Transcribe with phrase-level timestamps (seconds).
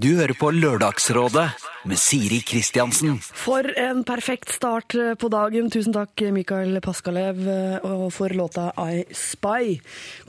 [0.00, 1.44] Du hører på Lørdagsrådet
[1.90, 3.18] med Siri Kristiansen.
[3.20, 5.68] For en perfekt start på dagen.
[5.72, 7.42] Tusen takk, Mikael Paskalev,
[7.84, 9.76] og for låta I Spy.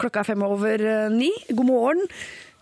[0.01, 1.29] Klokka er fem over ni.
[1.53, 2.03] God morgen.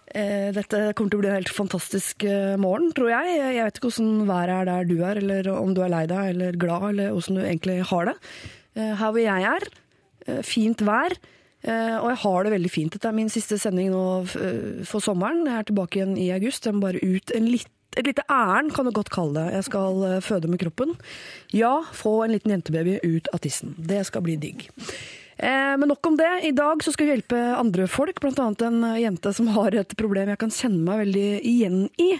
[0.09, 3.35] Eh, Dette kommer til å bli en helt fantastisk eh, morgen, tror jeg.
[3.37, 6.31] Jeg vet ikke hvordan været er der du er, eller om du er lei deg
[6.35, 8.15] eller glad, eller hvordan du egentlig har det.
[8.73, 9.67] Eh, Her hvor jeg er,
[10.25, 11.17] eh, fint vær.
[11.63, 12.93] Eh, Og jeg har det veldig fint.
[12.95, 14.03] Dette er min siste sending nå
[14.39, 15.45] eh, for sommeren.
[15.47, 16.65] Jeg er tilbake igjen i august.
[16.65, 17.67] Jeg må bare ut en litt,
[17.97, 19.55] et lite ærend, kan du godt kalle det.
[19.57, 20.95] Jeg skal eh, føde med kroppen.
[21.55, 23.75] Ja, få en liten jentebaby ut av tissen.
[23.77, 24.69] Det skal bli digg.
[25.39, 26.31] Eh, Men nok om det.
[26.47, 30.39] I dag skal vi hjelpe andre folk, annet en jente som har et problem jeg
[30.39, 32.13] kan kjenne meg veldig igjen i.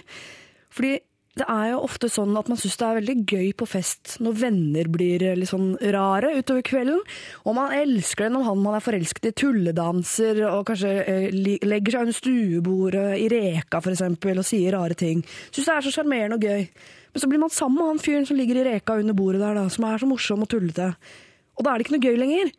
[0.70, 0.98] Fordi
[1.40, 4.36] det er jo ofte sånn at man syns det er veldig gøy på fest når
[4.42, 7.00] venner blir litt sånn rare utover kvelden.
[7.48, 11.28] Og man elsker det når han man er forelsket i, tulledanser og kanskje eh,
[11.64, 15.24] legger seg under stuebordet i reka eksempel, og sier rare ting.
[15.48, 16.66] Syns det er så sjarmerende og gøy.
[17.10, 19.56] Men så blir man sammen med han fyren som ligger i reka under bordet der,
[19.58, 20.92] da, som er så morsom og tullete.
[21.56, 22.52] Og da er det ikke noe gøy lenger.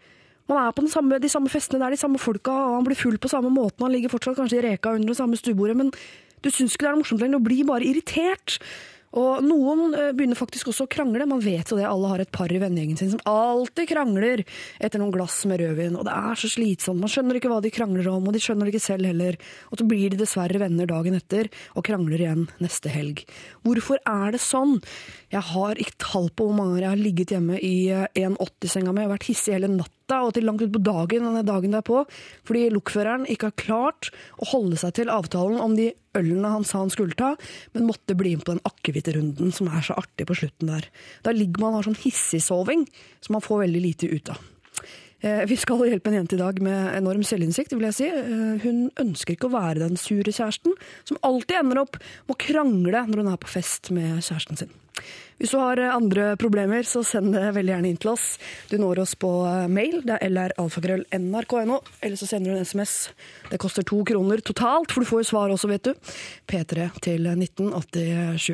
[0.51, 2.99] Man er på samme, de samme festene, det er de samme folka, og han blir
[2.99, 3.85] full på samme måten.
[3.85, 5.93] Han ligger fortsatt kanskje i reka under det samme stuebordet, men
[6.41, 7.41] du syns ikke det er noe morsomt lenger.
[7.41, 8.59] Du blir bare irritert.
[9.17, 11.27] Og noen eh, begynner faktisk også å krangle.
[11.27, 14.43] Man vet jo det, alle har et par i vennegjengen sin som alltid krangler
[14.79, 15.97] etter noen glass med rødvin.
[15.99, 17.01] Og det er så slitsomt.
[17.03, 19.39] Man skjønner ikke hva de krangler om, og de skjønner det ikke selv heller.
[19.69, 23.25] Og så blir de dessverre venner dagen etter, og krangler igjen neste helg.
[23.67, 24.79] Hvorfor er det sånn?
[25.31, 28.91] Jeg har ikke tall på hvor mange ganger jeg har ligget hjemme i eh, 1,80-senga
[28.95, 32.01] mi og vært hissig hele natta og til langt utpå dagen denne dagen derpå,
[32.47, 34.09] fordi lokføreren ikke har klart
[34.43, 37.33] å holde seg til avtalen om de ølene han sa han skulle ta,
[37.71, 40.89] men måtte bli med på den akevittrunden som er så artig på slutten der.
[41.23, 42.83] Da ligger man og har sånn hissigsoving
[43.23, 44.43] som man får veldig lite ut av.
[45.21, 48.07] Eh, Vi skal hjelpe en jente i dag med enorm selvinnsikt, vil jeg si.
[48.11, 52.41] Eh, Hun ønsker ikke å være den sure kjæresten som alltid ender opp med å
[52.41, 54.80] krangle når hun er på fest med kjæresten sin.
[55.41, 58.25] Hvis du har eh, andre problemer, så send det veldig gjerne inn til oss.
[58.69, 62.95] Du når oss på eh, mail, det er lralfakrøll.nrk.no, eller så sender du en SMS.
[63.49, 66.13] Det koster to kroner totalt, for du får jo svar også, vet du.
[66.45, 68.53] P3 til 1987.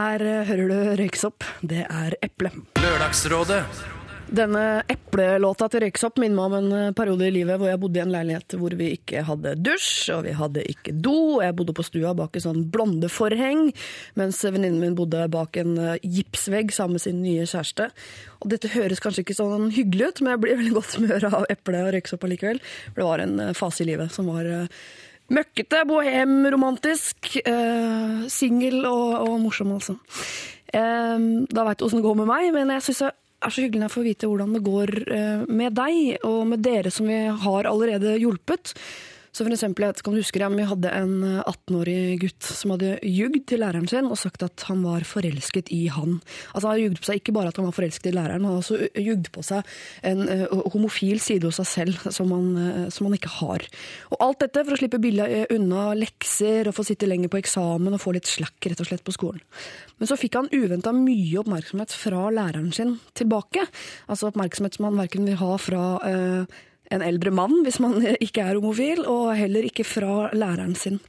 [0.00, 1.44] Her eh, hører du Røyksopp.
[1.60, 2.54] Det er Eple.
[2.80, 3.66] Lørdagsrådet
[4.32, 7.98] Denne eplelåta til Røyksopp minner meg om en eh, periode i livet hvor jeg bodde
[7.98, 11.42] i en leilighet hvor vi ikke hadde dusj, og vi hadde ikke do.
[11.44, 13.66] Jeg bodde på stua bak en sånn blondeforheng,
[14.16, 17.90] mens venninnen min bodde bak en eh, gipsvegg sammen med sin nye kjæreste.
[18.40, 21.48] Og dette høres kanskje ikke sånn hyggelig ut, men jeg blir veldig godt humør av
[21.52, 22.64] eple og Røyksopp allikevel.
[22.88, 24.48] For det var en eh, fase i livet som var
[25.32, 30.00] møkkete, bohem, romantisk, eh, singel og, og morsom, altså.
[30.72, 33.86] Da veit du åssen det går med meg, men jeg syns det er så hyggelig
[33.86, 37.68] jeg får vite hvordan det går eh, med deg, og med dere som vi har
[37.70, 38.74] allerede hjulpet.
[39.32, 42.44] Så for eksempel, huske om du husker, ja, men vi hadde en eh, 18-årig gutt
[42.44, 46.18] som hadde jugd til læreren sin og sagt at han var forelsket i han.
[46.52, 48.52] Altså Han hadde jugd på seg ikke bare at han var forelsket i læreren, han
[48.52, 49.70] hadde også jugd på seg
[50.10, 50.44] en eh,
[50.74, 53.64] homofil side hos seg selv som han, eh, som han ikke har.
[54.12, 57.40] Og alt dette for å slippe billig eh, unna lekser og få sitte lenger på
[57.40, 59.40] eksamen og få litt slack rett og slett på skolen.
[59.96, 63.64] Men så fikk han uventa mye oppmerksomhet fra læreren sin tilbake.
[64.12, 66.60] Altså oppmerksomhet som han verken vil ha fra eh,
[66.92, 71.00] en eldre mann, hvis man ikke er homofil, og heller ikke fra læreren sin.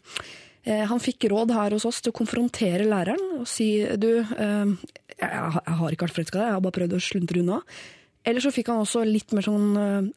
[0.63, 4.75] Eh, han fikk råd her hos oss til å konfrontere læreren og si du, eh,
[5.19, 7.59] jeg, har ikke vært forelska i deg, jeg har bare prøvd å sluntre unna.
[8.23, 10.11] Eller så fikk han også litt mer sånn eh,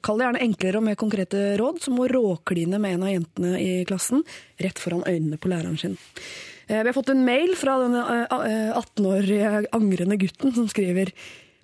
[0.00, 3.58] Kall det gjerne enklere og mer konkrete råd, som å råkline med en av jentene
[3.60, 4.22] i klassen
[4.62, 5.98] rett foran øynene på læreren sin.
[6.66, 11.12] Vi har fått en mail fra denne eh, 18-årige angrende gutten som skriver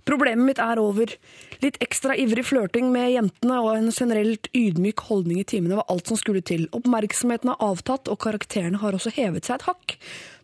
[0.08, 1.14] Problemet mitt er over.
[1.62, 6.10] Litt ekstra ivrig flørting med jentene og en generelt ydmyk holdning i timene var alt
[6.10, 6.66] som skulle til.
[6.74, 9.98] Oppmerksomheten har avtatt, og karakterene har også hevet seg et hakk.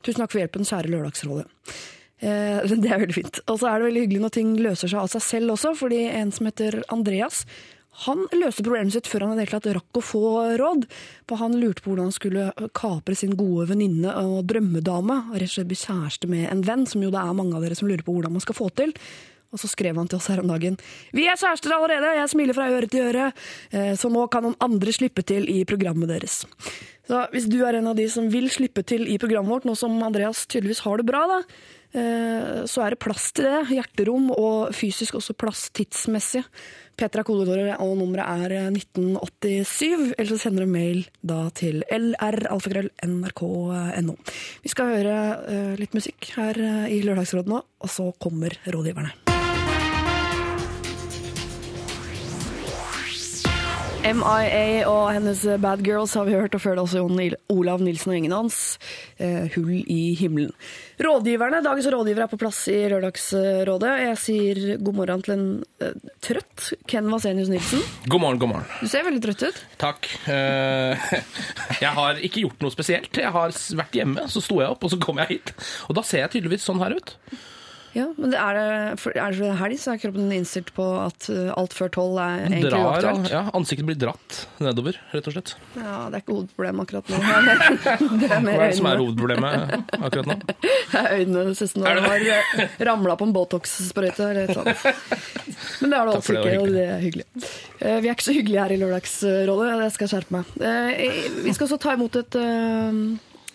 [0.06, 1.48] Tusen takk for hjelpen, kjære Lørdagsrådet.
[2.20, 3.42] Eh, det er veldig fint.
[3.48, 6.04] Og så er det veldig hyggelig når ting løser seg av seg selv også, fordi
[6.12, 7.42] en som heter Andreas,
[8.04, 10.28] han løste problemet sitt før han hadde helt rakk å få
[10.60, 10.84] råd.
[11.26, 15.50] For han lurte på hvordan han skulle kapre sin gode venninne og drømmedame, og rett
[15.50, 17.90] og slett bli kjæreste med en venn, som jo det er mange av dere som
[17.90, 18.94] lurer på hvordan man skal få til.
[19.52, 20.76] Og så skrev han til oss her om dagen.
[21.16, 23.30] Vi er kjærester allerede, jeg smiler fra øre til øre,
[23.72, 26.42] eh, så nå kan noen andre slippe til i programmet deres.
[27.08, 29.72] Så hvis du er en av de som vil slippe til i programmet vårt, nå
[29.80, 31.38] som Andreas tydeligvis har det bra, da,
[31.96, 33.72] eh, så er det plass til det.
[33.72, 36.44] Hjerterom, og fysisk også plass tidsmessig.
[36.98, 44.14] Petra kodeordet og nummeret er 1987, eller så sender du mail da til lralfakrøll.nrk.no.
[44.64, 45.16] Vi skal høre
[45.46, 49.27] eh, litt musikk her eh, i Lørdagsrådet nå, og så kommer rådgiverne.
[54.08, 57.18] MIA og hennes Bad Girls har vi hørt, og før det også Jon
[57.52, 58.60] Olav Nilsen og gjengen hans.
[59.20, 60.54] Eh, Hull i himmelen.
[61.02, 63.92] Rådgiverne, Dagens rådgiver er på plass i Lørdagsrådet.
[64.06, 65.44] Jeg sier god morgen til en
[65.84, 67.84] eh, trøtt Ken Vasenius Nilsen.
[68.08, 68.72] God morgen, god morgen.
[68.80, 69.60] Du ser veldig trøtt ut.
[69.82, 70.08] Takk.
[70.32, 71.12] Eh,
[71.84, 73.12] Jeg har ikke gjort noe spesielt.
[73.20, 75.54] Jeg har vært hjemme, så sto jeg opp, og så kom jeg hit.
[75.90, 77.16] Og da ser jeg tydeligvis sånn her ut.
[77.98, 78.66] Ja, men er det,
[79.02, 82.44] for er det helg, så er kroppen innstilt på at eh, alt før tolv er
[82.46, 83.30] egentlig Drar, uaktuelt.
[83.32, 85.54] ja, ansiktet blir dratt nedover, rett og slett.
[85.74, 87.18] Ja, det er ikke hovedproblemet akkurat nå.
[88.22, 90.38] Det er mer, det er Hva er det som er hovedproblemet akkurat nå?
[90.92, 94.84] Det er øynene det siste det har ramla på en Botox-sprøyte eller et eller annet.
[95.82, 97.26] Men det er det altså det, det ikke, og det er hyggelig.
[97.82, 100.52] Eh, Vi er ikke så hyggelige her i Lørdagsrådet, jeg skal skjerpe meg.
[100.62, 103.02] Eh, Vi skal også ta imot et, eh,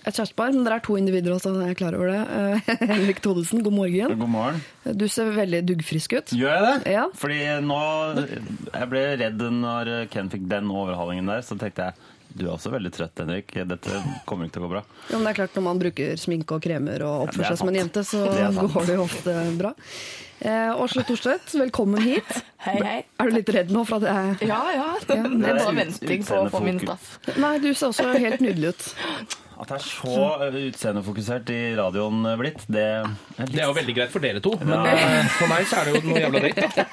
[0.04, 2.22] et kjærestepar, men dere er to individer også, jeg er klar over det.
[2.22, 4.16] Eh, Henrik Thodesen, god morgen.
[4.20, 4.64] God morgen.
[5.00, 6.34] Du ser veldig duggfrisk ut.
[6.38, 6.96] Gjør jeg det?
[6.98, 7.06] Ja.
[7.18, 7.84] Fordi nå
[8.24, 12.72] Jeg ble redd når Ken fikk den overhalingen der, så tenkte jeg du er også
[12.74, 13.52] veldig trøtt, Henrik.
[13.70, 14.82] Dette kommer ikke til å gå bra.
[15.12, 17.62] Ja, men det er klart Når man bruker sminke og kremer og oppfører er seg
[17.62, 19.74] som en jente, så Det går det jo ofte bra.
[20.44, 22.32] Eh, Åsle Thorstvedt, velkommen hit.
[22.66, 22.98] Hei, hei.
[23.20, 24.08] Er du litt redd nå for at
[24.40, 24.90] jeg Ja, ja.
[25.04, 27.08] Det er Det er bare venting på å få min straff.
[27.40, 28.86] Nei, du ser også helt nydelig ut.
[29.64, 33.54] At det er så eh, utseendefokusert i radioen eh, blitt, det er litt...
[33.54, 35.94] Det er jo veldig greit for dere to, men eh, for meg så er det
[35.96, 36.60] jo noe jævla dritt.
[36.76, 36.84] da.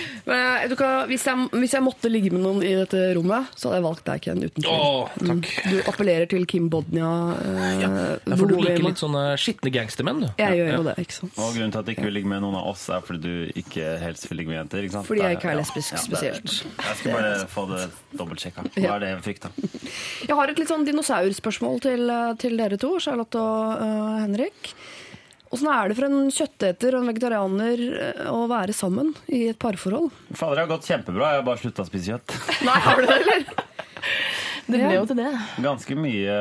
[0.24, 3.50] Men eh, du kan, hvis, jeg, hvis jeg måtte ligge med noen i dette rommet,
[3.58, 4.40] så hadde jeg valgt deg, Ken.
[4.46, 5.28] Uten tvil.
[5.28, 5.50] Takk.
[5.68, 7.10] Du appellerer til Kim Bodnia.
[7.44, 7.90] Eh, Ja,
[8.38, 10.28] for du liker litt sånne skitne gangstermenn, du.
[10.40, 10.76] Jeg gjør Ja.
[10.78, 11.36] jo det, ikke sant.
[11.36, 13.60] Og grunnen til at du ikke vil ligge med noen av oss, er fordi du
[13.60, 14.82] ikke helst vil ligge med jenter.
[14.86, 15.06] ikke sant?
[15.10, 16.56] Fordi jeg ikke er lesbisk ja, spesielt.
[16.64, 17.82] Jeg skal bare få det
[18.16, 18.66] dobbeltsjekka.
[18.80, 19.50] Hva er det jeg frykter?
[20.30, 24.72] Jeg har et litt sånn dinosaurspørsmål til, eh, til dere to, Charlotte og uh, Henrik.
[25.54, 29.58] Åssen er det for en kjøtteter og en vegetarianer eh, å være sammen i et
[29.62, 30.10] parforhold?
[30.34, 31.30] Fader, det har gått kjempebra.
[31.34, 32.34] Jeg har bare slutta å spise kjøtt.
[32.68, 33.46] Nei, har du det, eller?
[34.64, 35.30] Det ble jo til det.
[35.60, 36.34] Ganske mye.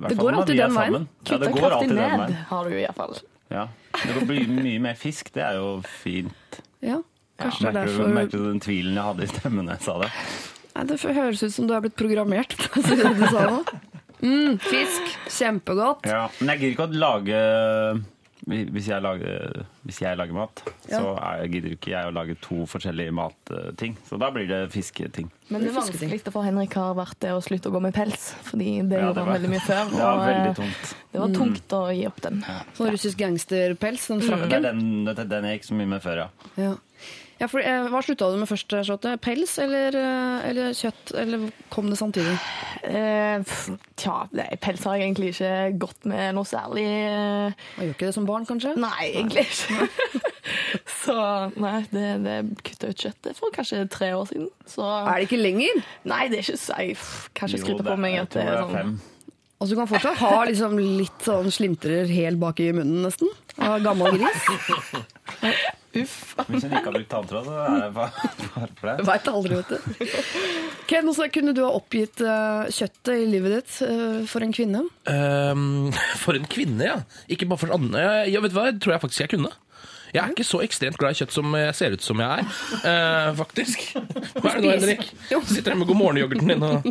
[0.00, 1.02] hvert Det går alltid den veien.
[1.04, 2.38] Kutta Ja, Kutta det går kraftig ned, veien.
[2.48, 3.18] har du iallfall.
[3.52, 3.64] Ja.
[4.00, 5.28] Det blir bli mye mer fisk.
[5.34, 6.60] Det er jo fint.
[6.80, 7.02] Ja,
[7.40, 9.84] kanskje Ja, det er derfor merker du den tvilen jeg hadde i stemmen da jeg
[9.84, 10.08] sa det?
[10.72, 12.56] Nei, Det høres ut som du er blitt programmert.
[12.56, 13.60] du sa nå.
[14.24, 15.12] Mm, fisk.
[15.28, 16.08] Kjempegodt.
[16.08, 16.26] Ja.
[16.40, 17.42] Men jeg gidder ikke å lage
[18.50, 22.64] hvis jeg lager, hvis jeg lager mat, så er, gidder ikke jeg å lage to
[22.70, 23.96] forskjellige matting.
[24.08, 25.30] Så da blir det fisketing.
[25.50, 28.30] Men det vanskeligste for Henrik har vært det å slutte å gå med pels.
[28.50, 29.82] Fordi det Ja, gjorde det han var- veldig mye før.
[29.96, 30.94] Det var veldig eh, tungt.
[31.12, 32.44] det var tungt å gi opp den.
[32.78, 36.02] Sånn russisk gangsterpels, den Det er den, det er den jeg gikk så mye med
[36.04, 36.26] før,
[36.56, 36.74] ja.
[37.40, 37.46] Ja.
[37.48, 39.14] For, eh, hva slutta du med først, Charlotte?
[39.24, 41.14] Pels eller, eh, eller kjøtt?
[41.16, 42.34] Eller kom det samtidig?
[42.84, 43.40] Eh,
[43.96, 46.84] tja, nei, pels har jeg egentlig ikke gått med noe særlig.
[46.84, 48.74] eh, Man gjør ikke det som barn, kanskje?
[48.76, 49.88] Nei, egentlig ikke.
[51.00, 51.14] Så
[51.60, 54.48] nei, det, det kutta ut kjøttet for kanskje tre år siden.
[54.68, 55.80] Så Er det ikke lenger?
[56.04, 57.28] nei, det er ikke safe.
[57.30, 58.92] Jeg kan ikke Jo, skryte det på meg at det er det er sånn fem.
[59.60, 63.28] Altså, du kan fortsatt ha liksom litt sånn slintrer helt bak i munnen, nesten.
[63.60, 64.46] Av gammel gris.
[66.00, 66.16] Uff.
[66.46, 69.06] Hvis hun ikke har brukt tanntråd, så er det bare bare for det.
[69.10, 70.14] Veit aldri, vet du.
[70.88, 74.84] Ken, også, kunne du ha oppgitt eh, kjøttet i livet ditt eh, for en kvinne?
[75.10, 75.90] Um,
[76.22, 76.96] for en kvinne, ja.
[77.28, 78.06] Ikke bare for andre.
[78.30, 79.52] Ja, vet du hva, det tror jeg faktisk jeg kunne.
[80.10, 82.54] Jeg er ikke så ekstremt glad i kjøtt som jeg ser ut som jeg er,
[82.80, 83.90] uh, faktisk.
[84.40, 85.04] Hva er det nå, Henrik?
[85.50, 86.88] Sitter her med god morgen-yoghurten din og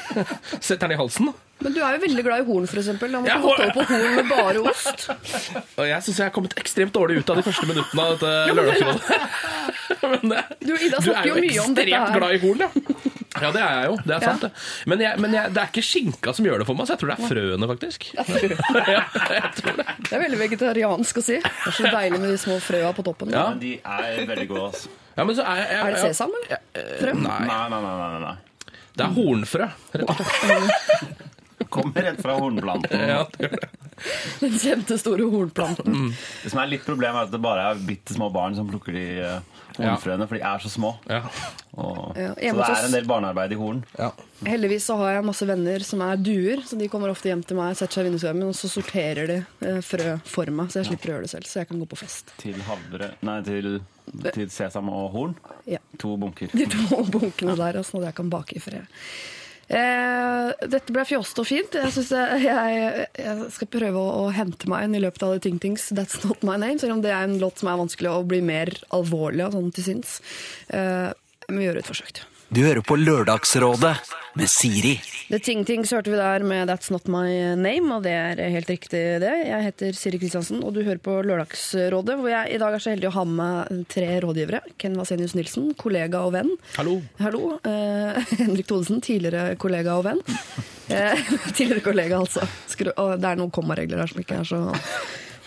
[0.66, 1.30] setter den i halsen.
[1.58, 2.86] Men du er jo veldig glad i horn, f.eks.
[3.00, 5.08] Da må du Ja, over på horn med bare ost.
[5.74, 8.54] Og jeg syns jeg har kommet ekstremt dårlig ut av de første minuttene av dette
[8.54, 9.18] lørdagsrådet.
[9.98, 12.70] du, det, Du, er jo mye om dette ekstremt glad i horn, ja.
[13.38, 13.96] Ja, det er jeg jo.
[14.02, 14.30] Det er Ja.
[14.32, 14.50] sant, det.
[14.90, 17.02] Men, jeg, men jeg, det er ikke skinka som gjør det for meg, så jeg
[17.02, 18.06] tror det er frøene, faktisk.
[18.16, 18.24] Ja,
[19.38, 19.86] jeg tror det.
[20.08, 21.36] Det er veldig vegetariansk å si.
[21.42, 23.30] Det er så deilig med de små frøa på toppen.
[23.34, 23.44] Ja.
[23.52, 24.94] Men de er veldig gode, altså.
[25.18, 26.50] Ja, men så er, jeg, jeg, Er det sesam, eller?
[26.54, 27.94] Ja, eh, Nei, Nei, nei, nei.
[27.98, 28.36] nei, nei.
[28.98, 29.66] det er hornfrø.
[29.98, 31.26] rett og slett.
[31.72, 33.04] Kommer rett fra hornplanten.
[33.12, 33.68] Ja, det gjør det.
[34.38, 36.12] Den kjente store hornplanten.
[36.44, 38.94] Det som er litt problem, er at det bare er bitte små barn som plukker
[38.94, 40.92] de hornfrøene, hornfrøene, for de er så små.
[41.10, 41.20] Ja.
[41.78, 43.80] Og, Ja, så det er en del barnearbeid i horn.
[43.98, 44.12] Ja.
[44.46, 47.58] Heldigvis så har jeg masse venner som er duer, så de kommer ofte hjem til
[47.58, 50.92] meg, setter seg i vinduskarmen, og så sorterer de eh, frø for meg, så jeg
[50.92, 51.50] slipper å gjøre det selv.
[51.50, 52.30] Så jeg kan gå på fest.
[52.42, 53.80] Til havre Nei, til,
[54.30, 55.34] til sesam og horn.
[55.66, 55.82] Ja.
[56.02, 56.54] To bunker.
[56.54, 58.86] De to bunkene der, sånn at jeg kan bake i fred.
[59.68, 61.76] Eh, dette ble fjost og fint.
[61.76, 65.44] Jeg, jeg, jeg, jeg skal prøve å, å hente meg inn i løpet av The
[65.44, 68.14] Ting Tings That's Not My Name, selv om det er en låt som er vanskelig
[68.14, 70.18] å bli mer alvorlig av sånn til sinns.
[70.72, 71.08] Eh,
[71.48, 72.24] jeg må gjøre et forsøk.
[72.48, 73.90] Du hører på Lørdagsrådet
[74.40, 74.94] med Siri.
[75.28, 77.28] The Ting Tings hørte vi der med That's Not My
[77.60, 79.32] Name, og det er helt riktig det.
[79.50, 82.94] Jeg heter Siri Kristiansen, og du hører på Lørdagsrådet, hvor jeg i dag er så
[82.94, 84.62] heldig å ha med meg tre rådgivere.
[84.80, 86.54] Ken Vasenius Nilsen, kollega og venn.
[86.78, 86.96] Hallo.
[87.20, 87.58] Hallo.
[87.68, 90.24] Eh, Henrik Thodesen, tidligere kollega og venn.
[90.88, 91.18] Eh,
[91.52, 92.46] tidligere kollega, altså.
[92.72, 94.60] Skru, og det er noen kommaregler her som ikke er så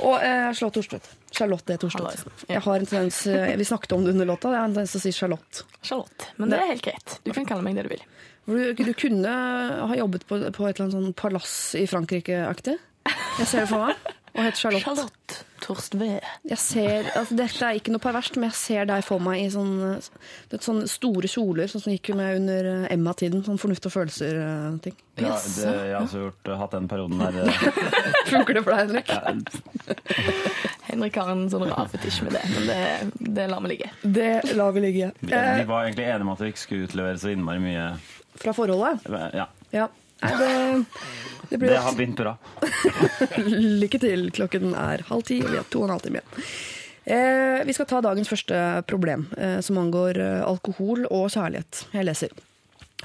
[0.01, 1.10] Og eh, Charlotte Thorstvedt.
[1.31, 2.46] Charlotte Thorstvedt.
[2.50, 4.96] Jeg har en tendens, eh, Vi snakket om det under låta, jeg har en tendens
[4.96, 5.65] til å si Charlotte.
[5.81, 6.31] Charlotte.
[6.38, 7.17] Men det er helt greit.
[7.25, 8.05] Du kan kalle meg det du vil.
[8.50, 9.31] Du, du kunne
[9.88, 12.79] ha jobbet på, på et eller annet sånn palass i Frankrike-aktig.
[13.38, 14.17] Jeg ser det for meg.
[14.32, 14.84] Og heter Charlotte.
[14.86, 16.06] Charlotte Torstve.
[16.48, 19.50] Jeg ser, altså Dette er ikke noe perverst, men jeg ser deg for meg i
[19.54, 19.90] sånne,
[20.56, 23.44] sånne store kjoler, sånn som gikk med under eh, Emma-tiden.
[23.46, 24.96] Sånn fornuft og følelser-ting.
[25.22, 27.42] Ja, det, jeg har også gjort, hatt den perioden der.
[27.44, 27.62] eh,
[28.32, 29.12] Funker det for deg, Henrik?
[30.88, 32.82] Henrik har en sånn rar fetisj med det, men det,
[33.38, 33.92] det lar vi ligge.
[34.02, 35.12] Det lar vi ligge.
[35.22, 37.86] Vi, Eh, vi var egentlig enige om at vi ikke skulle utlevere så innmari mye.
[38.42, 39.06] fra forholdet?
[39.36, 39.88] Ja, Ja.
[40.22, 40.51] Nei, det,
[41.50, 42.36] det blir det har begynt bra.
[43.82, 44.30] Lykke til.
[44.36, 46.54] Klokken er halv ti, og vi har to og en halv time igjen.
[47.01, 51.86] Eh, vi skal ta dagens første problem, eh, som angår eh, alkohol og kjærlighet.
[51.96, 52.36] Jeg leser.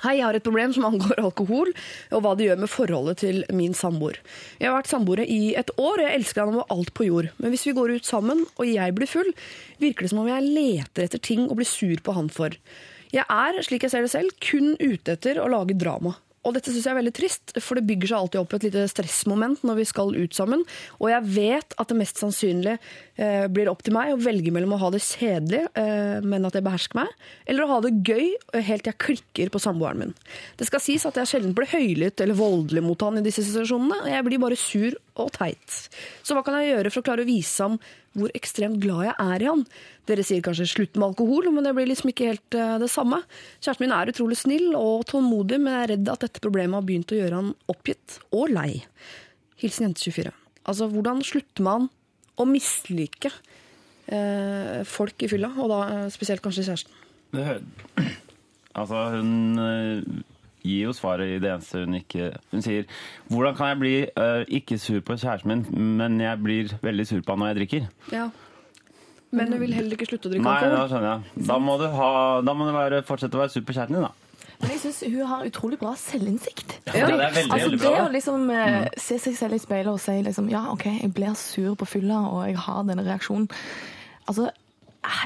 [0.03, 1.71] Hei, jeg har et problem som angår alkohol,
[2.13, 4.19] og hva det gjør med forholdet til min samboer.
[4.61, 7.31] Jeg har vært samboere i et år, og jeg elsker han over alt på jord.
[7.41, 9.33] Men hvis vi går ut sammen, og jeg blir full,
[9.81, 12.53] virker det som om jeg leter etter ting å bli sur på han for.
[13.17, 16.19] Jeg er, slik jeg ser det selv, kun ute etter å lage drama.
[16.47, 18.85] Og dette syns jeg er veldig trist, for det bygger seg alltid opp et lite
[18.91, 20.63] stressmoment når vi skal ut sammen.
[21.01, 24.77] Og jeg vet at det mest sannsynlig eh, blir opp til meg å velge mellom
[24.77, 27.11] å ha det kjedelig, eh, men at jeg behersker meg,
[27.51, 30.15] eller å ha det gøy eh, helt til jeg klikker på samboeren min.
[30.61, 34.07] Det skal sies at jeg sjelden blir høylytt eller voldelig mot han i disse situasjonene.
[34.15, 35.77] Jeg blir bare sur og teit.
[36.23, 37.79] Så hva kan jeg gjøre for å klare å vise ham
[38.17, 39.65] hvor ekstremt glad jeg er i han.
[40.09, 43.21] Dere sier kanskje slutt med alkohol, men det blir liksom ikke helt eh, det samme.
[43.61, 46.87] Kjæresten min er utrolig snill og tålmodig, men jeg er redd at dette problemet har
[46.89, 48.71] begynt å gjøre han oppgitt og lei.
[49.61, 50.33] Hilsen jente24.
[50.67, 51.91] Altså, hvordan slutter man
[52.37, 53.31] å mislike
[54.13, 57.03] eh, folk i fylla, og da eh, spesielt kanskje kjæresten?
[57.37, 57.67] Det hører.
[58.77, 60.03] Altså, hun eh,
[60.67, 62.85] gir jo svaret i det eneste hun ikke Hun sier
[63.31, 67.23] 'Hvordan kan jeg bli uh, ikke sur på kjæresten min, men jeg blir veldig sur
[67.23, 68.29] på han når jeg drikker?' Ja.
[69.31, 71.47] Men hun vil heller ikke slutte å drikke Nei, da skjønner jeg.
[71.49, 72.13] Da må du, ha,
[72.47, 74.13] da må du være, fortsette å være sur på kjæresten din, da.
[74.61, 76.79] Men jeg syns hun har utrolig bra selvinnsikt.
[76.87, 79.91] Ja, det er veldig, Altså veldig Det å liksom eh, se seg selv i speilet
[79.93, 83.51] og si liksom Ja, OK, jeg blir sur på fylla, og jeg har denne reaksjonen.
[84.27, 84.49] Altså,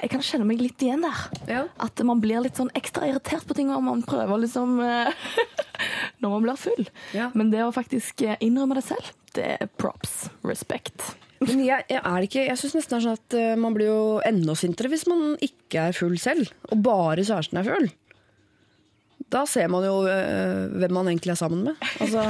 [0.02, 1.22] jeg kan kjenne meg litt igjen der.
[1.48, 1.62] Ja.
[1.82, 5.30] At man blir litt sånn ekstra irritert på ting, når man prøver liksom eh,
[6.20, 6.88] Når man blir full.
[7.16, 7.30] Ja.
[7.32, 10.28] Men det å faktisk eh, innrømme det selv, det er props.
[10.44, 11.14] Respect.
[11.40, 13.88] Men jeg, jeg er ikke Jeg syns nesten det er sånn at eh, man blir
[13.88, 17.88] jo enda sintere hvis man ikke er full selv, og bare kjæresten er full.
[19.30, 21.90] Da ser man jo øh, hvem man egentlig er sammen med.
[22.02, 22.24] Altså,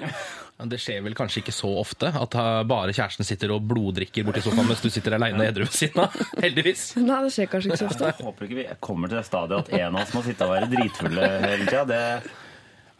[0.68, 2.34] Det skjer vel kanskje ikke så ofte at
[2.68, 6.14] bare kjæresten sitter og bloddrikker borti sofaen mens du sitter aleine edru ved siden av.
[6.44, 6.84] Heldigvis.
[7.00, 8.10] nei, det skjer kanskje ikke så ofte.
[8.10, 10.54] Jeg håper ikke vi kommer til det stadiet at en av oss må sitte og
[10.56, 11.84] være dritfulle hele tida.
[11.88, 12.04] Det,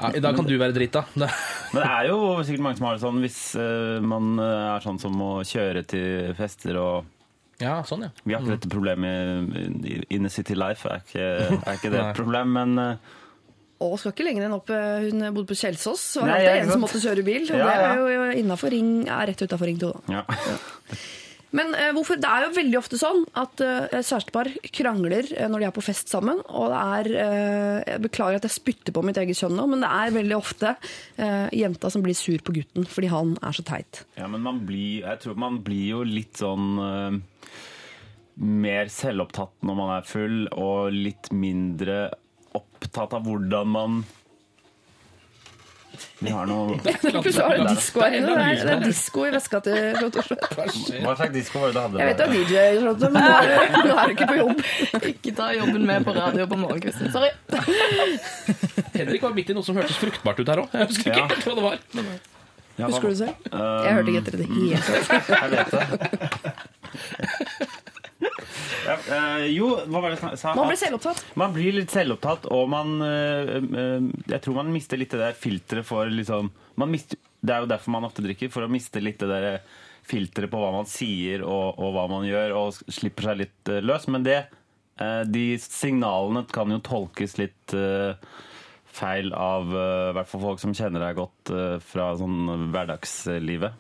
[0.01, 1.03] Ja, I dag kan du være drita.
[1.19, 1.29] Men
[1.77, 5.01] det er jo sikkert mange som har det sånn hvis eh, man eh, er sånn
[5.03, 7.17] som må kjøre til fester og
[7.61, 8.13] Ja, sånn, ja.
[8.25, 9.53] Vi har ikke dette problemet
[9.85, 11.27] i, i Inner City Life, er ikke,
[11.61, 13.19] er ikke det et problem, men eh,
[13.81, 16.03] Og skal ikke lenger enn opp eh, Hun bodde på Kjelsås.
[16.21, 17.47] Var Nei, alltid ja, en som måtte kjøre bil.
[17.49, 19.95] Og Ja, det er jo innafor ring, er rett utafor Ring 2.
[20.11, 20.21] Da.
[20.21, 21.01] ja.
[21.51, 22.15] Men eh, hvorfor?
[22.23, 25.83] det er jo veldig ofte sånn at eh, kjærestepar krangler eh, når de er på
[25.83, 26.39] fest sammen.
[26.47, 29.83] Og det er eh, Jeg beklager at jeg spytter på mitt eget kjønn nå, men
[29.83, 30.77] det er veldig ofte
[31.19, 34.05] eh, jenta som blir sur på gutten fordi han er så teit.
[34.21, 36.79] ja, men man blir Jeg tror man blir jo litt sånn
[38.41, 42.13] mer selvopptatt når man er full, og litt mindre
[42.59, 44.01] opptatt av hvordan man
[46.21, 48.35] Vi har noe Plutselig det disko her inne.
[48.37, 50.37] Det er, disko i veska til Charlotte Oslo.
[51.05, 51.99] Hva slags disko var det du hadde?
[52.01, 54.59] Jeg vet du er DJ, Charlotte, men nå er, du- du ikke på jobb.
[55.13, 57.07] Ikke ta jobben med på radio på morgenkvisten.
[57.13, 57.31] Sorry.
[58.99, 60.69] Henrik var midt i noe som hørtes fruktbart ut her òg.
[60.77, 61.77] Jeg husker ikke helt hva det var.
[62.81, 63.35] Husker du det selv?
[63.53, 64.97] Um, Jeg hørte ikke etter det hele tatt.
[65.29, 65.85] Jeg vet det.
[68.87, 70.55] Ja, eh, jo, hva var det jeg sa?
[70.57, 71.23] Man blir selvopptatt.
[71.41, 75.39] Man blir litt selvopptatt, og man øh, øh, Jeg tror man mister litt det der
[75.39, 76.51] filteret for liksom
[76.81, 79.61] man mister, Det er jo derfor man ofte drikker, for å miste litt det der
[80.11, 83.83] filteret på hva man sier og, og hva man gjør, og slipper seg litt øh,
[83.85, 84.09] løs.
[84.11, 84.39] Men det
[85.01, 88.15] øh, De signalene kan jo tolkes litt øh,
[88.91, 93.77] feil av øh, i hvert fall folk som kjenner deg godt øh, fra sånn hverdagslivet.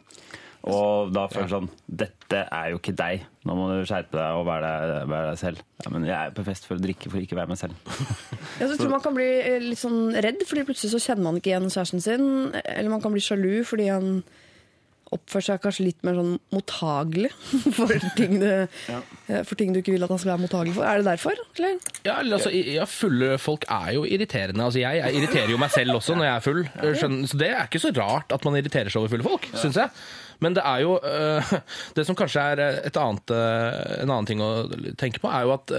[0.69, 1.69] Og da føler du sånn
[2.03, 3.23] Dette er jo ikke deg.
[3.49, 5.63] Nå må du skjerpe deg og være deg, være deg selv.
[5.81, 7.79] Ja, men jeg er på fest for å drikke, for å ikke være meg selv.
[8.61, 11.41] Jeg så tror man kan bli eh, litt sånn redd, fordi plutselig så kjenner man
[11.41, 12.27] ikke igjen kjæresten sin.
[12.61, 14.21] Eller man kan bli sjalu fordi han
[15.15, 17.31] oppfører seg kanskje litt mer sånn mottagelig
[17.79, 18.47] for ting, du,
[18.91, 19.01] ja.
[19.47, 20.87] for ting du ikke vil at han skal være mottagelig for.
[20.87, 21.43] Er det derfor?
[21.59, 21.77] Eller?
[22.07, 24.67] Ja, eller altså, ja, Fulle folk er jo irriterende.
[24.67, 26.63] Altså, jeg, jeg irriterer jo meg selv også når jeg er full.
[27.01, 29.81] Skjønner, så det er ikke så rart at man irriterer seg over fulle folk, syns
[29.83, 29.95] jeg.
[30.41, 31.51] Men det er jo øh,
[31.99, 34.53] Det som kanskje er et annet, en annen ting å
[35.01, 35.75] tenke på, er jo at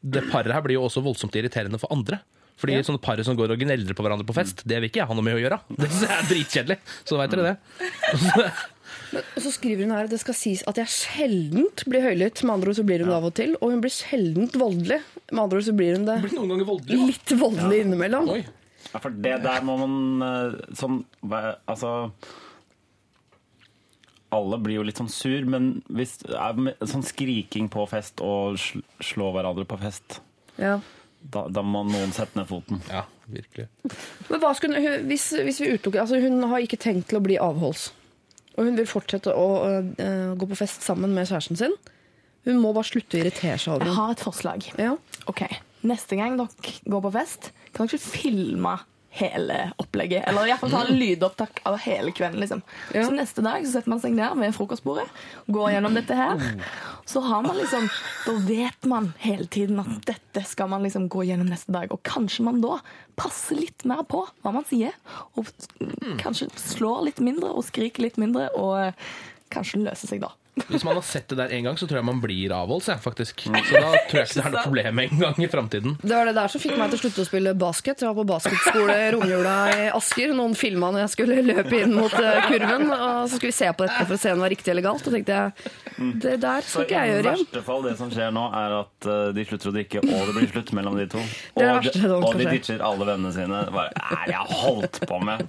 [0.00, 2.22] det paret her blir jo også voldsomt irriterende for andre.
[2.56, 5.10] Fordi sånne par som går og gneldrer på hverandre på fest, det vil ikke jeg
[5.10, 5.58] ha noe med å gjøre.
[5.76, 6.78] Det er dritkjedelig.
[7.04, 8.46] Så veit dere det.
[9.14, 12.42] Og så skriver hun her at det skal sies at jeg sjeldent blir høylytt.
[12.42, 13.54] Med andre ord så blir hun det av og til.
[13.60, 14.98] Og hun blir sjeldent voldelig.
[15.30, 16.16] Med andre ord så blir hun det
[16.66, 16.98] voldelig.
[17.12, 18.28] litt voldelig innimellom.
[18.34, 18.42] Oi.
[18.92, 21.00] Ja, for det der må man eh, sånn
[21.66, 22.12] Altså
[24.36, 28.58] Alle blir jo litt sånn sur, men hvis sånn skriking på fest og
[29.04, 30.20] slå hverandre på fest,
[30.58, 30.80] Ja.
[31.22, 32.80] da, da må noen sette ned foten.
[32.90, 33.68] Ja, virkelig.
[34.30, 37.24] Men hva skulle hun, hvis, hvis vi utelukker altså Hun har ikke tenkt til å
[37.24, 37.92] bli avholds.
[38.56, 41.76] Og hun vil fortsette å øh, gå på fest sammen med kjæresten sin.
[42.46, 44.68] Hun må bare slutte å irritere seg over Jeg har et forslag.
[44.80, 44.94] Ja.
[45.28, 45.42] Ok,
[45.86, 48.72] Neste gang dere går på fest, kan dere ikke filme
[49.16, 50.26] hele opplegget.
[50.28, 52.40] Eller iallfall ta lydopptak av hele kvelden.
[52.40, 52.62] liksom.
[52.94, 53.06] Ja.
[53.06, 55.06] Så neste dag så setter man seg ned ved frokostbordet,
[55.46, 56.42] går gjennom dette her.
[57.06, 57.88] Så har man liksom
[58.26, 61.92] Da vet man hele tiden at dette skal man liksom gå gjennom neste dag.
[61.94, 62.80] Og kanskje man da
[63.16, 64.92] passer litt mer på hva man sier.
[65.36, 65.48] Og
[66.20, 68.92] kanskje slår litt mindre og skriker litt mindre, og
[69.54, 70.32] kanskje løser seg da.
[70.56, 73.00] Hvis man har sett det der en gang, så tror jeg man blir avholds, jeg,
[73.04, 73.42] faktisk.
[73.44, 75.96] Så da tror jeg ikke det er noe problem en gang i framtiden.
[76.00, 78.00] Det var det der som fikk meg til å slutte å spille basket.
[78.00, 80.32] Jeg var på basketskole i romjula i Asker.
[80.38, 82.88] Noen filma når jeg skulle løpe inn mot eh, kurven.
[82.88, 84.86] Og så skulle vi se på dette for å se om det var riktig eller
[84.88, 85.04] galt.
[85.04, 85.76] Og tenkte jeg
[86.24, 87.36] det der skal ikke jeg gjøre igjen.
[87.36, 90.24] I verste fall det som skjer nå, er at eh, de slutter å drikke, og
[90.30, 91.20] det blir slutt mellom de to.
[91.20, 93.62] Og, Det er det verste og de ditcher alle vennene sine.
[93.76, 95.44] Hva er det jeg holdt på med?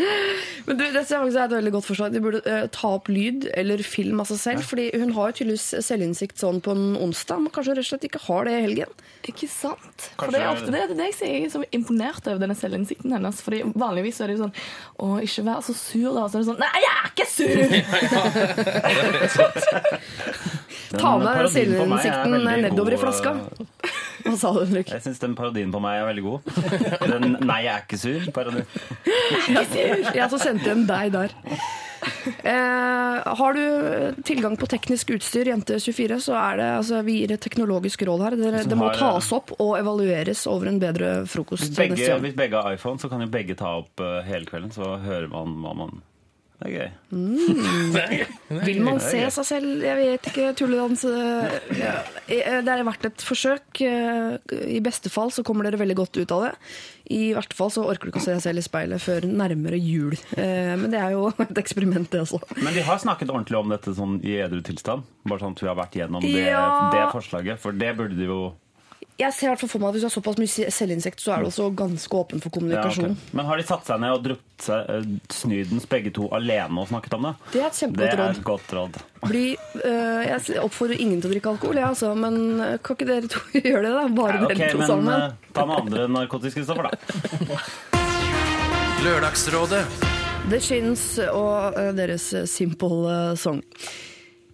[0.66, 2.14] Men du, det er et veldig godt forslag.
[2.14, 4.62] De burde uh, ta opp lyd eller film av seg selv.
[4.70, 7.90] fordi hun har jo tydeligvis selvinnsikt sånn på en onsdag, men kanskje hun rett og
[7.92, 8.90] slett ikke har det i helgen.
[9.30, 9.98] Ikke sant?
[10.16, 11.34] For det er ofte det, det er det jeg sier.
[11.36, 13.36] Jeg er så imponert over denne selvinnsikten hennes.
[13.44, 14.56] Fordi vanligvis er det jo sånn
[15.00, 16.22] Å, ikke vær så sur, da.
[16.28, 17.58] Så er det sånn Nei, jeg er ikke sur!
[20.90, 22.32] Ta med er selvinnsikten
[22.64, 23.30] nedover i flaska.
[23.60, 23.66] eh,
[24.24, 24.88] Hva sa du, Henrik?
[24.92, 26.40] Jeg syns den parodien på meg er veldig god.
[27.08, 28.66] Den 'nei, jeg er ikke sur'-parodien.
[29.06, 29.96] Jeg er ikke sur!
[30.18, 31.30] Jeg så sendte en deg der.
[32.00, 37.42] Eh, har du tilgang på teknisk utstyr, Jente24, så er det altså, vi gir et
[37.44, 38.36] teknologisk råd her.
[38.40, 42.20] Det, det må har- tas opp og evalueres over en bedre frokost Hvis neste begge,
[42.26, 45.28] hvis begge har iPhone, så kan jo begge ta opp uh, hele kvelden, så hører
[45.32, 46.00] man hva man
[46.60, 46.90] Det er gøy.
[48.66, 49.80] Vil man se seg selv?
[49.84, 50.50] Jeg vet ikke.
[50.58, 51.54] Tulledans eh.
[52.28, 53.80] Eh, Det har vært et forsøk.
[53.80, 54.36] Eh,
[54.76, 56.52] I beste fall så kommer dere veldig godt ut av det.
[57.10, 59.78] I hvert fall så orker du ikke å se deg selv i speilet før nærmere
[59.82, 60.14] jul.
[60.38, 62.38] Eh, Men det er jo et eksperiment, det også.
[62.62, 65.02] Men de har snakket ordentlig om dette sånn i edru tilstand.
[65.26, 66.64] Bare sånn at vi har vært gjennom det, Ja.
[66.94, 67.58] det forslaget.
[67.58, 68.40] For det burde de jo
[69.20, 71.42] Jeg ser hvert fall for meg at Hvis du har såpass mye selvinnsikt, så er
[71.44, 72.56] du også ganske åpen for ja, okay.
[72.56, 73.16] kommunikasjon.
[73.36, 76.88] Men har de satt seg ned og drukket seg eh, snydens begge to alene og
[76.88, 77.34] snakket om det?
[77.52, 78.40] Det er et Det kjempegodt er råd.
[78.40, 78.98] et godt råd.
[79.28, 79.44] Bli,
[79.84, 83.28] øh, jeg oppfordrer ingen til å drikke alkohol, jeg, altså, men eh, kan ikke dere
[83.36, 83.92] to gjøre det?
[83.98, 84.04] da?
[84.20, 85.12] Bare Ja, dere to men sammen.
[85.12, 87.60] Men ta med andre narkotiske stoffer, da.
[89.04, 89.84] Lørdagsrådet.
[90.50, 93.60] The Chins og deres Simple Song.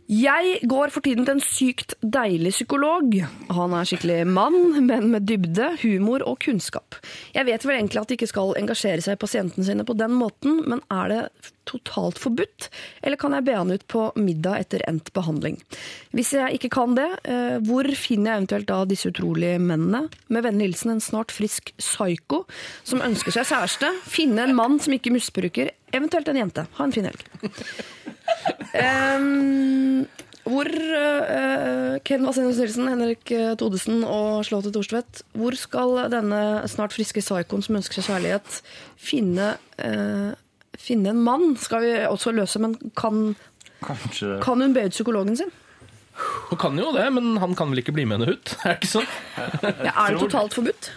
[0.06, 3.10] Jeg går for tiden til en sykt deilig psykolog.
[3.50, 6.94] Han er skikkelig mann, men med dybde, humor og kunnskap.
[7.34, 10.14] Jeg vet vel egentlig at de ikke skal engasjere seg i pasientene sine på den
[10.14, 12.68] måten, men er det totalt forbudt,
[13.02, 15.58] eller kan jeg be han ut på middag etter endt behandling?
[16.16, 20.06] Hvis jeg ikke kan det, eh, hvor finner jeg eventuelt da disse utrolige mennene?
[20.32, 22.44] Med vennlig hilsen en snart frisk psyko
[22.86, 23.92] som ønsker seg kjæreste.
[24.08, 26.66] Finne en mann som ikke misbruker, eventuelt en jente.
[26.78, 27.26] Ha en fin helg.
[28.76, 30.06] Um,
[30.46, 37.24] hvor uh, Ken Vasenius Nilsen, Henrik Todesen og Slåte Thorstvedt, hvor skal denne snart friske
[37.24, 38.60] psykoen som ønsker seg kjærlighet,
[39.00, 40.34] finne, eh,
[40.78, 41.56] finne en mann?
[41.60, 43.34] Skal vi også løse, men kan,
[43.84, 45.50] Kanskje kan hun be ut psykologen sin?
[46.48, 48.54] Hun kan jo det, men han kan vel ikke bli med henne ut?
[48.64, 49.10] Er det ikke sånn?
[49.84, 50.90] Ja, er det totalt forbudt?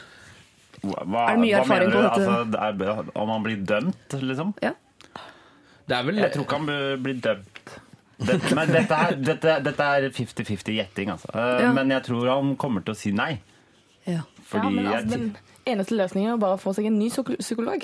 [0.79, 2.23] Hva, Er det mye erfaring på dette?
[2.23, 4.53] Altså, det er, om han blir dømt, liksom?
[4.63, 4.71] Ja.
[5.89, 6.69] Det er vel Jeg tror ikke han
[7.03, 7.55] blir- dømt.
[8.19, 11.29] Dette, men dette er, dette, dette er 50-50 gjetting, altså.
[11.33, 11.69] Eh, Ja.
[11.75, 13.41] Men jeg tror han kommer til å si nei.
[14.07, 14.21] ja.
[14.49, 17.07] Fordi ja, men altså, jeg, Den eneste løsningen er å bare få seg en ny
[17.11, 17.83] psyko- psykolog.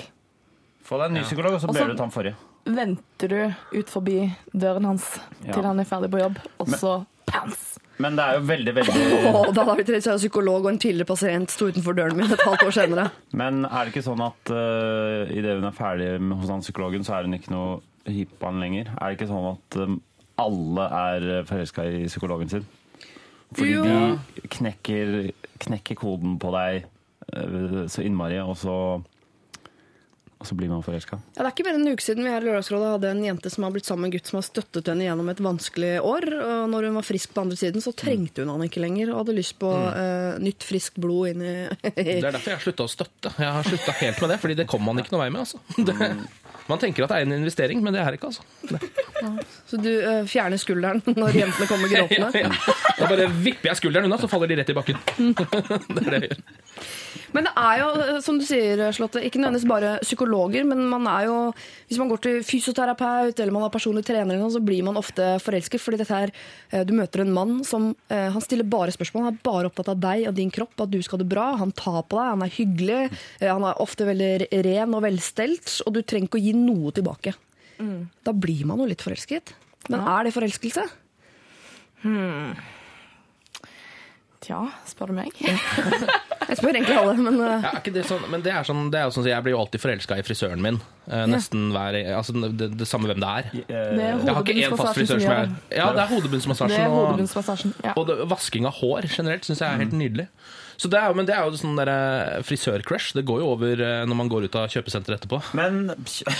[0.86, 2.36] Få deg en ny psykolog, og så ber du ut han forrige.
[2.66, 4.20] venter du ut forbi
[4.54, 5.52] døren hans Ja.
[5.52, 6.92] til han er ferdig på jobb, og så
[7.26, 7.72] pants.
[7.98, 10.78] Men det er jo veldig, veldig oh, da har vi trengt en psykolog og en
[10.78, 13.06] tidligere pasient sto utenfor døren min et halvt år senere.
[13.40, 17.02] Men er det ikke sånn at uh, idet hun er ferdig med- hos han psykologen,
[17.06, 18.92] så er hun ikke noe hypp på han lenger?
[19.00, 19.96] Er det ikke sånn at um,
[20.38, 22.66] alle er forelska i psykologen sin?
[23.56, 23.82] Fordi Jo.
[23.86, 25.32] de knekker,
[25.64, 26.84] knekker koden på deg
[27.32, 28.76] uh, så innmari, og så,
[30.36, 31.16] og så blir man forelska.
[31.32, 33.22] Ja, det er ikke mer enn en uke siden vi her i Lørdagsrådet hadde en
[33.24, 35.92] jente som har blitt sammen med en gutt som har støttet henne gjennom et vanskelig
[36.04, 36.26] år.
[36.36, 39.22] Og når hun var frisk på andre siden, så trengte hun han ikke lenger og
[39.22, 41.54] hadde lyst på eh, nytt, friskt blod inn i
[41.88, 43.32] Det er derfor jeg har slutta å støtte.
[43.40, 45.46] Jeg har slutta helt med det, fordi det kommer man ikke noe vei med.
[45.46, 45.62] Altså.
[45.88, 46.12] Det,
[46.68, 48.32] man tenker at det er en investering, men det er det ikke.
[48.32, 48.42] altså.
[49.22, 49.30] Ja,
[49.66, 52.46] Så du eh, fjerner skulderen når jentene kommer ja, gråtende.
[52.46, 52.76] ja.
[52.98, 54.98] Da bare vipper jeg skulderen unna, så faller de rett i bakken.
[55.96, 56.40] det er det jeg gjør.
[57.36, 61.06] Men det er jo, eh, som du sier, Slotte, ikke nødvendigvis bare psykologer, men man
[61.10, 61.36] er jo
[61.86, 65.80] Hvis man går til fysioterapeut eller man har personlig trener, så blir man ofte forelsket.
[65.82, 66.32] fordi dette her,
[66.72, 69.24] eh, Du møter en mann som han stiller bare spørsmål.
[69.24, 71.46] Han er bare opptatt av deg og din kropp, at du skal ha det bra.
[71.60, 73.00] Han tar på deg, han er hyggelig.
[73.42, 77.34] Han er ofte veldig ren og velstelt, og du trenger ikke å gi noe tilbake.
[78.24, 79.52] Da blir man jo litt forelsket.
[79.92, 80.86] Men er det forelskelse?
[84.46, 85.30] Tja, spør du meg.
[86.46, 89.00] Jeg spør egentlig alle, men eh, Ja, ikke det, sånn, men det er, sånn, det
[89.00, 90.76] er sånn Jeg blir jo alltid forelska i frisøren min.
[91.10, 93.48] Eh, nesten hver altså, det, det samme hvem det er.
[93.56, 96.86] Det er Jeg har ikke én fast frisør som er Ja, det er hodebunnsmassasjen.
[96.86, 97.96] og- Ja.
[97.98, 100.28] Og vasking av hår generelt syns jeg er helt nydelig.
[100.76, 103.14] Så det er, men det er jo sånn eh, frisørcrush.
[103.16, 105.38] Det går jo over eh, når man går ut av kjøpesenteret etterpå.
[105.56, 105.86] Men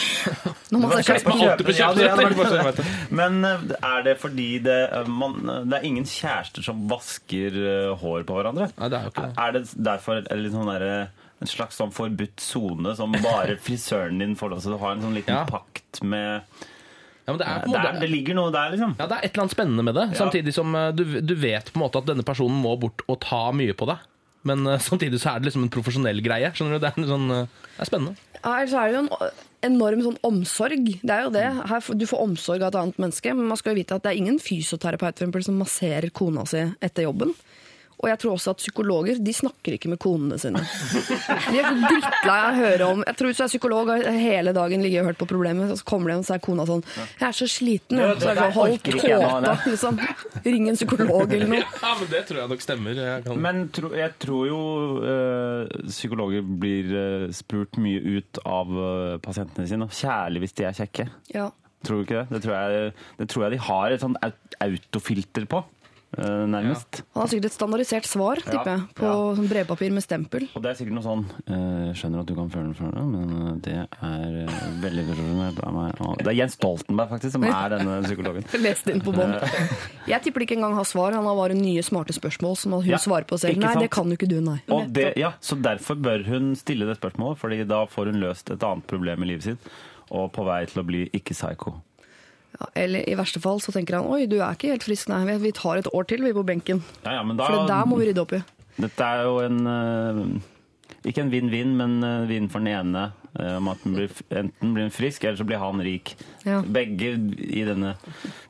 [0.70, 2.90] når man Ja, hadde vært kjøpesenter.
[3.16, 5.38] Men eh, er det fordi det, man,
[5.70, 7.56] det er ingen kjærester som vasker
[8.02, 8.68] hår på hverandre?
[8.76, 9.36] Nei, det er jo ikke det.
[9.46, 10.96] Er det derfor er det litt sånn derre
[11.36, 15.02] en slags sånn forbudt sone som bare frisøren din får lov til å ha en
[15.04, 15.42] sånn liten Ja.
[15.48, 16.40] pakt med
[17.26, 18.94] Ja, men det, er på måte, der, det ligger noe der, liksom.
[19.00, 20.04] ja, det er et eller annet spennende med det.
[20.16, 23.40] Samtidig som du, du vet på en måte at denne personen må bort og ta
[23.56, 24.04] mye på deg.
[24.46, 26.52] Men eh, samtidig så er det liksom en profesjonell greie.
[26.54, 26.84] Skjønner du?
[26.84, 28.16] Det er, sånn, eh, det er spennende.
[28.38, 30.90] Ja, ellers er det jo en enorm sånn omsorg.
[31.02, 31.46] Det er jo det.
[31.72, 34.12] Her, du får omsorg av et annet menneske, men man skal jo vite at det
[34.12, 37.34] er ingen fysioterapeut for eksempel, som masserer kona si etter jobben.
[37.96, 40.60] Og jeg tror også at psykologer de snakker ikke med konene sine.
[40.60, 44.08] De er så drittlei av å høre om Jeg tror hvis du er psykolog og
[44.20, 46.84] hele dagen ligger og hørt på problemet, så kommer de og så er kona sånn
[46.84, 48.20] 'Jeg er så sliten', jeg.
[48.20, 50.00] Så er det sånn, hold tåta, liksom.
[50.44, 51.64] Ring en psykolog eller noe.
[51.64, 52.94] Ja, men Det tror jeg nok stemmer.
[53.06, 53.42] Jeg kan...
[53.42, 54.60] Men tro, jeg tror jo
[55.02, 59.88] øh, psykologer blir eh, spurt mye ut av øh, pasientene sine.
[59.88, 61.08] Kjærlig hvis de er kjekke.
[61.34, 61.50] Ja.
[61.86, 62.28] Tror du ikke det?
[62.34, 64.16] Det tror jeg, det tror jeg de har et sånn
[64.64, 65.60] autofilter på,
[66.16, 67.02] nærmest.
[67.14, 70.46] Han har sikkert et standardisert svar, tipper jeg, på sånn brevpapir med stempel.
[70.56, 73.08] Og det er sikkert noe sånn eh, Skjønner at du kan føle den for deg,
[73.12, 76.04] men eh, det er eh, veldig profesjonelt av meg.
[76.20, 78.48] Det er Jens Stoltenberg faktisk som er denne psykologen.
[78.66, 79.36] Lest inn på bånd.
[80.10, 81.16] Jeg tipper de ikke engang har svar.
[81.16, 83.60] Han har bare nye smarte spørsmål som hun svarer på selv.
[83.62, 84.58] Nei, det kan jo ikke du, nei.
[84.92, 88.64] Det, ja, så derfor bør hun stille det spørsmålet, fordi da får hun løst et
[88.66, 89.70] annet problem i livet sitt.
[90.14, 91.80] Og på vei til å bli ikke psycho.
[92.74, 95.24] Eller i verste fall så tenker han oi, du er ikke helt frisk, nei.
[95.38, 96.82] Vi- tar et år til, vi, på benken.
[97.04, 98.42] Ja, ja, men da, For det der må vi rydde opp i.
[98.80, 100.20] Dette er jo en eh,
[101.08, 103.12] Ikke en vinn-vinn, men eh, vinn for den ene.
[103.38, 106.14] eh, Om at blir, enten blir han frisk, eller så blir han rik.
[106.44, 106.62] Ja.
[106.62, 107.94] Begge i denne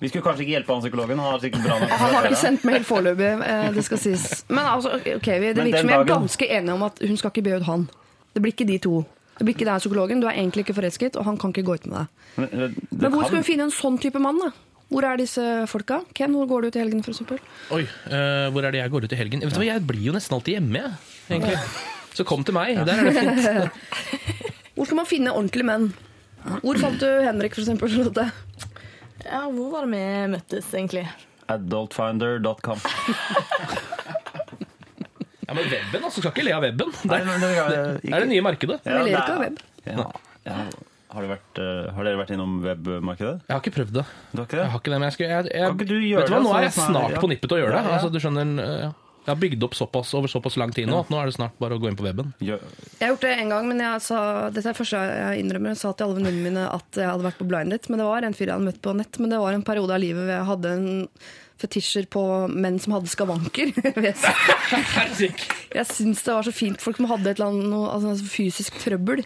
[0.00, 1.18] Vi skulle kanskje ikke hjelpe han psykologen.
[1.18, 3.32] Han har sikkert bra nok Han har ikke sendt mail foreløpig,
[3.76, 4.44] det skal sies.
[4.48, 7.30] Men altså, ok, vi, det virker som vi er ganske enige om at hun skal
[7.34, 7.88] ikke be ut han.
[8.34, 9.04] Det blir ikke de to.
[9.36, 10.20] Det blir ikke deg psykologen.
[10.22, 12.06] Du er egentlig ikke forelsket, og han kan ikke gå ut med deg.
[12.36, 14.50] Men, det, det Men hvor kan- skal vi finne en sånn type mann, da?
[14.86, 16.00] Hvor er disse folka?
[16.14, 17.40] Ken, hvor går du ut i helgen, for eksempel?
[17.74, 19.40] Oi, uh, hvor er det jeg går ut i helgen?
[19.42, 20.92] Vet du hva, Jeg blir jo nesten alltid hjemme, jeg.
[21.34, 21.58] Egentlig.
[22.14, 22.78] Så kom til meg.
[22.86, 23.42] Der er det fint.
[24.76, 25.88] Hvor skal man finne ordentlige menn?
[26.62, 27.90] Hvor fant du Henrik, for eksempel?
[27.90, 28.28] Charlotte?
[29.24, 31.02] Ja, hvor var det vi møttes, egentlig?
[31.50, 32.78] Adultfinder.com.
[35.46, 36.20] Ja, Men weben, altså.
[36.20, 36.90] Skal ikke le av weben.
[36.90, 37.70] Det Nei, er, men det er
[38.02, 38.80] det er det nye markedet.
[38.84, 39.58] Vi ler ikke av web.
[39.86, 40.06] Ja,
[40.50, 40.58] ja.
[41.16, 43.36] Har, du vært, eh, har dere vært innom webmarkedet?
[43.46, 44.02] Jeg har ikke prøvd det.
[44.34, 44.70] Du har ikke Jeg det?
[44.74, 46.38] har ikke det, men jeg skal, jeg, jeg, Kan ikke du gjøre vet du hva,
[46.42, 47.20] det, Nå er jeg snart- snart ja.
[47.22, 47.78] på nippet til å gjøre det.
[47.78, 47.94] Ja, ja.
[47.96, 48.90] Altså, du skjønner, eh,
[49.26, 51.56] Jeg har bygd opp såpass over såpass lang tid nå at nå er det snart
[51.58, 52.28] bare å gå inn på weben.
[52.38, 55.72] Gjør- Jeg har gjort det en gang, men jeg sa, dette er første jeg innrømmer.
[55.74, 58.06] Jeg sa til alle venninnene mine at jeg hadde vært på blind date, men det
[58.06, 59.18] var en fyr jeg hadde møtt på nett.
[59.18, 61.08] Men det var en periode av livet hvor jeg hadde en
[61.60, 63.72] fetisjer på menn som hadde skavanker.
[65.76, 68.76] jeg syns det var så fint folk som hadde et eller annet noe, altså, fysisk
[68.82, 69.24] trøbbel.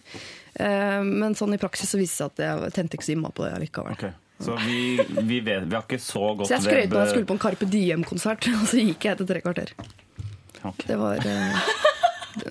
[0.54, 3.36] Eh, Men sånn i praksis så viste det seg at jeg tente ikke så innmari
[3.36, 3.98] på det likevel.
[3.98, 4.16] Okay.
[4.40, 7.12] Så vi, vi, vet, vi har ikke så godt Så jeg skrøt av at jeg
[7.12, 9.74] skulle på en Carpe Diem-konsert, og så gikk jeg etter tre kvarter.
[10.60, 10.86] Okay.
[10.88, 11.74] Det var eh,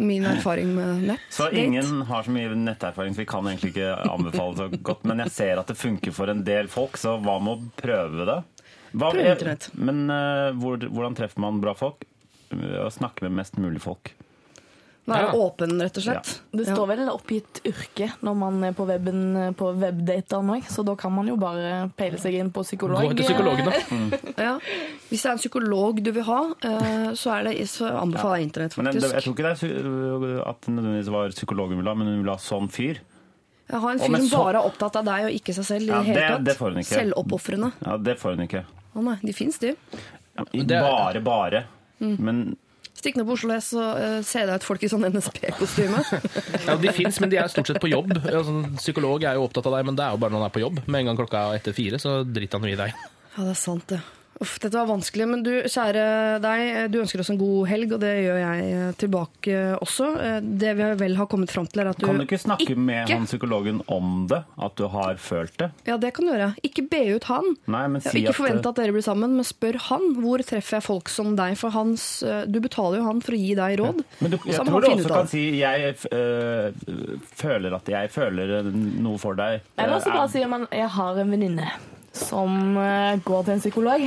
[0.04, 1.26] min erfaring med nett.
[1.34, 5.06] Så ingen har så mye netterfaring, så vi kan egentlig ikke anbefale så godt.
[5.10, 8.28] Men jeg ser at det funker for en del folk, så hva med å prøve
[8.30, 8.40] det?
[8.94, 9.70] Hva, Prøv internett.
[9.78, 12.08] Men uh, hvor, hvordan treffer man bra folk?
[12.50, 14.16] Å snakke med mest mulig folk.
[15.10, 15.34] Være Ja.
[15.34, 16.42] åpen, rett og slett.
[16.54, 20.96] Det står vel oppgitt yrke når man er på weben på webdater nå, så da
[21.00, 23.02] kan man jo bare peile seg inn på psykolog.
[23.02, 24.20] Gå til psykologen, da.
[24.50, 24.54] Ja.
[25.10, 28.50] Hvis det er en psykolog du vil ha, eh, så, er det, så anbefaler jeg
[28.50, 31.96] internett, Men jeg, jeg tror ikke det er at det nødvendigvis var psykologen hun ville
[31.96, 33.02] ha, men hun ville ha sånn fyr.
[33.70, 35.82] Jeg har en fyr som så- bare er opptatt av deg og ikke seg selv
[35.84, 36.96] i Ja, det hele det- får hun ikke.
[37.00, 37.72] Selvoppofrende.
[37.86, 38.64] Ja, Det får hun ikke.
[38.96, 39.76] Å nei, de fins, de.
[40.38, 41.64] Ja, Det Bare, bare.
[42.00, 42.58] Men
[43.00, 46.02] Stikk ned på Oslo S og uh, se deg ut folk i sånn NSB-kostyme.
[46.68, 48.12] Ja, de fins, men de er stort sett på jobb.
[48.28, 50.56] Altså, psykolog er jo opptatt av deg, men det er jo bare når han er
[50.58, 50.82] på jobb.
[50.88, 52.92] Med en gang klokka er etter fire, så driter han jo i deg.
[53.38, 54.02] Ja, det er sant, det.
[54.40, 56.04] Uff, dette var vanskelig, men du, kjære
[56.40, 60.06] deg, du ønsker oss en god helg, og det gjør jeg eh, tilbake også.
[60.16, 62.78] Eh, Det vi vel har kommet fram til, er at du kan du ikke snakke
[62.80, 64.40] med han psykologen om det?
[64.56, 65.70] At du har følt det?
[65.90, 66.54] Ja, det kan du gjøre.
[66.64, 67.52] Ikke be ut han.
[67.68, 70.08] Nei, men si ikke at forvente at dere blir sammen, men spør han.
[70.24, 71.58] Hvor treffer jeg folk som deg?
[71.60, 74.04] For hans, eh, du betaler jo han for å gi deg råd.
[74.24, 76.72] Men du, jeg, jeg tror du også kan si jeg øh,
[77.44, 79.60] føler at jeg føler noe for deg.
[79.76, 81.72] Eller så Eh, bare sier man 'jeg har en venninne'
[82.16, 84.06] som eh, går til en psykolog.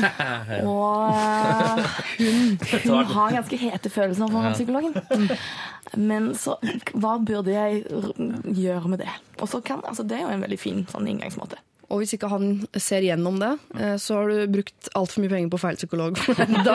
[0.74, 1.86] Og eh,
[2.18, 4.52] hun, hun har ganske hete følelser for ja.
[4.56, 5.30] psykologen.
[5.96, 6.58] Men så
[6.92, 7.84] hva burde jeg
[8.58, 9.12] gjøre med det?
[9.38, 11.60] Og så kan, altså Det er jo en veldig fin sånn inngangsmåte.
[11.88, 13.48] Og hvis ikke han ser gjennom det,
[13.80, 16.18] eh, så har du brukt altfor mye penger på feil psykolog.
[16.66, 16.74] da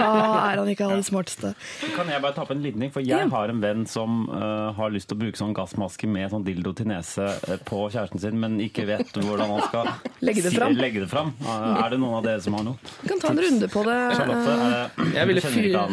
[0.49, 1.51] er han ikke av det smarteste.
[1.93, 2.89] Kan jeg bare ta opp en liten ting?
[2.95, 3.27] For jeg Ja.
[3.29, 6.73] har en venn som uh, har lyst til å bruke sånn gassmaske med sånn dildo
[6.73, 9.85] til nese øh, på kjæresten sin, men ikke vet hvordan han skal
[10.25, 10.73] Legge det fram.
[10.81, 11.29] legge det fram.
[11.45, 12.77] Uh, Er det noen av dere som har noe?
[13.03, 13.99] Du kan ta en runde på det.
[14.17, 14.49] Charlotte?
[14.49, 15.87] uh, Jeg ville fyre-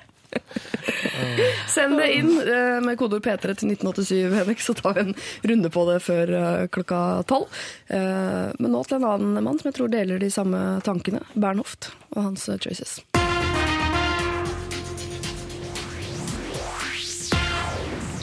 [1.74, 5.14] Send det inn eh, med kodeord P3 til 1987, Henrik, så tar vi en
[5.52, 7.60] runde på det før eh, klokka tolv.
[7.88, 11.22] Eh, Men nå til en annen mann som jeg tror deler de samme tankene.
[11.34, 12.98] Bernhoft og hans choices.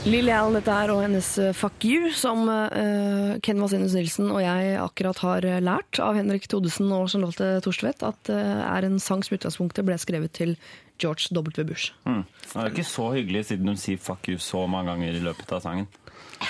[0.08, 4.40] Lilly Allen dette er, og hennes eh, Fuck You, som uh, Ken Vasenus Nilsen og
[4.40, 9.02] jeg akkurat har eh, lært av Henrik Thodesen og Charlotte Torstvedt, at uh, er en
[9.04, 10.54] sang som utgangspunktet ble skrevet til
[11.02, 11.52] George W.
[11.68, 11.92] Bush.
[12.08, 12.24] mm.
[12.24, 15.52] Det er ikke så hyggelig siden hun sier 'fuck you' så mange ganger i løpet
[15.52, 15.90] av sangen.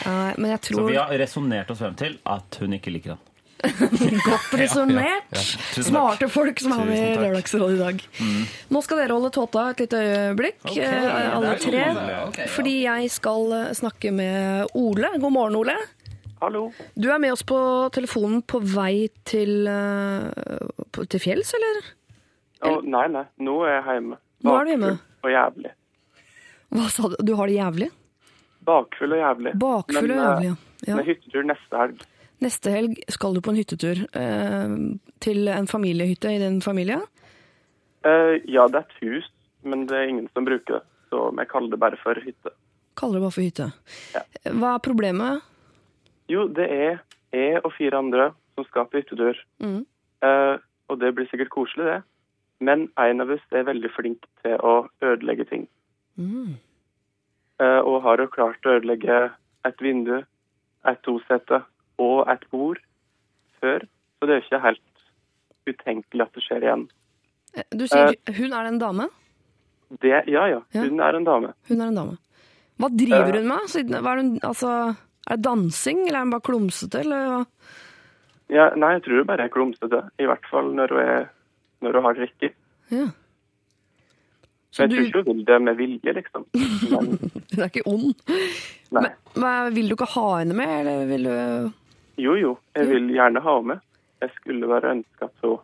[0.05, 3.26] Uh, Men jeg Så vi har resonnert oss frem til at hun ikke liker han.
[4.27, 5.31] Godt resonnert.
[5.33, 5.83] Ja, ja.
[5.83, 7.23] Smarte folk som er med i Tusen.
[7.23, 8.03] Lørdagsrådet i dag.
[8.73, 11.85] Nå skal dere holde tåta et lite øyeblikk, eh, alle tre.
[12.53, 15.09] Fordi jeg skal eh, snakke med Ole.
[15.17, 15.77] God morgen, Ole.
[16.41, 16.67] Hallo.
[16.93, 17.57] Du er med oss på
[17.95, 21.93] telefonen på vei til, eh, til fjells, eller?
[22.67, 23.25] Oh, nei, nei.
[23.41, 24.19] Nå er jeg hjemme.
[24.45, 24.91] Nå er du hjemme?
[24.97, 25.71] Bakfull Og jævlig.
[26.77, 27.17] Hva sa du?
[27.25, 27.89] Du har det jævlig?
[28.67, 29.53] Bakfull og jævlig.
[29.61, 30.53] Bakfull og jævlig,
[30.85, 30.95] ja.
[30.95, 31.05] Men.
[31.07, 32.05] Hyttetur neste helg.
[32.43, 34.73] Neste helg skal du på en hyttetur eh,
[35.23, 36.99] til en familiehytte i din familie.
[38.05, 39.29] Eh, ja, det er et hus,
[39.65, 40.83] men det er ingen som bruker det.
[41.09, 42.53] Så vi kaller det bare for hytte.
[42.99, 43.69] Kaller det bare for hytte.
[44.13, 44.21] Ja.
[44.53, 45.47] Hva er problemet?
[46.29, 46.99] Jo, det er
[47.33, 49.39] jeg og fire andre som skal på hyttetur.
[49.63, 49.81] Mm.
[50.27, 50.55] Eh,
[50.87, 51.97] og det blir sikkert koselig, det.
[52.61, 55.65] Men en av oss er veldig flink til å ødelegge ting.
[56.17, 56.55] Mm.
[57.61, 59.17] Og har jo klart å ødelegge
[59.65, 60.15] et vindu,
[60.89, 61.59] et tosete
[62.01, 62.79] og et bord
[63.61, 63.85] før.
[64.17, 64.83] Så det er ikke helt
[65.67, 66.85] utenkelig at det skjer igjen.
[67.55, 69.09] Eh, Du sier hun er en dame?
[70.01, 70.61] Det, ja, ja.
[70.75, 71.53] Hun er en dame.
[71.69, 72.17] Hun er en dame.
[72.77, 73.75] Hva driver hun med?
[73.97, 74.71] Er, hun, altså,
[75.27, 76.99] er det dansing, eller er hun bare klumsete?
[77.05, 77.45] Eller?
[78.53, 80.01] Ja, nei, jeg tror hun bare er klumsete.
[80.19, 81.25] I hvert fall når hun, er,
[81.81, 82.51] når hun har drikke.
[82.91, 83.07] Ja.
[84.71, 86.45] Så Men du, jeg tror ikke hun vil det med vilje, liksom.
[86.53, 87.11] Men
[87.55, 88.13] hun er ikke ond?
[88.91, 89.01] nei.
[89.01, 91.37] Men, men, vil du ikke ha henne med, eller vil du
[92.17, 92.57] Jo, jo.
[92.75, 93.83] Jeg vil gjerne ha henne med.
[94.21, 95.57] Jeg skulle bare ønske at hun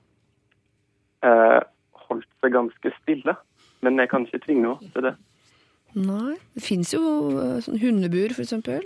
[1.25, 1.61] eh,
[2.07, 3.35] holdt seg ganske stille.
[3.83, 5.13] Men jeg kan ikke tvinge henne til det.
[5.93, 6.35] Nei.
[6.55, 7.03] Det fins jo
[7.37, 8.85] eh, sånn hundebur, eksempel.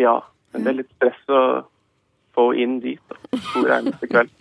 [0.00, 0.18] Ja,
[0.52, 1.40] men det er litt stress å
[2.34, 3.18] få inn dit da,
[3.54, 4.32] hver eneste kveld.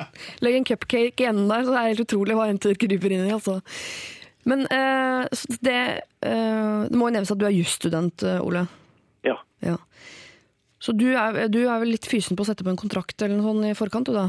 [0.43, 3.27] Legg en cupcake i enden der, så det er helt utrolig hva jenter kryper inn
[3.27, 3.33] i.
[3.35, 3.59] altså.
[4.49, 5.81] Men eh, det,
[6.25, 8.65] eh, det må jo nevnes at du er jusstudent, eh, Ole.
[9.23, 9.37] Ja.
[9.63, 9.77] Ja.
[10.83, 13.37] Så du er, du er vel litt fysen på å sette på en kontrakt eller
[13.37, 14.27] noe sånt i forkant, du da?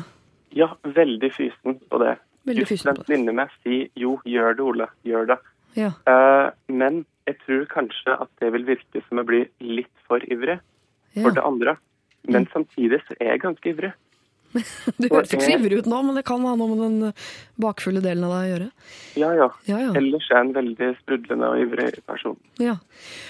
[0.54, 2.14] ja, veldig fysen på det.
[2.46, 3.06] Veldig fysen på det.
[3.08, 4.88] den venninne meg sier jo, gjør det, Ole.
[5.06, 5.38] Gjør det.
[5.78, 5.90] Ja.
[6.06, 10.58] Uh, men jeg tror kanskje at det vil virke som jeg blir litt for ivrig
[10.60, 11.22] ja.
[11.24, 11.76] for det andre.
[12.30, 13.92] Men samtidig så er jeg ganske ivrig.
[15.00, 17.12] Du høres ikke så ivrig ut nå, men det kan ha noe med den
[17.60, 18.68] bakfulle delen av deg å gjøre.
[19.18, 19.48] Ja, ja.
[19.70, 19.90] Ja, ja.
[19.98, 22.36] Ellers er jeg en veldig sprudlende og ivrig person.
[22.62, 22.76] Ja.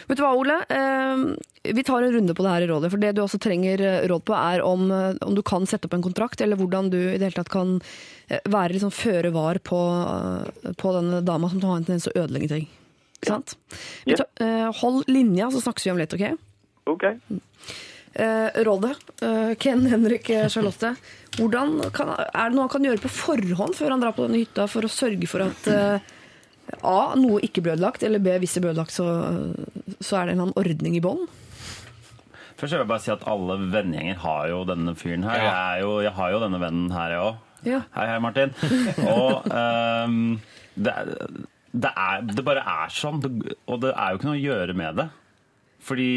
[0.08, 0.58] Vet du hva, Ole?
[0.68, 2.90] Eh, vi tar en runde på det her i rådet.
[2.92, 5.88] For det du også trenger eh, råd på, er om, eh, om du kan sette
[5.88, 7.78] opp en kontrakt, eller hvordan du i det hele tatt kan
[8.48, 9.78] være liksom føre var på,
[10.80, 12.68] på denne dama som har en tendens til å ødelegge ting.
[13.20, 13.56] Ikke sant?
[14.08, 14.16] Ja.
[14.20, 16.24] tar- eh, hold linja, så snakkes vi om litt, OK?
[16.92, 17.04] OK.
[18.14, 18.92] Eh, rådet,
[19.27, 20.92] eh, Ken Henrik eh, Charlotte.
[21.35, 24.38] Hvordan kan, er det noe han kan gjøre på forhånd før han drar på denne
[24.44, 26.12] hytta, for å sørge for at eh,
[26.87, 26.98] A.
[27.18, 28.37] Noe ikke blir ødelagt, eller B.
[28.40, 29.09] Hvis det blir ødelagt, så,
[29.98, 31.24] så er det en eller annen ordning i bånn.
[32.55, 35.40] Først vil jeg bare si at alle vennegjenger har jo denne fyren her.
[35.42, 35.48] Ja.
[35.48, 37.42] Jeg, er jo, jeg har jo denne vennen her, jeg òg.
[37.66, 37.81] Ja.
[37.96, 38.55] Hei, hei, Martin.
[39.16, 40.16] Og um,
[40.79, 41.12] det, er-
[41.74, 43.18] det, er, det bare er sånn.
[43.66, 45.09] Og det er jo ikke noe å gjøre med det.
[45.85, 46.11] Fordi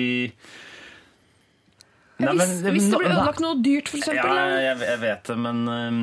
[2.20, 4.24] Nei, hvis, men- hvis det blir ødelagt noe dyrt, for Ja,
[4.58, 6.00] jeg, jeg vet det, men ehm,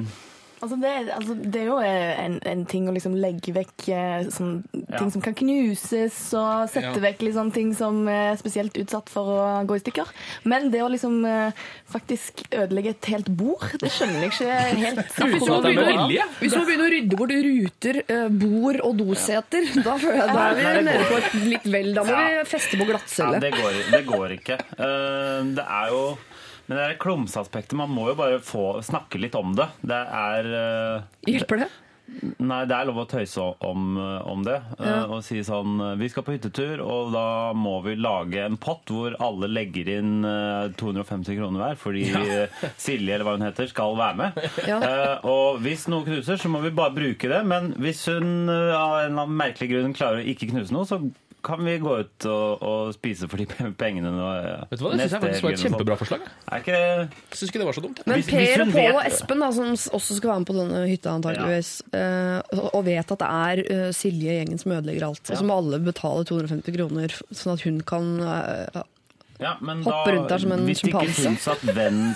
[0.64, 3.84] Altså det, altså det er jo en, en ting å liksom legge vekk
[4.32, 5.10] sånn, ting Ja.
[5.12, 7.02] som kan knuses, og sette Ja.
[7.04, 10.08] vekk liksom ting som er spesielt utsatt for å gå i stykker.
[10.48, 11.52] Men det å liksom eh,
[11.92, 15.14] faktisk ødelegge et helt bord, det skjønner jeg ikke helt.
[15.20, 15.78] Hvis man er
[16.64, 20.64] begynner, å rydde bort ruter, eh, bord og doseter, da føler jeg da er vi
[20.64, 21.92] Nei, nede på et litt vel.
[21.94, 22.22] Da må Ja.
[22.40, 24.56] vi feste på ja, det, går, det går ikke.
[24.78, 26.04] Eh, det er jo
[26.66, 27.76] Men det er klumseaspektet.
[27.76, 29.68] Man må jo bare få snakke litt om det.
[29.84, 31.72] Det er eh, Hjelper det?
[32.44, 33.94] Nei, det er lov å tøyse om,
[34.28, 34.58] om det.
[34.76, 34.96] eh, Ja.
[35.08, 39.16] Og si sånn Vi skal på hyttetur, og da må vi lage en pott hvor
[39.24, 42.44] alle legger inn eh, 250 kroner hver, fordi ja.
[42.84, 44.44] Silje, eller hva hun heter, skal være med.
[44.68, 44.78] Ja.
[44.84, 47.40] Uh, og hvis noe knuser, så må vi bare bruke det.
[47.48, 50.84] Men hvis hun eh, av en eller annen merkelig grunn klarer å ikke knuse noe,
[50.88, 51.00] så
[51.44, 53.46] kan vi gå ut og, og spise for de
[53.78, 54.10] pengene.
[54.14, 56.24] nå, eh, Vet du hva, Det synes jeg faktisk var et kjempebra forslag.
[56.48, 58.00] Er ikke det syns ikke det var så dumt.
[58.06, 60.82] Men Hvis- Per, og Pål og Espen, da, som også skal være med på denne
[60.88, 62.40] hytta antageligvis, ja.
[62.72, 65.78] og vet at det er eh, Silje gjengen som ødelegger alt, og så må alle
[65.84, 68.82] betale 250 kroner, sånn at hun kan eh,
[69.42, 71.24] Ja, men Hoppe rundt der som en sjimpanse.
[71.26, 71.48] syns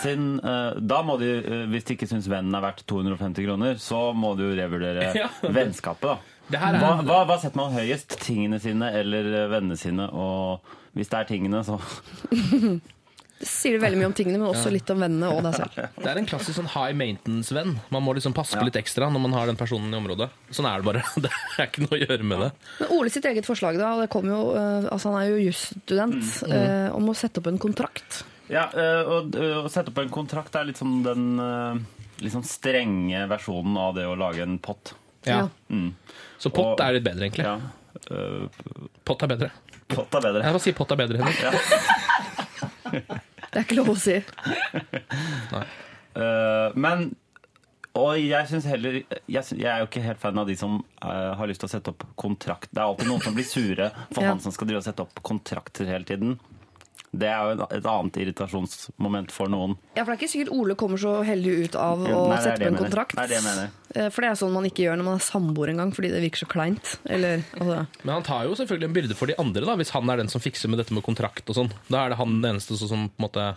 [0.06, 4.12] eh, Da må de, eh, Hvis de ikke syns vennen er verdt 250 kroner, så
[4.14, 5.28] må du revurdere Ja.
[5.42, 6.18] vennskapet, da.
[6.48, 8.18] Det her er- hva, hva, hva setter man høyest?
[8.24, 10.06] Tingene sine eller eh, vennene sine?
[10.12, 10.60] Og
[10.96, 11.78] hvis det er tingene, så
[13.38, 15.76] Det sier veldig mye om tingene, men også litt om vennene og deg selv.
[16.02, 17.76] Det er en klassisk sånn high maintenance-venn.
[17.94, 20.26] Man må liksom passe på litt ekstra når man har den personen i området.
[20.50, 21.04] Sånn er det bare.
[21.22, 22.48] Det er ikke noe å gjøre med det.
[22.80, 26.32] Men Ole sitt eget forslag, da, det kom jo, eh, altså han er jo jusstudent,
[26.50, 28.24] eh, om å sette opp en kontrakt.
[28.50, 28.64] Ja,
[29.06, 31.26] og, å sette opp en kontrakt er litt sånn den
[32.24, 34.94] litt sånn strenge versjonen av det å lage en pott.
[35.28, 35.44] Ja.
[35.70, 35.92] Mm.
[36.38, 37.44] Så pott Og- er litt bedre, egentlig.
[37.44, 37.58] Ja.
[38.10, 38.46] Uh,
[39.04, 39.50] Pott er bedre.
[39.90, 40.42] pott er bedre.
[40.44, 41.40] Jeg må si pott er bedre, Henrik.
[43.48, 44.18] Det er ikke lov å si.
[46.18, 47.12] Eh, men
[47.98, 50.72] og jeg syns heller jeg, synes, jeg er jo ikke helt fan av de som
[51.04, 52.70] uh, har lyst til å sette opp kontrakt.
[52.72, 54.32] Det er alltid noen som blir sure for Ja.
[54.32, 56.36] han som skal drive og sette opp kontrakter hele tiden.
[57.12, 59.76] Det er jo et annet irritasjonsmoment for noen.
[59.96, 62.60] Ja, for det er ikke sikkert Ole kommer så heldig ut av å Nei, sette
[62.60, 62.84] på en mener.
[62.84, 63.16] kontrakt.
[63.18, 63.70] Er det mener.
[63.94, 64.12] jeg.
[64.12, 66.44] For det er sånn man ikke gjør når man er samboer engang, fordi det virker
[66.44, 66.92] så kleint.
[67.08, 70.12] Eller, altså, Men han tar jo selvfølgelig en byrde for de andre, da, hvis han
[70.12, 71.72] er den som fikser med dette med kontrakt og sånn.
[71.88, 73.48] Da er det han den eneste som, som på en måte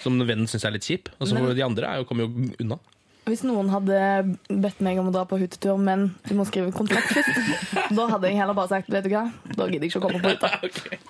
[0.00, 1.10] som vennen syns er litt kjip.
[1.20, 2.78] Og så de andre er jo, kommer jo unna.
[3.28, 3.96] Hvis noen hadde
[4.48, 7.40] bedt meg om å dra på hyttetur, men du må skrive kontrakt først,
[7.98, 10.22] da hadde jeg heller bare sagt vet du hva, da gidder jeg ikke å komme
[10.24, 10.50] på hytta.
[10.64, 11.00] okay.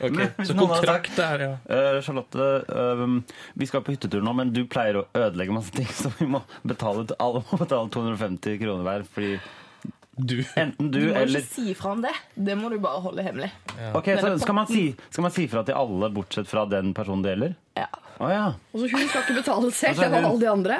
[0.00, 0.30] okay.
[0.36, 1.52] Men Så kontrakt der, ja.
[1.64, 5.88] Uh, Charlotte, uh, vi skal på hyttetur nå, men du pleier å ødelegge masse ting,
[6.00, 9.06] så vi må betale, alle må betale 250 kroner hver.
[9.16, 9.36] Fordi
[10.16, 10.38] Du.
[10.56, 12.12] enten du, Du må eller ikke si fra om det.
[12.34, 13.50] Det må du bare holde hemmelig.
[13.94, 17.22] Ok, så skal man, si, skal man si fra til alle, bortsett fra den personen
[17.26, 17.56] det gjelder?
[17.76, 17.86] Ja.
[18.16, 18.46] Oh, ja.
[18.72, 20.78] og så hun skal ikke betale selv, Altså, det var hun- alle de andre.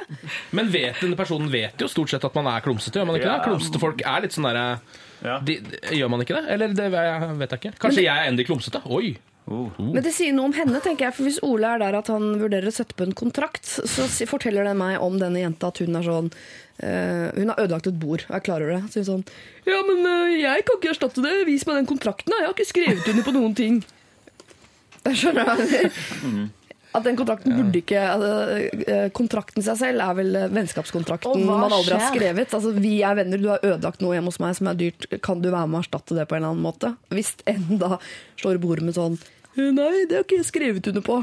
[0.57, 3.29] Men vet, denne personen vet jo stort sett at man er klumsete, gjør man ikke
[3.29, 3.35] Ja.
[3.37, 3.45] det?
[3.51, 4.65] Klumsete folk er litt sånn derre
[5.21, 5.39] ja.
[5.45, 5.59] de,
[5.99, 6.45] Gjør man ikke det?
[6.57, 7.75] Eller det vet jeg ikke.
[7.85, 8.81] Kanskje jeg er en av klumsete?
[8.89, 9.19] Oi!
[9.47, 9.71] Oh.
[9.79, 11.15] Men det sier noe om henne, tenker jeg.
[11.15, 14.67] For hvis Ole er der at han vurderer å sette på en kontrakt, så forteller
[14.67, 18.27] det meg om denne jenta at hun er sånn uh, Hun har ødelagt et bord,
[18.27, 18.81] og jeg klarer det.
[18.91, 19.25] Så hun sånn
[19.69, 21.37] Ja, men uh, jeg kan ikke erstatte det.
[21.47, 22.43] Vis meg den kontrakten, da.
[22.43, 23.81] Jeg har ikke skrevet under på noen ting.
[25.07, 25.95] Jeg skjønner hva jeg.
[26.97, 32.09] At den kontrakten burde ikke altså, Kontrakten seg selv er vel vennskapskontrakten man aldri har
[32.15, 32.55] skrevet.
[32.57, 35.09] Altså, vi er venner, du har ødelagt noe hjemme hos meg som er dyrt.
[35.25, 36.95] Kan du være med og erstatte det på en eller annen måte?
[37.13, 37.99] Hvis en da
[38.41, 39.19] slår bordet med sånn
[39.57, 41.21] Nei, det har ikke jeg skrevet under på.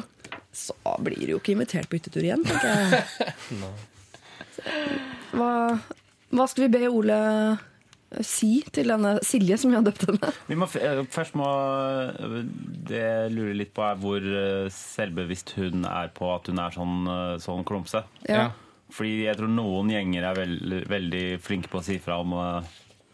[0.53, 3.03] Så blir du jo ikke invitert på hyttetur igjen, tenker jeg.
[5.33, 5.51] Hva,
[6.29, 7.15] hva skal vi be Ole
[8.21, 10.29] si til denne Silje, som vi har døpt henne?
[10.45, 11.47] Vi må, eh, først må
[12.85, 16.75] Det jeg lurer litt på, er hvor eh, selvbevisst hun er på at hun er
[16.75, 18.03] sånn, eh, sånn klumse.
[18.29, 18.51] Ja.
[18.93, 22.35] Fordi jeg tror noen gjenger er veld, veldig flinke på å si fra om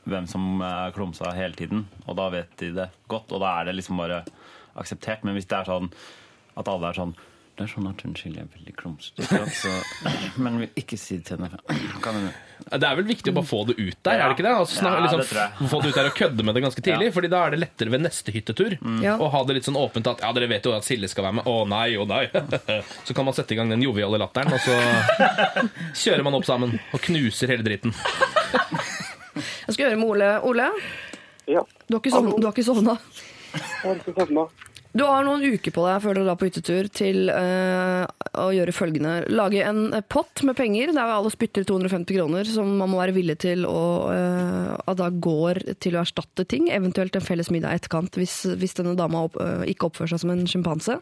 [0.09, 1.85] hvem som er klumsa hele tiden.
[2.07, 4.25] Og da vet de det godt, og da er det liksom bare
[4.75, 5.23] akseptert.
[5.23, 5.91] Men hvis det er sånn
[6.59, 7.15] at alle er sånn
[7.59, 9.39] det er sånn at unnskyld, jeg er veldig klumsete.
[10.45, 11.57] Men vil ikke si det til henne.
[11.99, 12.29] Kan du
[12.71, 14.53] Det er vel viktig å bare få det ut der, er det ikke det?
[14.61, 15.23] Altså, snak- Ja, liksom,
[15.59, 15.67] det.
[15.73, 17.91] Få det ut der og kødde med det ganske tidlig, Fordi da er det lettere
[17.91, 19.17] ved neste hyttetur Ja.
[19.19, 21.35] å ha det litt sånn åpent at ja, dere vet jo at Silje skal være
[21.41, 21.51] med.
[21.51, 22.23] Å nei, å nei.
[23.09, 24.79] Så kan man sette i gang den joviale latteren, og så
[26.05, 27.91] kjører man opp sammen og knuser hele dritten.
[29.67, 30.31] Jeg skal høre med Ole.
[30.47, 30.69] Ole,
[31.45, 31.67] Ja.
[31.91, 32.95] du har ikke sovna?
[33.51, 33.69] Du har.
[33.69, 34.49] Jeg har ikke sovna.
[34.89, 38.07] Du har noen uker på deg før du drar på hyttetur til eh,
[38.41, 39.11] å gjøre følgende.
[39.29, 43.13] Lage en eh, pott med penger der alle spytter 250 kroner, som man må være
[43.13, 46.71] villig til å eh, at da går til å erstatte ting.
[46.73, 50.23] Eventuelt en felles middag i etterkant hvis, hvis denne dama opp, eh, ikke oppfører seg
[50.25, 50.97] som en sjimpanse.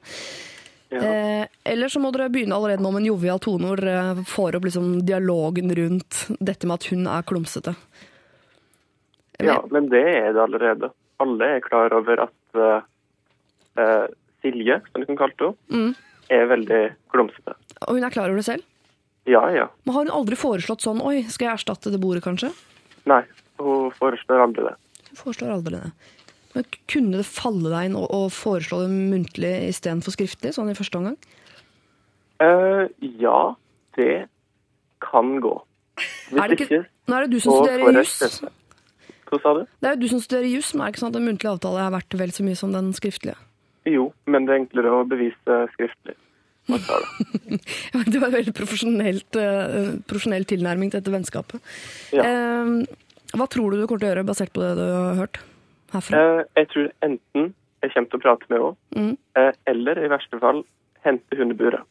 [0.91, 1.00] Ja.
[1.00, 4.60] Eh, eller så må dere begynne allerede nå med en jovial tone hvor dere får
[4.60, 7.76] opp liksom, dialogen rundt dette med at hun er klumsete.
[9.39, 10.91] Ja, men det er det allerede.
[11.24, 14.07] Alle er klar over at uh,
[14.43, 15.95] Silje, som du kan kalle henne, Mm.
[16.30, 16.82] er veldig
[17.13, 17.55] klumsete.
[17.88, 18.63] Og hun er klar over det selv.
[19.28, 19.68] Ja, ja.
[19.86, 22.53] Men har hun aldri foreslått sånn Oi, skal jeg erstatte det bordet, kanskje?
[23.09, 23.24] Nei,
[23.59, 24.76] hun foreslår aldri det.
[25.09, 25.91] Hun foreslår aldri det.
[26.55, 30.97] Men kunne det falle deg inn å, foreslå det muntlig istedenfor skriftlig, sånn i første
[31.01, 31.18] omgang?
[32.41, 32.88] Uh,
[33.20, 33.55] ja,
[33.97, 34.28] det
[35.03, 35.53] kan gå.
[36.30, 38.41] Hvis Er det ikke, nå er det du som studerer juss.
[39.28, 39.65] Hva sa du?
[39.82, 41.49] Det er jo du som studerer juss, men er det ikke sånn at en muntlig
[41.51, 43.36] avtale er verdt vel så mye som den skriftlige?
[43.88, 46.15] Jo, men det er enklere å bevise skriftlig.
[46.67, 46.78] Hva?
[48.11, 51.61] Det var en veldig eh, profesjonell tilnærming til dette vennskapet.
[52.15, 52.25] Ja.
[52.28, 52.73] Eh,
[53.38, 55.39] hva tror du du kommer til å gjøre, basert på det du har hørt
[55.93, 56.19] herfra?
[56.23, 57.53] Eh, jeg tror enten
[57.84, 59.13] jeg kommer til å prate med henne, Mm.
[59.38, 60.63] eh, eller i verste fall
[61.05, 61.84] hente hundeburet.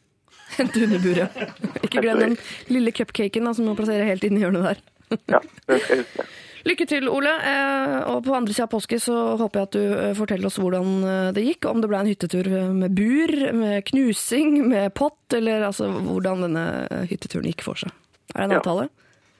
[0.57, 1.37] Hente hundeburet.
[1.85, 2.37] Ikke glem den
[2.69, 4.83] lille cupcaken da, som må plassere helt inn i hjørnet der.
[5.31, 6.25] Ja, den skal jeg huske.
[6.67, 7.31] Lykke til, Ole.
[7.47, 10.57] Eh, og på andre sida av påske så håper jeg at du eh, forteller oss
[10.59, 11.67] hvordan eh, det gikk.
[11.69, 16.65] Om det ble en hyttetur med bur, med knusing, med pott, eller altså hvordan denne
[17.07, 17.93] hytteturen gikk for seg.
[18.35, 18.59] Er det en Ja.
[18.59, 18.89] avtale?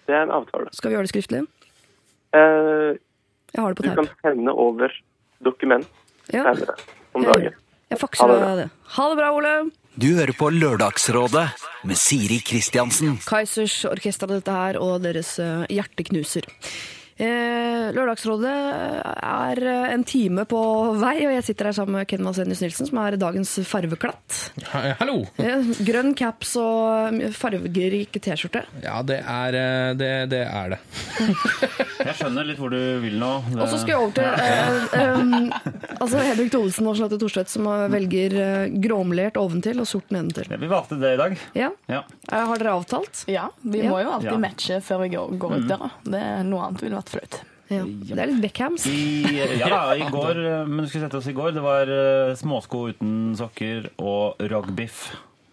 [0.07, 0.71] Det er en avtale.
[0.71, 1.41] Skal vi gjøre det skriftlig?
[2.38, 2.95] Eh,
[3.55, 3.95] Jeg har det på teip.
[3.95, 4.93] du kan sende over
[5.43, 5.88] dokument
[6.32, 6.75] Ja, senere
[7.15, 7.53] om jeg, dagen.
[7.91, 8.69] jeg fakser deg det.
[8.95, 9.53] Ha det bra, Ole.
[9.97, 11.47] Du hører på Lørdagsrådet
[11.84, 13.17] med Siri Kristiansen.
[13.25, 15.36] Kaizers orkester dette her, og deres
[15.73, 16.45] hjerteknuser.
[17.18, 20.59] Eh, Lørdagsrådet er eh, en time på
[21.01, 24.36] vei, og jeg sitter her sammen med Ken Vasenius Nilsen, som er dagens farveklatt.
[24.99, 25.24] Hallo!
[25.41, 28.61] Eh, Grønn caps og eh, fargerik T-skjorte.
[28.84, 30.11] Ja, det er eh, det.
[30.30, 30.80] det, er det.
[32.07, 33.32] Jeg skjønner litt hvor du vil nå.
[33.49, 34.30] Det- Og så skal jeg over til
[35.01, 35.49] eh, um,
[35.97, 40.47] altså Hedvig Tholesen og Charlotte Thorstvedt, som eh, velger gråmlert gråmelert oventil og sort nedentil.
[40.53, 41.34] Ja, Vi valgte det i dag.
[41.57, 41.68] Ja.
[41.91, 42.03] Ja.
[42.32, 43.24] Eh, Har dere avtalt?
[43.30, 43.89] Ja, vi Ja.
[43.91, 44.38] må jo alltid Ja.
[44.41, 45.89] matche før vi går, går ut døra.
[46.05, 47.39] Det er Noe annet ville vært flaut.
[47.68, 47.82] Ja.
[47.84, 48.86] Det er litt Beckhams.
[48.88, 48.97] I,
[49.64, 50.38] ja i går,
[50.70, 51.51] men vi skulle sette oss i går.
[51.58, 55.10] Det var eh, småsko uten sokker og rogbiff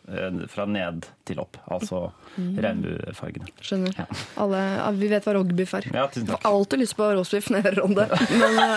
[0.07, 1.59] eh, fra ned til opp.
[1.75, 2.05] Altså
[2.39, 3.51] regnbuefargene.
[3.63, 3.99] Skjønner.
[4.43, 5.89] Alle, ja, vi vet hva rogbiff er.
[5.95, 6.45] Ja, tusen Jeg takk.
[6.47, 8.07] får alltid lyst på roastbiff når jeg hører om det.
[8.41, 8.69] Men ja.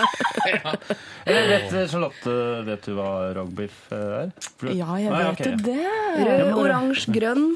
[1.28, 2.34] Eh, Vet, Charlotte,
[2.68, 4.32] vet du hva rogbiff er?
[4.72, 5.56] Ja, jeg Ah, vet ok, okay.
[5.62, 6.26] det.
[6.26, 7.46] rød, oransje, grønn,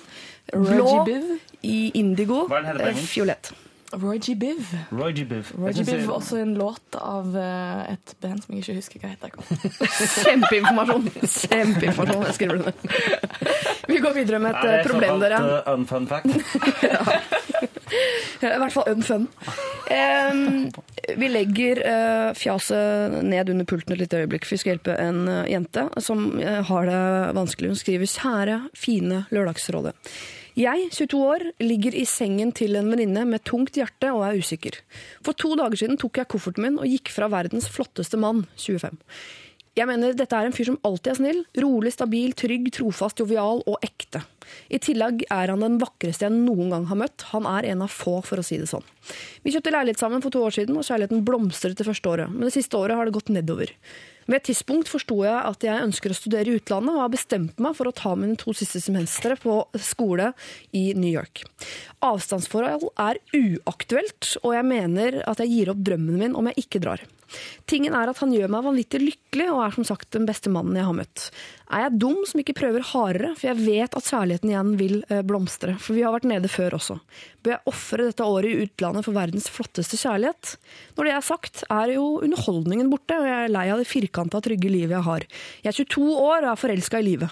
[0.53, 1.05] blå, G.
[1.11, 1.29] Biv.
[1.67, 2.45] i indigo,
[3.11, 3.53] fiolett.
[3.93, 4.35] Roy G.
[4.35, 4.67] Biv.
[4.91, 5.25] Roy G.
[5.29, 5.53] Biv.
[5.59, 5.85] Roy G.
[5.85, 9.31] Biv jeg- også en låt av eh, et band som jeg ikke husker hva heter.
[10.25, 11.05] Kjempeinformasjon!
[11.23, 12.75] Kjempeinformasjon, jeg skriver det ned.
[13.93, 15.39] Vi går videre med et Er eh, det problem, såkalt dere.
[15.59, 16.27] eh, unfun fact?
[18.43, 19.27] I hvert fall unfun.
[19.93, 20.71] Um,
[21.19, 24.45] vi legger uh, fjaset ned under pulten et lite øyeblikk.
[24.49, 27.03] for Vi skal hjelpe en uh, jente som har det
[27.37, 27.69] vanskelig.
[27.75, 29.93] Hun skriver 'Kjære, fine Lørdagsrådet'.
[30.53, 34.75] Jeg, 22 år, ligger i sengen til en venninne med tungt hjerte og er usikker.
[35.25, 38.99] For to dager siden tok jeg kofferten min og gikk fra verdens flotteste mann, 25.
[39.73, 43.63] Jeg mener dette er en fyr som alltid er snill, rolig, stabil, trygg, trofast, jovial
[43.65, 44.21] og ekte.
[44.69, 47.25] I tillegg er han den vakreste jeg noen gang har møtt.
[47.31, 48.85] Han er en av få, for å si det sånn.
[49.41, 52.29] Vi kjøpte leilighet sammen for to år siden, og kjærligheten blomstret det første året.
[52.29, 53.73] Men det siste året har det gått nedover.
[54.27, 57.63] Ved et tidspunkt forsto jeg at jeg ønsker å studere i utlandet, og har bestemt
[57.63, 60.33] meg for å ta mine to siste semestre på skole
[60.77, 61.45] i New York.
[62.05, 66.83] Avstandsforhold er uaktuelt, og jeg mener at jeg gir opp drømmen min om jeg ikke
[66.85, 67.03] drar.
[67.71, 70.77] Tingen er at han gjør meg vanvittig lykkelig, og er som sagt den beste mannen
[70.79, 71.29] jeg har møtt.
[71.73, 75.23] Er jeg dum som ikke prøver hardere, for jeg vet at kjærligheten igjen vil eh,
[75.25, 76.99] blomstre, for vi har vært nede før også.
[77.43, 80.57] Bør jeg ofre dette året i utlandet for verdens flotteste kjærlighet?
[80.99, 84.41] Når det er sagt, er jo underholdningen borte, og jeg er lei av det firkanta,
[84.45, 85.25] trygge livet jeg har.
[85.65, 87.31] Jeg er 22 år og er forelska i livet.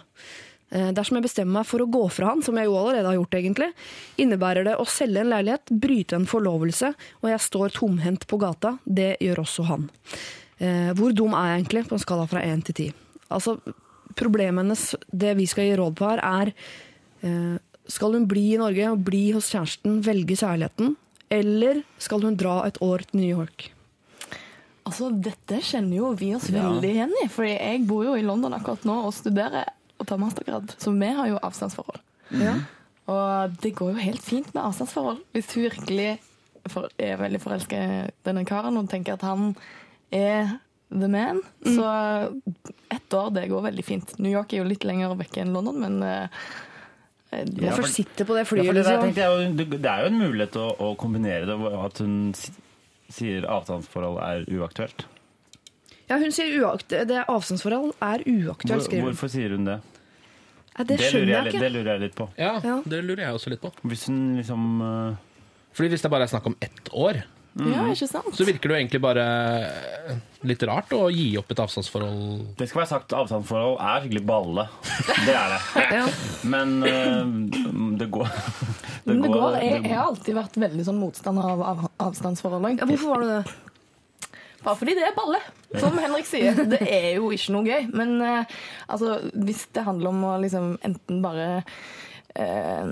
[0.70, 3.18] Eh, Dersom jeg bestemmer meg for å gå fra han, som jeg jo allerede har
[3.18, 3.70] gjort, egentlig,
[4.18, 8.78] innebærer det å selge en leilighet, bryte en forlovelse, og jeg står tomhendt på gata.
[8.86, 9.88] Det gjør også han.
[10.60, 12.92] Eh, Hvor dum er jeg egentlig, på en skala fra én til ti?
[13.30, 13.58] Altså,
[14.16, 16.52] problemet hennes, det vi skal gi råd på her, er
[17.22, 17.58] eh,
[17.90, 20.94] Skal hun bli i Norge og bli hos kjæresten, velge kjærligheten,
[21.30, 23.70] eller skal hun dra et år til New York?
[24.90, 27.28] Altså, Dette kjenner jo vi oss veldig igjen i.
[27.30, 29.70] fordi jeg bor jo i London akkurat nå og studerer
[30.00, 30.74] og tar mastergrad.
[30.80, 32.00] Så vi har jo avstandsforhold.
[32.40, 32.54] Ja.
[33.10, 35.22] Og det går jo helt fint med avstandsforhold.
[35.34, 36.10] Hvis hun virkelig
[36.68, 39.54] for, er veldig forelska i denne karen og tenker at han
[40.12, 40.58] er
[40.90, 41.86] the man, så
[42.90, 44.16] ett år, det går veldig fint.
[44.18, 48.40] New York er jo litt lenger vekke enn London, men det- Ja, sitter på det
[48.40, 49.14] Ja, for det, der liksom?
[49.14, 52.34] jeg, jo- det- er jo en mulighet å, å kombinere det, at hun
[53.10, 55.04] sier avstandsforhold er uaktuelt.
[56.10, 59.12] Ja, hun sier uakt det avstandsforhold er uaktuelt, Hvor, skriver hun.
[59.12, 59.78] hvorfor sier hun det?
[60.78, 62.28] Ja, det lurer skjønner jeg, jeg litt- det lurer jeg litt på.
[62.38, 62.78] Ja, Ja.
[62.86, 63.70] det lurer jeg også litt på.
[63.84, 65.14] Hvis hun liksom Uh...
[65.72, 67.20] Fordi hvis det bare er snakk om ett år,
[67.60, 68.34] Ja, ikke sant?
[68.34, 69.24] så virker det jo egentlig bare
[70.46, 72.56] litt rart å gi opp et avstandsforhold.
[72.58, 74.64] Det skal være sagt, avstandsforhold er skikkelig balle.
[75.26, 75.84] Det er det.
[75.94, 76.06] Ja.
[76.42, 78.30] Men uh, det går
[79.06, 82.68] Men det går, jeg, jeg har alltid vært veldig sånn motstander av, av avstandsforhold.
[82.80, 83.42] Ja, hvorfor var du det?
[84.60, 85.38] Bare fordi det er balle,
[85.80, 86.58] som Henrik sier.
[86.68, 87.86] Det er jo ikke noe gøy.
[87.96, 88.58] Men eh,
[88.92, 91.46] altså, hvis det handler om å liksom enten bare
[92.36, 92.84] eh,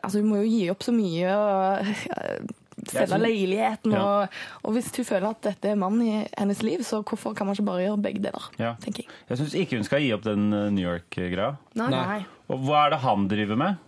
[0.00, 2.40] Altså, hun må jo gi opp så mye og eh,
[2.80, 3.92] selge synes- leiligheten.
[3.92, 4.06] Ja.
[4.24, 7.50] Og, og hvis hun føler at dette er mannen i hennes liv, så hvorfor kan
[7.50, 8.48] man ikke bare gjøre begge deler?
[8.62, 8.72] Ja.
[8.80, 9.12] tenker jeg.
[9.28, 11.52] Jeg syns ikke hun skal gi opp den øh, New York-greia.
[11.76, 11.90] Nei.
[11.92, 12.20] Nei.
[12.50, 13.86] Og hva er det han driver med?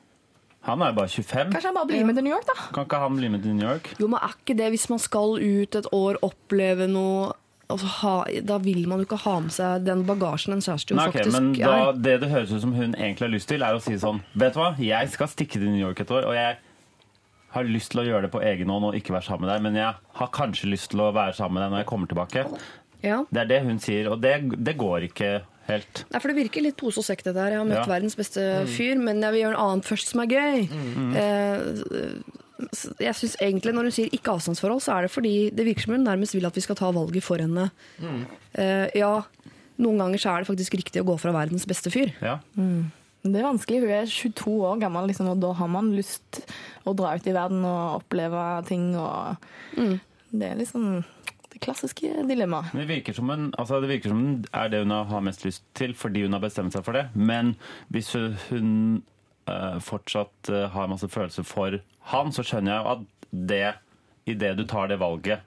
[0.67, 1.51] Han er bare 25.
[1.51, 2.55] Kanskje han bare blir med til New York, da?
[2.75, 3.89] Kan ikke han bli med til New York?
[3.99, 7.33] Jo, men er ikke det hvis man skal ut et år, oppleve noe
[7.67, 8.15] altså, ha,
[8.47, 11.25] Da vil man jo ikke ha med seg den bagasjen en kjæreste jo Nei, okay,
[11.25, 12.03] faktisk men da, er.
[12.05, 14.55] Det det høres ut som hun egentlig har lyst til, er å si sånn Vet
[14.55, 16.61] du hva, jeg skal stikke til New York et år, og jeg
[17.53, 19.65] har lyst til å gjøre det på egen hånd og ikke være sammen med deg,
[19.67, 22.45] men jeg har kanskje lyst til å være sammen med deg når jeg kommer tilbake.
[23.03, 23.19] Ja.
[23.29, 25.33] Det er det hun sier, og det, det går ikke
[25.69, 26.05] helt.
[26.11, 27.51] Nei, for Det virker litt pose og sekk, dette her.
[27.55, 27.93] Jeg har møtt Ja.
[27.95, 30.69] verdens beste fyr, men jeg vil gjøre noe annet først som er gøy.
[31.17, 32.23] Eh,
[33.03, 35.95] jeg synes egentlig Når hun sier ikke avstandsforhold, så er det fordi det virker som
[35.97, 37.71] hun nærmest vil at vi skal ta valget for henne.
[38.55, 39.23] Eh, ja,
[39.79, 42.13] noen ganger så er det faktisk riktig å gå fra verdens beste fyr.
[42.23, 42.39] Ja.
[42.55, 43.81] Det er vanskelig.
[43.83, 46.43] Hun er 22 år gammel, liksom, og da har man lyst
[46.87, 48.95] å dra ut i verden og oppleve ting.
[48.97, 49.37] Og
[50.33, 51.05] Det er liksom
[51.53, 52.73] det klassiske dilemmaet.
[52.77, 55.65] Det virker som hun, altså det virker som hun er det hun har mest lyst
[55.79, 57.07] til fordi hun har bestemt seg for det.
[57.15, 57.55] Men
[57.93, 59.03] hvis hun
[59.51, 61.79] uh, fortsatt uh, har masse følelser for
[62.13, 63.09] han, så skjønner jeg at
[63.53, 63.67] det,
[64.29, 65.45] idet du tar det valget,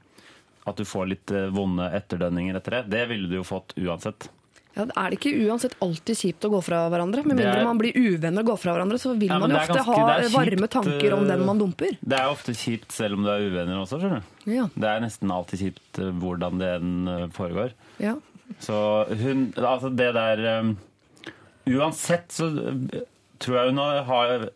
[0.66, 4.32] at du får litt eh, vonde etterdønninger etter det, det ville du jo fått uansett.
[4.76, 7.24] Ja, Er det ikke uansett alltid kjipt å gå fra hverandre?
[7.26, 9.56] Med mindre er- man blir uvenner og går fra hverandre, så vil Ja, man jo
[9.58, 11.98] ofte ganske- ha er varme tanker om eh, den man dumper.
[12.04, 14.52] Det er ofte kjipt selv om du er uvenner også, skjønner du.
[14.52, 17.72] Ja, Det er nesten alltid kjipt eh, hvordan det enn eh, foregår.
[18.00, 18.16] ja.
[18.60, 20.78] Så hun Altså, det der um,
[21.68, 22.46] Uansett så
[23.40, 24.50] tror jeg hun har,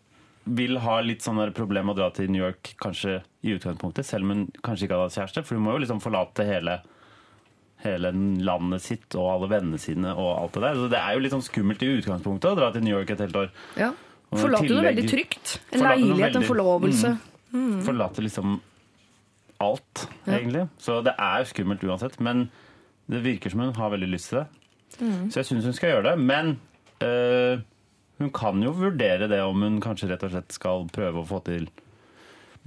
[0.45, 4.05] vil ha litt sånn der problem med å dra til New York kanskje i utgangspunktet,
[4.05, 5.43] selv om hun kanskje ikke hadde hatt kjæreste.
[5.43, 6.77] For hun må jo liksom forlate hele
[7.83, 8.11] hele
[8.43, 10.75] landet sitt og alle vennene sine og alt det der.
[10.75, 13.19] Så det er jo litt sånn skummelt i utgangspunktet å dra til New York et
[13.25, 13.49] helt år.
[13.77, 13.91] ja.
[14.29, 15.55] Forlater noe veldig trygt.
[15.73, 17.11] En Forlater leilighet, en Mm, forlovelse.
[17.87, 18.59] Forlate liksom
[19.59, 20.33] alt, Ja.
[20.37, 20.69] egentlig.
[20.77, 22.19] Så det er jo skummelt uansett.
[22.19, 22.51] Men
[23.09, 24.47] det virker som hun har veldig lyst til det.
[25.31, 26.19] Så jeg syns hun skal gjøre det.
[26.19, 26.59] Men
[27.01, 27.61] øh,
[28.19, 31.43] hun kan jo vurdere det om hun kanskje rett og slett skal prøve å få
[31.45, 31.67] til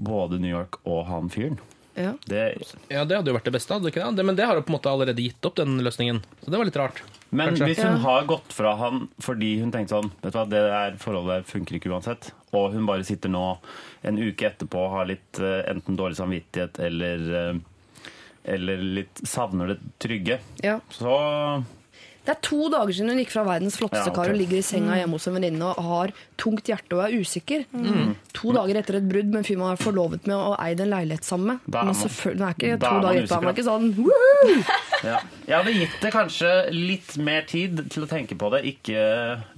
[0.02, 1.58] både New York og han fyren.
[1.94, 2.14] Ja.
[2.24, 2.42] Det,
[2.88, 4.16] Ja, Det hadde jo vært det beste, hadde det ikke det?
[4.16, 4.24] det?
[4.24, 6.22] Men det har jo på en måte allerede gitt opp, den løsningen.
[6.44, 7.02] Så det var litt rart.
[7.30, 7.66] men Kanskje.
[7.66, 8.02] hvis hun Ja.
[8.04, 11.50] har gått fra han fordi hun tenkte sånn Vet du hva, det der forholdet der
[11.52, 13.58] funker ikke uansett, og hun bare sitter nå
[14.04, 17.58] en uke etterpå og har litt eh, enten dårlig samvittighet eller eh,
[18.44, 20.80] eller litt savner det trygge, Ja.
[20.90, 21.64] så
[22.22, 24.24] Det er to dager siden hun gikk fra verdens flotteste Ja, okay.
[24.28, 27.16] kar og ligger i senga hjemme hos en venninne og har tungt hjerte og er
[27.18, 27.64] usikker.
[27.74, 28.12] Mm.
[28.38, 30.92] To dager etter et brudd med en fyr man er forlovet med og eid en
[30.92, 31.58] leilighet sammen med.
[31.66, 33.34] Da er Men man- selvfølgelig, er ikke da to er dager etter.
[33.34, 33.88] Han var ikke sånn
[35.10, 35.18] Ja.
[35.48, 38.62] Jeg hadde gitt det kanskje litt mer tid til å tenke på det.
[38.70, 39.02] Ikke,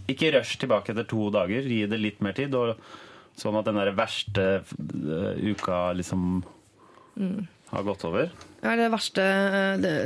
[0.09, 1.61] ikke rush tilbake etter to dager.
[1.69, 2.55] Gi det litt mer tid.
[2.57, 2.79] Og,
[3.37, 6.41] sånn at den der verste eh, uka liksom
[7.75, 8.31] har gått over.
[8.65, 9.25] Er det verste,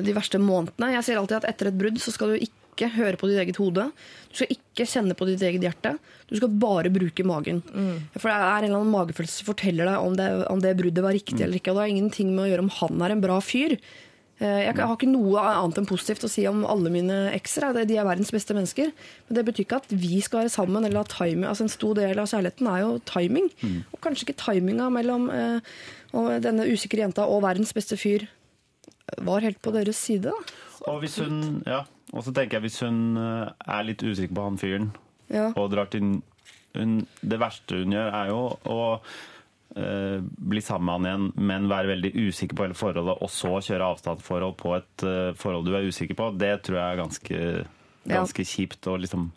[0.02, 0.92] de, verste månedene.
[0.96, 3.58] Jeg sier alltid at etter et brudd så skal du ikke høre på ditt eget
[3.58, 3.84] hode.
[4.30, 5.92] Du skal ikke kjenne på ditt eget hjerte.
[6.30, 7.62] Du skal bare bruke magen.
[8.18, 11.02] For det er en eller annen magefølelse som forteller deg om det, om det bruddet
[11.06, 11.70] var riktig eller ikke.
[11.72, 13.76] Og det har ingenting med å gjøre om han er en bra fyr.
[14.38, 17.72] Eh, Jeg har ikke noe annet enn positivt å si om alle mine ekser.
[17.74, 18.92] De er verdens beste mennesker.
[19.26, 20.84] Men det betyr ikke at vi skal være sammen.
[20.86, 23.50] eller at timing, altså En stor del av kjærligheten er jo timing.
[23.92, 28.28] Og kanskje ikke timinga mellom uh, denne usikre jenta og verdens beste fyr
[29.24, 30.22] var helt på deres side.
[30.30, 30.90] da.
[30.92, 34.44] Og hvis hun Ja, og så tenker jeg hvis hun eh, er litt usikker på
[34.44, 34.90] han fyren
[35.30, 35.50] Ja.
[35.56, 36.22] og drar til
[36.74, 39.00] hun, Det verste hun gjør, er jo å
[39.76, 43.58] eh, bli sammen med han igjen, men være veldig usikker på hele forholdet, og så
[43.60, 46.30] kjøre avstandsforhold på et eh, forhold du er usikker på.
[46.38, 47.66] Det tror jeg er ganske,
[48.08, 48.24] Ja.
[48.24, 48.86] kjipt.
[48.86, 49.30] Og liksom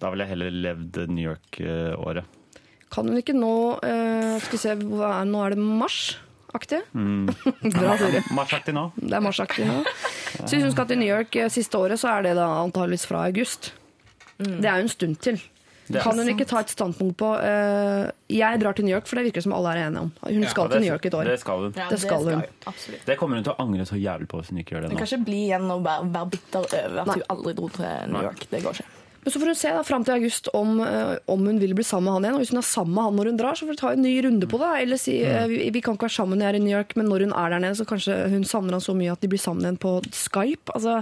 [0.00, 2.24] Da ville jeg heller levd New York-året.
[2.90, 5.56] Kan hun ikke nå eh, Skal vi se, hva er, nå er
[7.74, 8.20] Bra, Siri.
[8.36, 8.84] Marsjaktig nå.
[9.00, 9.80] Det er marsaktig nå.
[10.44, 13.06] Så hvis hun skal til New York eh, siste året, så er det da antageligvis
[13.10, 13.72] fra august.
[14.38, 15.42] Det er jo en stund til.
[15.84, 19.04] Det er Kan hun ikke ta et standpunkt på eh, Jeg drar til New York,
[19.06, 20.12] for det virker som alle er enige om.
[20.24, 21.28] Hun skal til New York et år.
[21.28, 21.74] Det skal hun.
[21.76, 22.44] Ja, Det skal hun.
[22.70, 23.04] Absolutt.
[23.04, 24.96] Det kommer hun til å angre så jævlig på hvis hun ikke gjør det Hun
[24.96, 25.02] nå.
[25.04, 27.18] kan ikke bli igjen og være, være bitter over at Nei.
[27.20, 28.46] hun aldri dro til New York.
[28.54, 28.88] Det går ikke.
[29.24, 31.84] Men så får hun se da, fram til august om, eh, om hun vil bli
[31.86, 32.34] sammen med han igjen.
[32.36, 34.02] Og hvis hun er sammen med han når hun drar, så får hun ta en
[34.04, 34.70] ny runde på det.
[34.82, 36.92] Eller si eh, vi, vi kan ikke være sammen når jeg er i New York,
[37.00, 39.30] men når hun er der nede, så kanskje hun savner han så mye at de
[39.32, 40.76] blir sammen igjen på Skype.
[40.76, 40.98] Altså,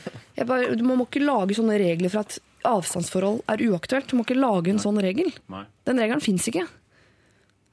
[0.50, 4.08] bare, man må ikke lage sånne regler for at avstandsforhold er uaktuelt.
[4.10, 5.28] Du må ikke lage en sånn regel.
[5.52, 5.64] Nei.
[5.86, 6.64] Den regelen fins ikke.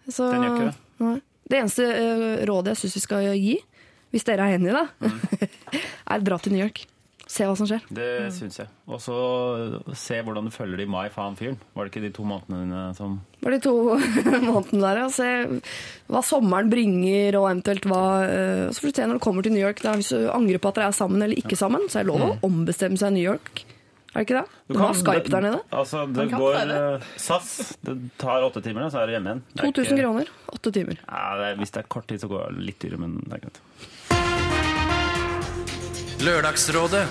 [0.10, 0.80] Så, Den gjør ikke det.
[1.08, 1.18] Nei.
[1.54, 3.56] Det eneste eh, rådet jeg syns vi skal gi,
[4.14, 5.80] hvis dere er enige i det, Mm.
[6.14, 6.84] er dra til New York.
[7.34, 7.82] Se hva som skjer.
[7.90, 8.68] Det syns jeg.
[8.94, 9.14] Og så
[9.98, 11.56] se hvordan du følger det i mai faen fyren.
[11.74, 13.74] Var det ikke de to månedene dine som Det var de to
[14.52, 15.00] månedene der.
[15.02, 15.08] ja.
[15.10, 15.30] se
[16.14, 19.56] hva sommeren bringer, og eventuelt hva eh, Så får du se når du kommer til
[19.56, 19.82] New York.
[19.82, 22.12] Da, hvis du angrer på at dere er sammen eller ikke sammen, så er det
[22.14, 23.64] lov å ombestemme seg i New York.
[24.14, 24.60] Er det ikke det?
[24.70, 25.60] Du har Skype der nede.
[25.74, 26.78] Altså, det går prøve.
[27.00, 27.50] eh, SAS.
[27.82, 29.42] Det tar åtte timer, så er du hjemme igjen.
[29.58, 30.30] Er 2000 ikke- kroner.
[30.54, 31.00] Åtte timer.
[31.08, 33.40] Ja, det er, hvis det er kort tid, så går det litt dyrere, men det
[33.40, 33.58] er greit.
[36.24, 37.04] Lørdagsrådet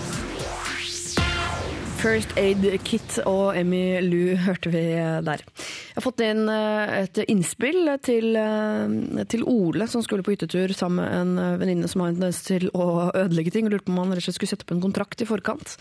[2.00, 4.80] First Aid Kit og Emmy Lou hørte vi
[5.26, 5.42] der.
[5.44, 10.72] Jeg har fått inn eh, et innspill til, eh, til Ole, som skulle på hyttetur
[10.74, 13.68] sammen med en venninne som har en tendens til å ødelegge ting.
[13.68, 15.76] og Lurte på om han rett og slett skulle sette opp en kontrakt i forkant.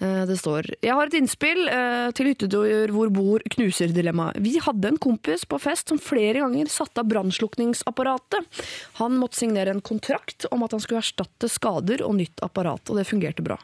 [0.00, 4.40] Eh, Det står Jeg har et innspill eh, til hyttedoer hvor bor knuser-dilemmaet.
[4.42, 8.62] Vi hadde en kompis på fest som flere ganger satte av brannslukningsapparatet.
[9.00, 12.98] Han måtte signere en kontrakt om at han skulle erstatte skader og nytt apparat, og
[12.98, 13.58] det fungerte bra.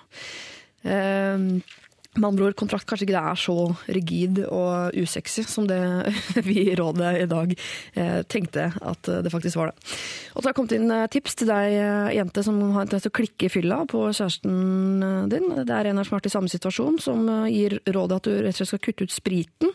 [2.19, 3.55] Med andre ord, kontrakt kanskje ikke det er så
[3.95, 5.79] rigid og usexy som det
[6.49, 9.93] vi i rådet i dag eh, tenkte at det faktisk var det.
[10.35, 13.13] Og så har jeg kommet inn eh, tips til deg, eh, jente som har interesse
[13.13, 15.49] å klikke i fylla på kjæresten din.
[15.63, 18.35] Det er en her som har vært i samme situasjon, som gir rådet at du
[18.41, 19.75] rett og slett skal kutte ut spriten.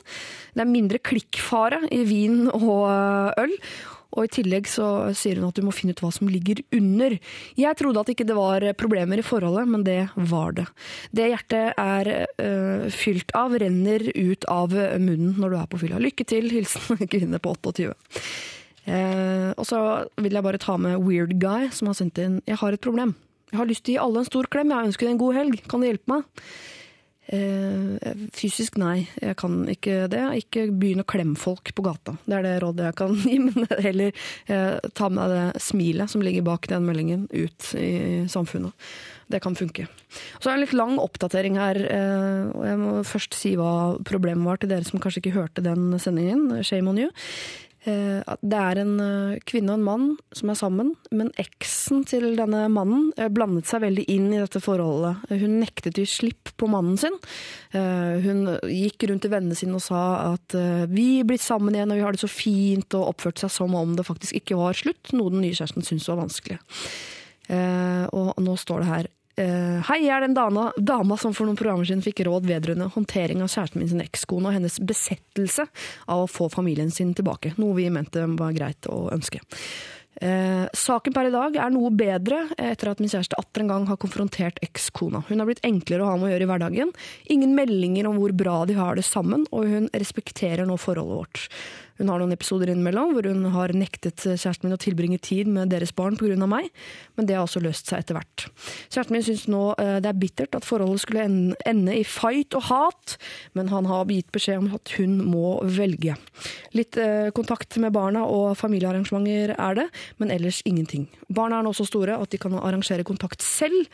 [0.52, 2.90] Det er mindre klikkfare i vin og
[3.40, 3.56] øl.
[4.16, 4.88] Og i tillegg så
[5.18, 7.18] sier hun at du må finne ut hva som ligger under.
[7.60, 10.00] Jeg trodde at ikke det var problemer i forholdet, men det
[10.32, 10.68] var det.
[11.16, 16.02] Det hjertet er øh, fylt av, renner ut av munnen når du er på fylla.
[16.02, 17.94] Lykke til, hilsen kvinne på 28.
[18.86, 19.80] Eh, og så
[20.22, 23.16] vil jeg bare ta med Weird Guy, som har sendt inn Jeg har et problem.
[23.52, 24.74] Jeg har lyst til å gi alle en stor klem.
[24.74, 25.62] Jeg ønsker deg en god helg.
[25.70, 26.46] Kan du hjelpe meg?
[27.28, 30.22] Eh, fysisk nei, jeg kan ikke det.
[30.44, 32.16] Ikke begynn å klemme folk på gata.
[32.26, 34.14] Det er det rådet jeg kan gi, men heller
[34.46, 38.74] eh, ta med det smilet som ligger bak den meldingen, ut i samfunnet.
[39.32, 39.88] Det kan funke.
[40.38, 41.80] Så er det en litt lang oppdatering her.
[41.82, 43.74] eh, og Jeg må først si hva
[44.06, 46.52] problemet var til dere som kanskje ikke hørte den sendingen.
[46.62, 47.10] Shame on you.
[47.86, 52.32] Eh, Det er en eh, kvinne og en mann som er sammen, men eksen til
[52.38, 55.22] denne mannen eh, blandet seg veldig inn i dette forholdet.
[55.30, 57.18] Hun nektet å gi slipp på mannen sin.
[57.76, 60.56] Hun gikk rundt til vennene sine og sa at
[60.88, 63.76] vi er blitt sammen igjen og vi har det så fint, og oppførte seg som
[63.76, 66.60] om det faktisk ikke var slutt, noe den nye kjæresten syntes var vanskelig.
[68.16, 69.12] Og nå står det her
[69.42, 72.92] eh, Hei, jeg er den dama, dama som for noen programmer siden fikk råd vedrørende
[72.96, 75.68] håndtering av kjæresten min sin ekskone og hennes besettelse
[76.08, 77.56] av å få familien sin tilbake.
[77.62, 79.44] Noe vi mente var greit å ønske.
[80.22, 83.88] Eh, saken per i dag er noe bedre etter at min kjæreste atter en gang
[83.90, 85.26] har konfrontert ekskona.
[85.28, 86.94] Hun har blitt enklere å ha med å gjøre i hverdagen.
[87.36, 91.50] Ingen meldinger om hvor bra de har det sammen, og hun respekterer nå forholdet vårt.
[92.00, 95.72] Hun har noen episoder innimellom hvor hun har nektet kjæresten min å tilbringe tid med
[95.74, 96.36] deres barn pga.
[96.46, 96.70] meg,
[97.16, 98.48] men det har også løst seg etter hvert.
[98.92, 102.68] Kjæresten min syns nå eh, det er bittert at forholdet skulle ende i fight og
[102.70, 103.18] hat,
[103.54, 106.18] men han har gitt beskjed om at hun må velge.
[106.76, 109.90] Litt eh, kontakt med barna og familiearrangementer er det,
[110.20, 111.08] men ellers ingenting.
[111.30, 113.88] Barna er nå så store at de kan arrangere kontakt selv.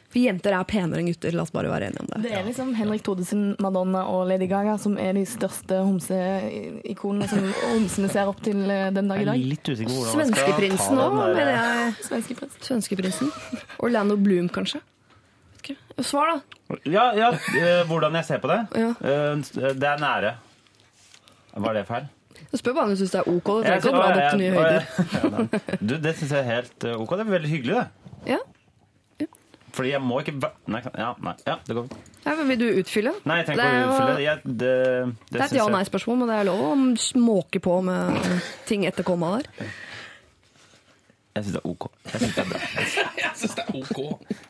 [0.06, 2.22] For jenter er penere enn gutter, la oss bare være enige om det.
[2.22, 7.42] Det er liksom Henrik Thodesen, Madonna og Lady Gaga som er de største homseikonene som
[7.72, 9.42] homsene ser opp til eh, den dag i dag.
[10.14, 11.94] Svenskeprinsen òg, mener jeg.
[12.06, 12.62] Svenskeprinsen.
[12.68, 13.32] Svenskeprinsen.
[13.82, 14.80] Orlando Bloom, kanskje.
[15.66, 16.04] Ikke.
[16.06, 16.76] Svar, da.
[16.86, 18.60] Ja, ja eh, hvordan jeg ser på det?
[18.78, 18.92] Ja.
[19.00, 20.36] Eh, det er nære.
[21.56, 22.10] Var det feil?
[22.52, 23.48] Jeg spør bare om du syns det er ok.
[23.48, 24.84] Du trenger ikke å dra det opp til nye høyder.
[25.72, 25.78] ja.
[25.80, 27.16] Du, det syns jeg er helt eh, ok.
[27.16, 28.12] Det er veldig hyggelig, det.
[28.36, 28.42] Ja.
[29.76, 30.32] Fordi jeg må ikke
[30.72, 32.12] Nei, ja, nei, ja det går fint.
[32.26, 33.12] Ja, men vil du utfylle?
[33.28, 34.22] Nei, jeg trenger ikke å utfylle det.
[34.24, 38.16] Jeg, det, det, Det er et ja-nei-spørsmål, men det er lov å småke på med
[38.66, 39.68] ting etter komma der.
[41.36, 41.86] Jeg syns det er ok.
[42.08, 42.60] Jeg synes det er bra.
[43.22, 44.45] Jeg syns det er ok.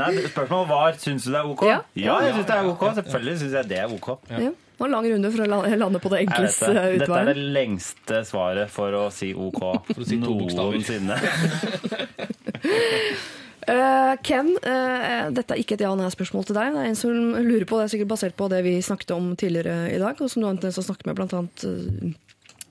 [0.00, 1.64] Nei, Spørsmålet var syns du det er ok.
[1.68, 1.78] Ja.
[2.24, 2.84] jeg syns det er ok.
[2.98, 4.10] Selvfølgelig syns jeg det er ok.
[4.30, 4.50] Ja.
[4.80, 7.48] Det var en lang runde for å lande på det enkleste eh, Dette er det
[7.52, 10.78] lengste svaret for å si OK for å si to bokstaver.
[10.78, 11.18] noensinne.
[13.68, 16.72] Uh, Ken, uh, dette er ikke et ja-nei-spørsmål til deg.
[16.72, 17.12] Det er en som
[17.44, 20.32] lurer på, det er sikkert basert på det vi snakket om tidligere i dag, og
[20.32, 22.16] som du har en tendens til å snakke med blant annet eh,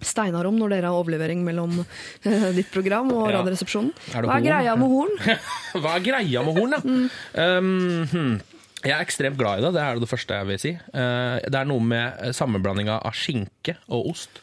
[0.02, 3.40] Steinar om når dere har overlevering mellom uh, ditt program og Ja.
[3.40, 3.92] Radioresepsjonen.
[4.14, 4.48] Er Hva er horn?
[4.48, 5.16] greia med horn?
[5.84, 6.82] Hva er greia med horn, da?
[6.84, 7.10] Mm.
[7.36, 8.36] Um, hmm.
[8.80, 10.76] Jeg er ekstremt glad i det, det er det første jeg vil si.
[10.94, 14.40] Uh, det er noe med sammenblandinga av skinke og ost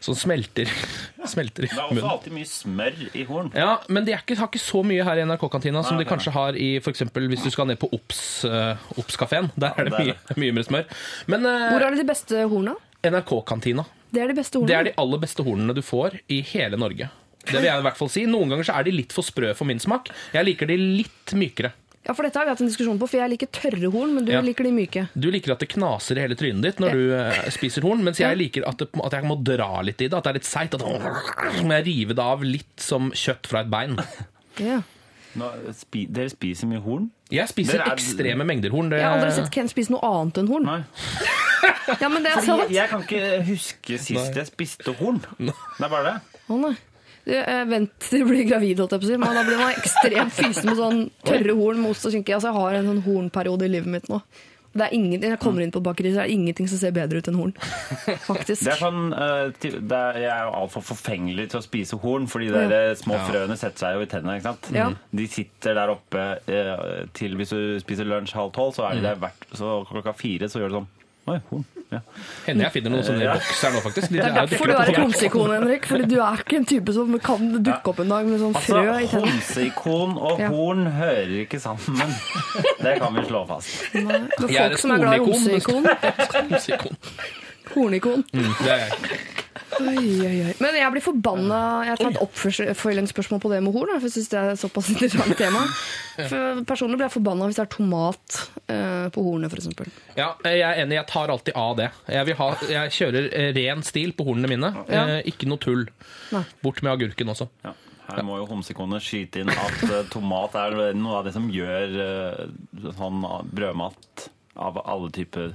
[0.00, 0.68] som smelter,
[1.32, 3.50] smelter i Det er også alltid mye smør i horn.
[3.56, 6.10] Ja, men de er ikke, har ikke så mye her i NRK-kantina som Nei, de
[6.10, 9.50] kanskje har i for eksempel hvis du skal ned på Ops, uh, Ops-kafeen.
[9.60, 11.00] Der er det er mye, mye mer smør.
[11.28, 12.76] Men uh, Hvor er det de beste horna?
[13.04, 13.84] NRK-kantina.
[14.12, 14.68] Det er de beste hornene?
[14.70, 17.10] Det er de aller beste hornene du får i hele Norge.
[17.46, 18.24] Det vil jeg i hvert fall si.
[18.28, 20.10] Noen ganger så er de litt for sprø for min smak.
[20.34, 21.70] Jeg liker de litt mykere.
[22.06, 24.24] Ja, for dette har vi hatt en diskusjon på, for jeg liker tørre horn, men
[24.24, 24.40] du Ja.
[24.40, 25.02] liker de myke.
[25.14, 28.18] Du liker at det knaser i hele trynet ditt når du eh, spiser horn, mens
[28.20, 28.30] Ja.
[28.32, 30.16] jeg liker at, det, at jeg må dra litt i det.
[30.16, 30.74] At det er litt seigt.
[30.74, 33.98] At må jeg rive det av litt som kjøtt fra et bein.
[34.58, 34.80] Ja.
[35.38, 37.10] Nå, spi, dere spiser mye horn?
[37.30, 38.88] Jeg spiser er- ekstreme mengder horn.
[38.90, 40.64] Det, Jeg har aldri sett Ken spise noe annet enn horn.
[40.66, 40.80] Nei.
[42.00, 42.70] Ja, men det er sant.
[42.72, 45.18] jeg kan ikke huske sist jeg spiste horn.
[45.38, 45.52] Det
[45.84, 46.38] er bare det.
[46.48, 46.70] Å nei.
[47.26, 49.18] Du, eh, vent til du blir gravid, holdt jeg på å si.
[49.20, 52.32] Men da blir man ekstremt fysen med sånn tørre horn med ost og skinke.
[52.38, 54.22] Altså, jeg har en sånn hornperiode i livet mitt nå.
[54.70, 57.18] Det er ingenting, jeg kommer inn på bakeriet, så er det ingenting som ser bedre
[57.18, 57.52] ut enn horn.
[58.30, 58.62] Faktisk.
[58.68, 61.98] Det er sånn, uh, til- det er, Jeg er jo altfor forfengelig til å spise
[62.04, 62.94] horn, fordi de ja.
[63.00, 64.36] små frøene setter seg jo i tennene.
[64.38, 64.70] ikke sant?
[64.76, 64.86] Ja.
[65.10, 69.06] De sitter der oppe uh, til hvis du spiser lunsj halv tolv, så er de
[69.08, 70.90] der hvert, så klokka fire så gjør det sånn
[71.30, 71.66] Oi, horn.
[71.90, 71.98] Ja.
[72.46, 73.32] Hender jeg finner noen sånne Ja.
[73.34, 74.08] boks nå, faktisk.
[74.12, 75.86] De, Det er derfor du er et homseikon, Henrik.
[75.90, 78.76] Fordi du er ikke en type som kan dukke opp en dag med sånn Altså,
[78.78, 79.32] frø i tennene.
[79.32, 80.48] Homseikon og Ja.
[80.54, 82.14] horn hører ikke sammen.
[82.82, 83.94] Det kan vi slå fast.
[83.94, 84.00] Er
[84.38, 85.86] folk et som er glad i homseikon.
[87.74, 88.24] Hornikon.
[88.34, 89.20] Mm, det er jeg.
[89.80, 90.52] Oi, oi, oi.
[90.60, 91.58] Men jeg blir forbanna
[91.88, 95.36] Jeg tar et oppfølgingsspørsmål på det med horn, for jeg synes det er såpass interessant
[95.38, 95.62] tema.
[96.16, 99.92] For personlig blir jeg forbanna hvis det er tomat eh, på hornet, f.eks.
[100.18, 100.98] Ja, jeg er enig.
[100.98, 101.90] Jeg tar alltid av det.
[102.12, 104.72] Jeg, vil ha, jeg kjører eh, ren stil på hornene mine.
[104.90, 105.04] Ja.
[105.16, 105.86] Eh, ikke noe tull.
[106.34, 106.44] Nei.
[106.64, 107.48] Bort med agurken også.
[107.64, 107.76] Ja.
[108.10, 111.92] Her må jo homsekone skyte inn at tomat er noe av det som gjør
[112.98, 113.22] sånn
[113.54, 114.24] brødmat
[114.58, 115.54] av alle typer.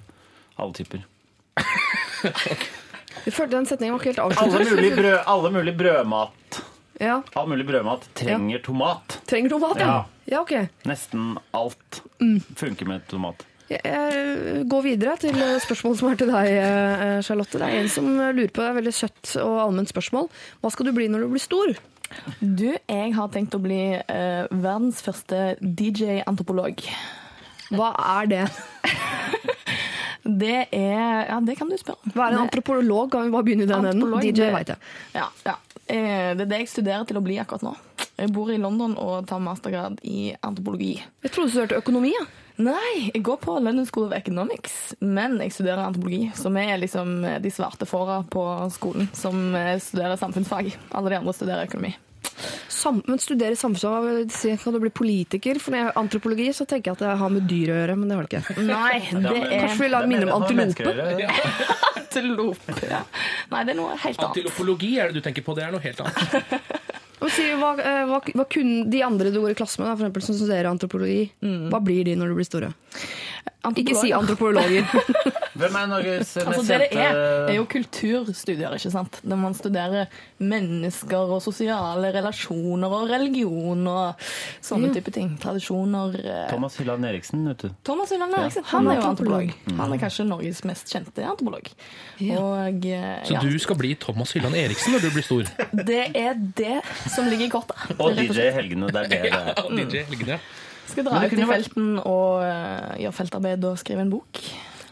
[0.56, 1.04] Alle typer.
[3.26, 4.72] Jeg følte den setningen var ikke helt Alle avsluttet.
[4.76, 6.62] mulige, brød, alle mulige brødmat
[7.02, 7.22] Ja.
[7.36, 9.18] All mulig brødmat trenger tomat.
[9.28, 9.88] Trenger tomat, ja.
[9.88, 10.04] Ja.
[10.32, 10.54] Ja, ok.
[10.88, 12.40] Nesten alt Mm.
[12.56, 13.44] funker med tomat.
[13.70, 17.58] Jeg går videre til spørsmålet som er til deg, eh, Charlotte.
[17.58, 20.30] Det er en som lurer på det er et veldig søtt og allment spørsmål.
[20.62, 21.74] Hva skal du bli når du blir stor?
[22.40, 26.78] Du, jeg har tenkt å bli eh, verdens første DJ-antropolog.
[27.74, 28.46] Hva er det?
[30.26, 32.12] Det er Ja, det kan du spørre om.
[32.16, 33.12] Er en antropolog?
[33.14, 34.16] Kan vi bare begynne i den enden?
[34.22, 34.78] DJ veit jeg.
[35.14, 35.56] Ja, ja.
[35.88, 37.76] Eh, Det er det jeg studerer til å bli akkurat nå.
[38.18, 40.96] Jeg bor i London og tar mastergrad i antropologi.
[41.22, 42.14] Jeg trodde du studerte økonomi.
[42.16, 42.26] Ja.
[42.58, 46.32] Nei, jeg går på London School of Economics, men jeg studerer antropologi.
[46.34, 50.72] Så vi er liksom de svarte fåra på skolen som eh, studerer samfunnsfag.
[50.96, 51.94] Alle de andre studerer økonomi.
[52.76, 55.60] Sam men studere samfunnsfag, kan du bli politiker?
[55.62, 57.96] For når jeg har antropologi, så tenker jeg at det har med dyr å gjøre,
[58.02, 58.56] men det har det ikke.
[58.72, 60.96] Nei, det er Kanskje vi lar minne om antilope?
[62.16, 62.76] antilope.
[62.96, 63.02] Ja.
[63.52, 64.30] Nei, det er noe helt annet.
[64.30, 65.56] Antilopologi er det du tenker på.
[65.58, 66.70] Det er noe helt annet.
[67.24, 69.96] Og si, hva, eh, hva, hva kunne de andre du går i klasse med, da,
[69.96, 71.30] for eksempel, som studerer antropologi,
[71.72, 72.74] hva blir de når du blir store?
[73.76, 74.86] Ikke si antropologer.
[75.58, 77.16] Hvem er Norges Altså, mest det det er,
[77.50, 79.18] er jo kulturstudier, ikke sant?
[79.26, 80.06] Der man studerer
[80.44, 84.22] mennesker og sosiale relasjoner og religion og
[84.66, 85.32] sånne type ting.
[85.42, 86.18] Tradisjoner.
[86.22, 86.44] eh.
[86.52, 87.72] Thomas Hylland Eriksen, vet du.
[87.88, 89.50] Thomas Hylland Eriksen, Han han er jo antropolog.
[89.50, 89.80] antropolog.
[89.82, 91.72] Han er kanskje Norges mest kjente antropolog.
[92.22, 93.02] Og ja.
[93.26, 95.50] Så du skal bli Thomas Hylland Eriksen når du blir stor?
[95.90, 96.78] det er det
[97.14, 97.78] som ligger i kortet.
[98.00, 98.50] Og DJ.
[98.56, 98.92] Helgene.
[98.92, 99.82] Det er det det Ja, er.
[99.82, 100.40] DJ Helgen.
[100.86, 104.42] Skal dra ut i felten og uh, gjøre feltarbeid og skrive en bok.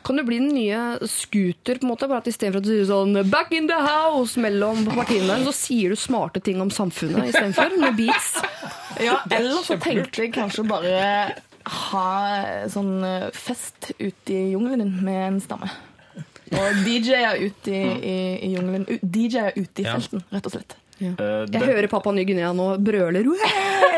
[0.03, 2.09] Kan du bli den nye scooter, på en måte?
[2.11, 5.93] Bare at istedenfor at du sier sånn 'back in the house' mellom partiene, så sier
[5.93, 8.34] du smarte ting om samfunnet istedenfor, med beats.
[8.99, 14.99] Ja, eller så tenkte jeg kanskje bare ha sånn eh, fest ute i jungelen din
[15.05, 15.72] med en stamme.
[16.53, 18.84] Og DJ-er ute i, i, i jungelen.
[19.01, 20.76] DJ-er ute i felten, rett og slett.
[21.01, 23.49] Eh, Jeg det- hører pappa Ny-Guinea nå brøler «Uæ,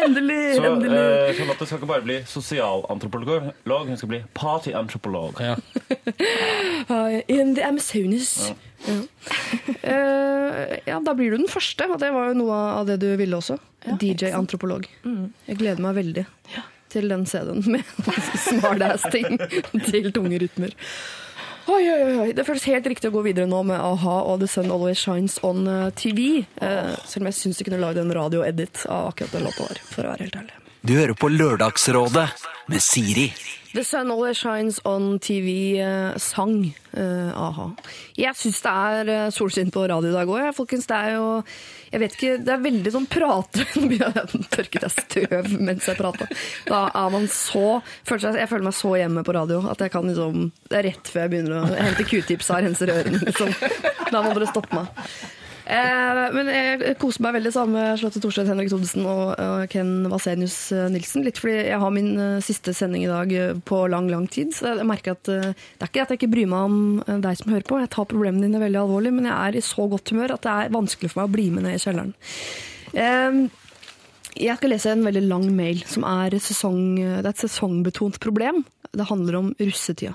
[0.06, 0.56] Endelig!
[0.56, 1.00] Så endelig!
[1.00, 5.40] Uh, Charlotte skal ikke bare bli sosialantropolog, hun skal bli partyantropolog.
[5.42, 5.56] ja.
[6.90, 8.52] Uh, in the Amazonas.
[8.52, 8.56] Ja.
[9.86, 13.08] Eh, ja, da blir du den første, og det var jo noe av det du
[13.18, 13.58] ville også.
[14.02, 14.88] DJ-antropolog.
[15.48, 16.24] Jeg gleder meg veldig
[16.94, 17.84] til den CD-en med
[18.48, 19.38] smartass-ting
[19.90, 20.74] til tunge rytmer.
[21.68, 22.34] Oi, oi, oi.
[22.38, 25.40] Det føles helt riktig å gå videre nå med a-ha og The Sun Always Shines
[25.46, 26.44] On eh, TV.
[26.62, 29.82] Eh, selv om jeg syns de kunne lagd en radio-edit av akkurat den låta der,
[29.90, 30.60] for å være helt ærlig.
[30.86, 32.28] Du hører på Lørdagsrådet
[32.68, 33.30] med Siri.
[33.76, 37.66] The Sun Always Shines On TV eh, sang eh, a-ha.
[38.16, 40.88] Jeg syns det er eh, solskinn på radio i dag òg, folkens.
[40.88, 41.28] Det er jo
[41.92, 43.68] Jeg vet ikke, det er veldig sånn prate...
[43.76, 46.30] Nå begynner jeg å tørke jeg støv mens jeg prata.
[46.70, 50.08] Da er man så føler Jeg føler meg så hjemme på radio at jeg kan
[50.08, 53.52] liksom Det er rett før jeg begynner å hente q-tips og renser ørene, liksom.
[54.12, 55.10] Da må dere stoppe meg.
[55.66, 59.32] Eh, men jeg koser meg veldig sammen med Charlotte Thorstvedt, Henrik Thodesen og,
[59.72, 61.26] Ken Vasenius eh, Nilsen.
[61.26, 63.34] Litt fordi jeg har min eh, siste sending i dag
[63.66, 64.54] på lang, lang tid.
[64.54, 67.54] Så jeg merker at det er ikke at jeg ikke bryr meg om deg som
[67.54, 67.82] hører på.
[67.82, 70.56] Jeg tar problemene dine veldig alvorlig, men jeg er i så godt humør at det
[70.56, 72.16] er vanskelig for meg å bli med ned i kjelleren.
[74.36, 78.62] Jeg skal lese en veldig lang mail som er, sesong, det er et sesongbetont problem.
[78.92, 80.14] Det handler om russetida.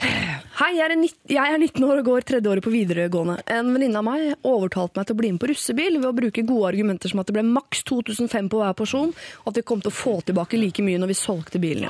[0.00, 3.38] Hei, jeg er, en nitt- jeg er 19 år og går tredje året på videregående.
[3.52, 6.44] En venninne av meg overtalte meg til å bli med på russebil ved å bruke
[6.48, 9.12] gode argumenter som at det ble maks 2005 på hver porsjon,
[9.44, 11.88] og at vi kom til å få tilbake like mye når vi solgte bilen.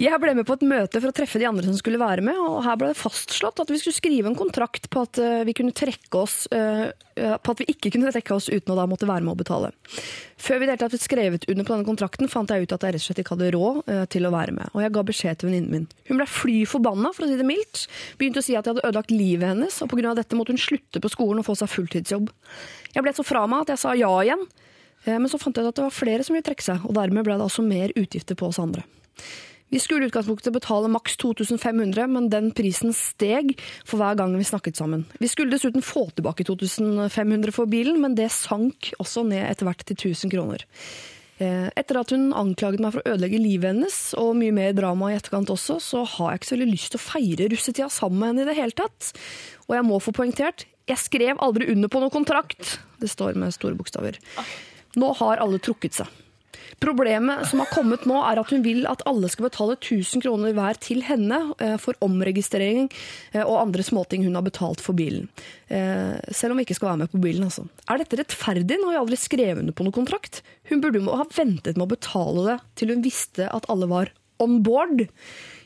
[0.00, 2.38] Jeg ble med på et møte for å treffe de andre som skulle være med,
[2.40, 5.54] og her ble det fastslått at vi skulle skrive en kontrakt på at eh, vi
[5.56, 8.86] kunne trekke oss eh, eh, på at vi ikke kunne trekke oss uten å da
[8.88, 9.72] måtte være med å betale.
[10.40, 13.04] Før vi deltatt fikk skrevet under på denne kontrakten, fant jeg ut at jeg rett
[13.04, 15.76] og slett ikke hadde råd til å være med, og jeg ga beskjed til venninnen
[15.76, 15.86] min.
[16.08, 17.84] Hun ble fly forbanna, for å si det mildt,
[18.18, 21.04] begynte å si at jeg hadde ødelagt livet hennes, og av dette måtte hun slutte
[21.04, 22.32] på skolen og få seg fulltidsjobb.
[22.96, 24.42] Jeg ble så fra meg at jeg sa ja igjen,
[25.06, 27.26] men så fant jeg ut at det var flere som ville trekke seg, og dermed
[27.26, 28.86] ble det altså mer utgifter på oss andre.
[29.72, 33.54] Vi skulle i utgangspunktet betale maks 2500, men den prisen steg
[33.88, 35.06] for hver gang vi snakket sammen.
[35.16, 39.84] Vi skulle dessuten få tilbake 2500 for bilen, men det sank også ned etter hvert
[39.88, 40.66] til 1000 kroner.
[41.40, 45.08] Eh, Etter at hun anklaget meg for å ødelegge livet hennes, og mye mer drama
[45.08, 48.20] i etterkant også, så har jeg ikke så veldig lyst til å feire russetida sammen
[48.20, 49.14] med henne i det hele tatt.
[49.70, 52.76] Og jeg må få poengtert, jeg skrev aldri under på noe kontrakt.
[53.00, 54.20] Det står med store bokstaver.
[55.00, 56.21] Nå har alle trukket seg.
[56.80, 60.54] Problemet som har kommet nå, er at hun vil at alle skal betale 1000 kroner
[60.56, 62.88] hver til henne eh, for omregistrering
[63.32, 65.28] eh, og andre småting hun har betalt for bilen.
[65.68, 67.66] Eh, Selv om vi ikke skal være med på bilen, altså.
[67.90, 68.78] Er dette rettferdig?
[68.80, 70.42] Nå har vi aldri skrevet under på noen kontrakt.
[70.70, 74.14] Hun burde jo ha ventet med å betale det til hun visste at alle var
[74.42, 75.06] on board.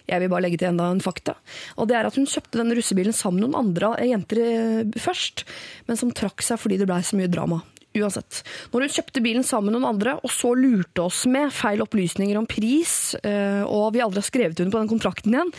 [0.07, 1.35] Jeg vil bare legge til enda en fakta.
[1.81, 5.43] Og det er at hun kjøpte denne russebilen sammen med noen andre jenter først,
[5.89, 7.63] men som trakk seg fordi det blei så mye drama.
[8.03, 8.43] Uansett.
[8.73, 12.37] Når hun kjøpte bilen sammen med noen andre, og så lurte oss med feil opplysninger
[12.41, 15.53] om pris, eh, og vi aldri har skrevet under på den kontrakten igjen,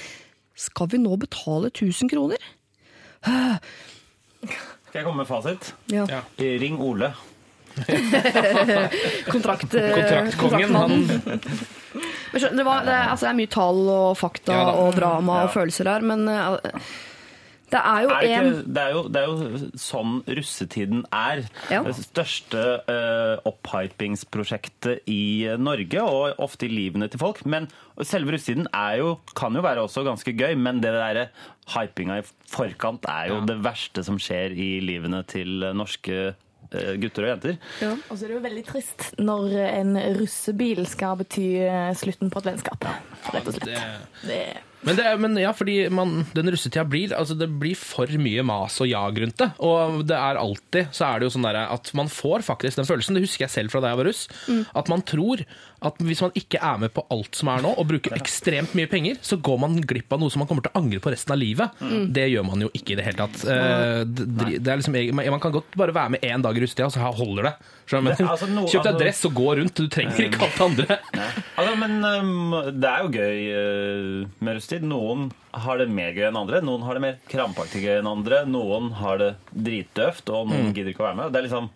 [0.58, 2.42] skal vi nå betale 1000 kroner?
[3.28, 5.74] Skal jeg komme med fasit?
[5.92, 6.06] Ja.
[6.10, 6.22] Ja.
[6.38, 7.12] Ring Ole.
[9.30, 10.94] Kontrakt, eh, Kontraktkongen, han
[12.32, 15.36] Men skjønner, det, var, det, altså, det er mye tall og fakta Ja og drama
[15.42, 15.44] Ja.
[15.46, 16.58] og følelser her, men eh,
[17.72, 21.02] det er jo Er det, en ikke, det, er jo, det er jo sånn russetiden
[21.12, 21.42] er.
[21.74, 21.82] Ja.
[21.84, 27.44] Det største uh, opphypingsprosjektet i Norge, og ofte i livene til folk.
[27.46, 27.68] Men
[28.08, 31.28] selve russetiden er jo, kan jo være også ganske gøy, men det der
[31.76, 33.46] hypinga i forkant er jo Ja.
[33.52, 36.18] det verste som skjer i livene til norske
[36.72, 37.58] eh, gutter og jenter.
[38.10, 39.92] Og så er det jo veldig trist når en
[40.22, 42.88] russebil skal bety eh, slutten på et vennskap.
[43.34, 44.08] Rett og slett.
[44.24, 44.42] Det,
[44.86, 48.44] Men, det, er- men ja, fordi man, den russetida blir altså det blir for mye
[48.46, 49.48] mas og jag rundt det.
[49.66, 52.86] Og det er alltid så er det jo sånn der at man får faktisk den
[52.88, 54.28] følelsen, det husker jeg selv fra da jeg var russ,
[54.78, 55.42] at man tror
[55.86, 58.90] at hvis man ikke er med på alt som er nå, og bruker ekstremt mye
[58.90, 61.36] penger, så går man glipp av noe som man kommer til å angre på resten
[61.36, 61.82] av livet.
[62.16, 63.44] Det gjør man jo ikke i det hele tatt.
[63.46, 67.12] Eh, det, er liksom, man kan godt bare være med én dag i russetida, så
[67.14, 67.54] holder det.
[67.88, 70.98] Det- altså, no- Kjøp deg dress og gå rundt, du trenger ikke alt andre.
[71.58, 74.84] Altså, men um, det er jo gøy uh, med russetid.
[74.90, 76.60] Noen har det mer gøy enn andre.
[76.66, 78.42] Noen har det mer krampaktig gøy enn andre.
[78.50, 81.32] Noen har det dritdøvt, og noen gidder ikke å være med.
[81.34, 81.70] Det er liksom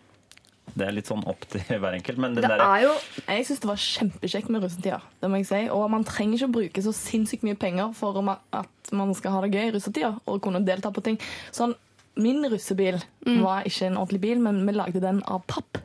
[0.71, 2.19] det er litt sånn opp til hver enkelt.
[2.21, 2.93] Men Det der, er jo
[3.27, 5.01] jeg syns det var kjempekjekt med russetida.
[5.19, 5.61] Det må jeg si.
[5.75, 8.17] Og man trenger ikke å bruke så sinnssykt mye penger for
[8.55, 11.19] at man skal ha det gøy i russetida og kunne delta på ting.
[11.55, 11.75] Sånn,
[12.19, 12.97] Min russebil
[13.39, 15.77] var ikke en ordentlig bil, men vi lagde den av papp.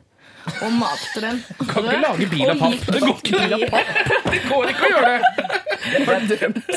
[0.61, 1.39] Og malte den
[1.71, 2.83] Kan ikke lage bil av papp.
[2.91, 3.87] Det går ikke bil av papp.
[4.33, 5.21] Det går ikke å gjøre det.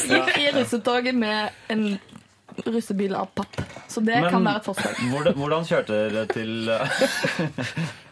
[0.07, 1.85] Gikk i russetoget med en
[2.67, 3.61] russebil av papp.
[3.89, 4.95] Så det Men- kan være et forslag.
[5.11, 6.69] hvordan, hvordan kjørte dere til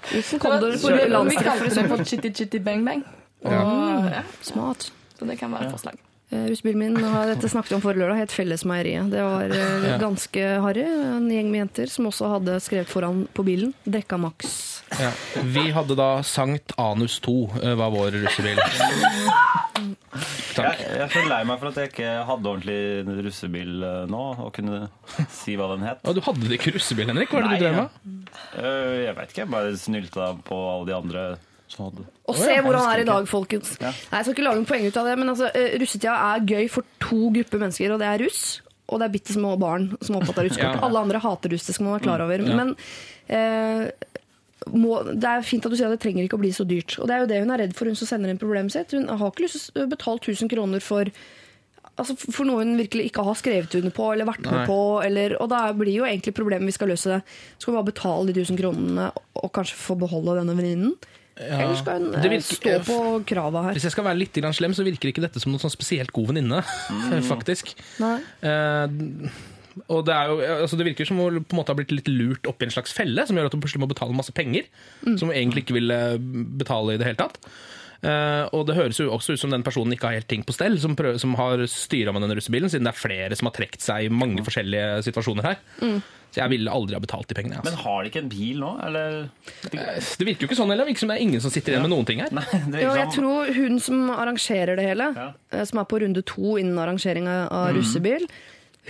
[0.08, 3.04] Hvordan Det kom dere på vi- vi kalte det for Chitty Chitty Bang Bang.
[3.44, 4.90] Og, ja, Smart.
[5.18, 5.94] så det kan være et forslag.
[6.30, 9.10] Eh, Russebilen min har dette snakket vi om forrige lørdag, het Fellesmeieriet.
[9.10, 10.82] Det var eh, ganske harry.
[10.84, 14.82] En gjeng med jenter som også hadde skrevet foran på bilen 'Drekka maks'.
[15.00, 15.10] Ja.
[15.42, 18.58] Vi hadde da Sankt Anus 2, eh, var vår russebil.
[20.18, 20.84] jeg, Takk.
[20.84, 24.52] jeg er så lei meg for at jeg ikke hadde ordentlig russebil uh, nå, og
[24.56, 24.80] kunne
[25.40, 26.02] si hva den het.
[26.08, 27.32] Og du hadde ikke russebil, Henrik?
[27.32, 28.32] Hva er det Nei, du drev med?
[28.54, 31.28] Uh, jeg veit ikke, jeg bare snylta på alle de andre
[31.68, 33.74] som hadde Og se hvor han er i dag, folkens.
[33.80, 33.92] Ja.
[33.92, 36.46] Nei, Jeg skal ikke lage noen poeng ut av det, men altså, eh, russetida er
[36.48, 38.42] gøy for to grupper mennesker, og det er russ.
[38.88, 40.78] Og det er bitte små barn som er opptatt av russekort.
[40.78, 40.84] Ja.
[40.86, 42.44] Alle andre hater russ, det skal man være klar over.
[42.44, 42.56] Ja.
[42.56, 42.72] Men
[43.28, 43.90] eh,
[44.74, 46.98] må, det er fint at du sier at det trenger ikke å bli så dyrt.
[47.00, 48.94] Og det er jo det hun er redd for, hun som sender inn problemet sitt.
[48.96, 51.10] Hun har ikke lyst til å betale 1000 kroner for
[51.98, 54.66] Altså For noe hun virkelig ikke har skrevet under på eller vært med Nei.
[54.68, 54.76] på.
[55.02, 57.16] Eller, og da blir jo egentlig problemet vi skal løse det.
[57.58, 59.08] Skal vi bare betale de 1000 kronene
[59.42, 60.92] og kanskje få beholde denne venninnen?
[61.38, 63.74] Eller skal hun eh, virker- stå på krava her?
[63.74, 66.30] Hvis jeg skal være litt slem, så virker ikke dette som noen sånn spesielt god
[66.30, 66.62] venninne.
[67.32, 67.74] Faktisk.
[67.98, 68.16] Nei.
[68.46, 68.86] Eh,
[69.88, 72.08] og det, er jo, altså det virker som hun på en måte har blitt litt
[72.10, 74.66] lurt opp i en slags felle, som gjør at hun plutselig må betale masse penger.
[75.04, 75.98] Som hun egentlig ikke ville
[76.58, 77.40] betale i det hele tatt.
[77.98, 80.54] Uh, og det høres jo også ut som den personen ikke har helt ting på
[80.54, 83.56] stell, som, prøver, som har styra med denne russebilen, siden det er flere som har
[83.56, 85.58] trukket seg i mange forskjellige situasjoner her.
[86.28, 87.58] Så jeg ville aldri ha betalt de pengene.
[87.64, 87.82] Men Altså.
[87.88, 89.16] har de ikke en bil nå, eller?
[89.72, 90.84] Det virker jo ikke sånn heller.
[90.84, 92.30] Det virker som det er ingen som sitter igjen med noen ting her.
[92.38, 92.44] Nei,
[92.84, 95.26] Jo, jeg tror hun som arrangerer det hele, Ja.
[95.50, 98.28] eh, som er på runde to innen arrangeringa av russebil,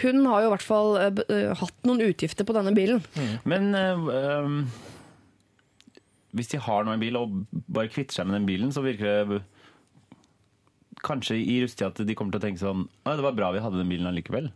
[0.03, 3.03] hun har jo i hvert fall eh, eh, hatt noen utgifter på denne bilen.
[3.49, 4.59] Men øh,
[6.39, 7.39] hvis de har noen en bil og
[7.73, 9.41] bare kvitter seg med den bilen, så virker det
[11.05, 13.61] kanskje i russetida at de kommer til å tenke sånn Å, det var bra vi
[13.63, 14.49] hadde den bilen allikevel.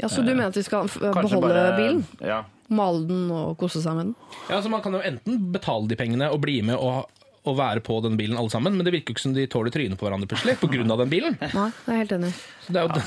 [0.00, 2.00] Ja, Så du mener at de skal beholde bare- bilen?
[2.24, 2.42] Ja.
[2.74, 4.14] Male den og kose seg med den?
[4.48, 7.04] Ja, så Man kan jo enten betale de pengene og bli med og,
[7.44, 9.70] og være på den bilen alle sammen, men det virker jo ikke som de tåler
[9.70, 10.96] trynet på hverandre plutselig pga.
[10.96, 11.36] den bilen.
[11.40, 12.32] Nei, det er jeg helt enig.
[12.32, 12.64] i.
[12.66, 13.04] Så det er jo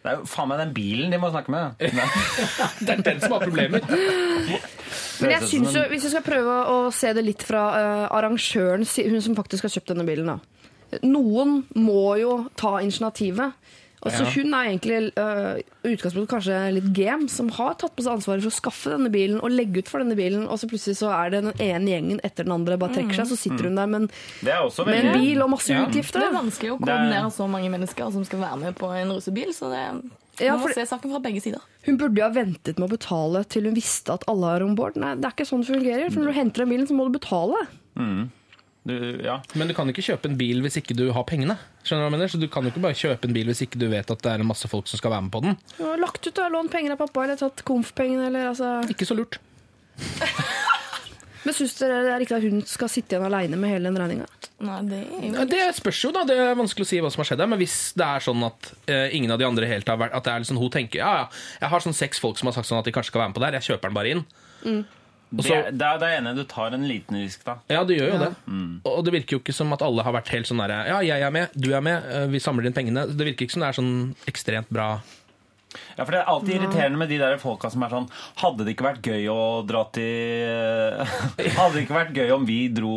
[0.00, 1.82] Det er jo faen meg den bilen de må snakke med.
[2.86, 3.84] Det er den som har problemer.
[5.20, 8.86] Men jeg synes jo, hvis vi skal prøve å se det litt fra uh, arrangøren,
[8.86, 10.38] hun som faktisk har kjøpt denne bilen da.
[11.04, 13.52] Noen må jo ta initiativet.
[14.02, 14.30] Og så Ja.
[14.32, 18.40] Hun er egentlig uh, i utgangspunktet kanskje litt game, som har tatt på seg ansvaret
[18.40, 21.10] for å skaffe denne bilen og legge ut for denne bilen, og så plutselig så
[21.12, 23.86] er det den ene gjengen etter den andre bare trekker seg, så sitter hun der
[23.92, 24.08] med en,
[24.86, 25.84] med en bil og masse Ja.
[25.84, 26.20] utgifter.
[26.24, 29.12] Det er vanskelig å er- koordinere så mange mennesker som skal være med på en
[29.12, 29.84] russebil, så det
[30.40, 31.60] Ja, for- se saken fra begge sider.
[31.84, 34.74] Hun burde jo ha ventet med å betale til hun visste at alle er om
[34.74, 34.96] bord.
[34.96, 36.10] Nei, det er ikke sånn det fungerer.
[36.10, 37.66] For når du henter den bilen, så må du betale.
[38.82, 39.42] Du, ja.
[39.60, 41.58] Men du kan ikke kjøpe en bil hvis ikke du har pengene.
[41.84, 42.32] Skjønner du hva jeg mener?
[42.32, 44.32] Så du kan jo ikke bare kjøpe en bil hvis ikke du vet at det
[44.32, 45.58] er en masse folk som skal være med på den.
[45.76, 49.08] Du har lagt ut og lånt penger av pappa, eller tatt komf-pengene, eller altså Ikke
[49.08, 49.40] så lurt.
[51.40, 53.96] Men syns dere det er riktig at hun skal sitte igjen aleine med hele den
[53.96, 54.26] regninga?
[54.60, 54.98] Det
[55.40, 56.26] er Det spørs jo, da.
[56.28, 57.48] Det er vanskelig å si hva som har skjedd her.
[57.48, 60.26] Men hvis det er sånn at uh, ingen av de andre helt har vært At
[60.28, 62.68] det er liksom, hun tenker ja, ja, jeg har sånn seks folk som har sagt
[62.68, 64.24] sånn at de kanskje skal være med på det her, jeg kjøper den bare inn.
[65.30, 67.54] Og Det, er- det er det ene du tar en liten risk, da.
[67.70, 68.30] Ja, du gjør jo det.
[68.84, 71.22] Og det virker jo ikke som at alle har vært helt sånn derre Ja, jeg
[71.22, 73.06] er med, du er med, eh, vi samler inn pengene.
[73.06, 74.88] Det virker ikke som det er sånn ekstremt bra
[75.96, 78.08] Ja, for Det er alltid irriterende med de der folka som er sånn
[78.40, 79.36] Hadde det ikke vært gøy å
[79.68, 81.04] dra til
[81.58, 82.90] Hadde det ikke vært gøy om vi dro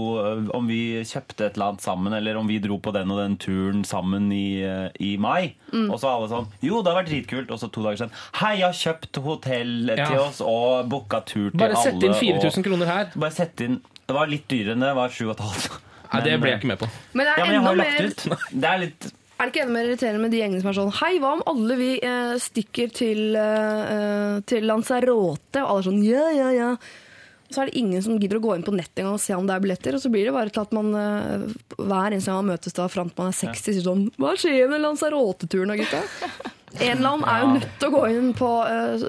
[0.58, 3.38] Om vi kjøpte et eller annet sammen, eller om vi dro på den og den
[3.42, 4.64] turen sammen i,
[5.00, 5.54] i mai?
[5.74, 7.54] Og så alle sånn Jo, det har vært dritkult.
[7.54, 10.10] Og så to dager siden Hei, jeg har kjøpt hotell Ja.
[10.10, 11.86] til oss og booka tur til Bare alle.
[11.86, 13.10] sett inn 4000 kroner her.
[13.16, 14.90] Bare sett inn Det var litt dyrere enn det.
[14.94, 15.82] Det var 7500.
[16.14, 16.88] Nei, det ble jeg ikke med på.
[17.18, 18.50] Men det er Ja, men jeg enda har mer lagt ut.
[18.54, 19.08] Det er litt
[19.44, 21.42] Er det ikke enda mer irriterende med de gjengene som er sånn Hei, hva om
[21.52, 25.60] alle vi eh, stikker til, eh, til Lanzarote?
[25.60, 26.70] Og alle er sånn ja, ja, ja.
[26.78, 29.44] Og så er det ingen som gidder å gå inn på nettet og se om
[29.44, 29.98] det er billetter.
[29.98, 31.44] Og så blir det bare til at man eh,
[31.76, 34.72] hver eneste gang man møtes da fram til man er 60, sier sånn Hva skjer
[34.72, 36.54] med Lanzarote-turen da, gutta?
[36.82, 39.04] En eller annen er jo nødt til å gå inn på, uh,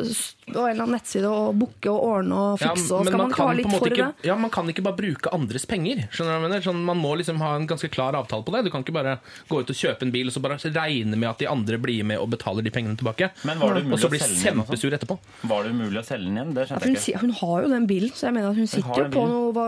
[0.44, 2.92] på en eller annen nettside og booke og ordne og Ja, fikse.
[2.92, 4.28] og skal man, man ikke ha litt for ikke, det?
[4.28, 6.02] ja, man kan ikke bare bruke andres penger.
[6.12, 6.64] Skjønner du hva jeg mener?
[6.66, 8.64] Sånn, man må liksom ha en ganske klar avtale på det.
[8.66, 9.14] Du kan ikke bare
[9.48, 12.04] gå ut og kjøpe en bil og så bare regne med at de andre blir
[12.04, 13.30] med og betaler de pengene tilbake.
[13.48, 14.60] Men var det og umulig så å blir selge den igjen?
[14.68, 15.18] kjempesur etterpå.
[15.54, 16.54] Var det umulig å selge den igjen?
[16.54, 17.20] Det Ja, skjønte jeg ikke.
[17.24, 19.66] hun har jo den bilen, så jeg mener at hun sitter jo på noe,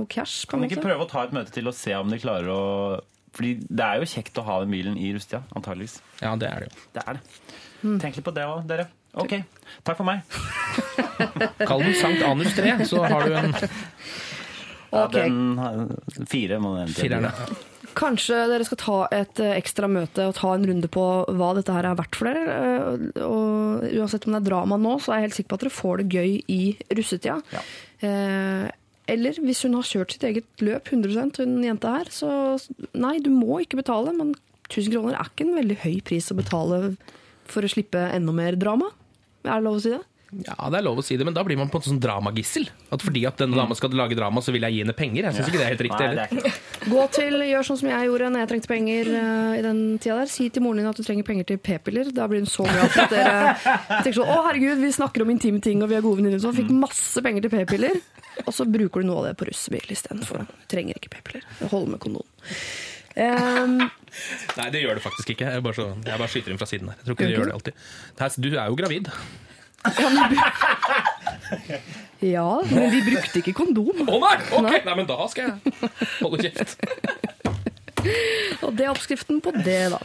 [0.00, 0.46] noe cash.
[0.46, 2.48] på Kan de ikke prøve å ta et møte til og se om de klarer
[2.48, 3.00] å
[3.36, 6.00] Fordi det er jo kjekt å ha den bilen i rustida, antageligvis.
[6.22, 6.86] Ja, det er det jo.
[6.96, 7.22] Det er det.
[7.84, 7.98] Mm.
[8.02, 8.88] Tenk litt på det òg, dere.
[9.20, 9.32] Ok,
[9.86, 10.20] takk for meg.
[11.68, 13.54] Kall den Sankt Anus 3, så har du en
[14.90, 17.14] Ja, den fire må den til.
[17.98, 21.04] Kanskje dere skal ta et eh, ekstra møte og ta en runde på
[21.34, 22.58] hva dette her er verdt for dere.
[22.58, 25.64] eh, Og uansett om det er drama nå, så er jeg helt sikker på at
[25.66, 26.60] dere får det gøy i
[26.98, 27.40] russetida.
[27.54, 27.64] Ja.
[28.06, 28.68] Eh,
[29.10, 32.30] eller hvis hun har kjørt sitt eget løp 100% hun jenta her, så
[32.94, 34.14] nei, du må ikke betale.
[34.16, 34.34] Men
[34.70, 36.80] 1000 kroner er ikke en veldig høy pris å betale
[37.50, 38.92] for å slippe enda mer drama.
[39.42, 40.02] Er det lov å si det?
[40.30, 42.68] Ja, det er lov å si det, men da blir man på en sånn dramagissel.
[42.94, 45.26] At fordi at denne dama skal lage drama, så vil jeg gi henne penger.
[45.26, 46.30] Jeg syns ikke det er helt riktig heller.
[46.30, 46.60] er.
[46.86, 50.20] Gå til, Gjør sånn som jeg gjorde når jeg trengte penger uh, i den tida
[50.20, 50.30] der.
[50.30, 52.12] Si til moren din at du trenger penger til p-piller.
[52.14, 53.74] Da blir hun så glad for at dere
[54.04, 56.42] tenker sånn Å, herregud, vi snakker om intime ting, og vi er gode venninner.
[56.42, 57.98] Så fikk masse penger til p-piller.
[58.46, 60.46] Og så bruker du noe av det på russebil istedenfor.
[60.46, 61.50] Du trenger ikke p-piller.
[61.74, 62.26] Hold med kondom.
[63.18, 63.80] Um,
[64.54, 65.50] Nei, det gjør det faktisk ikke.
[65.56, 67.02] Jeg bare, så, jeg bare skyter inn fra siden her.
[67.02, 68.42] Jeg tror ikke det gjør det alltid.
[68.46, 69.10] Du er jo gravid.
[72.34, 74.02] ja, men de brukte ikke kondom.
[74.04, 74.36] Å nei!
[74.52, 75.56] Ok, nei, men da skal jeg
[76.20, 76.76] holde kjeft.
[78.66, 79.98] Og det er oppskriften på det, da.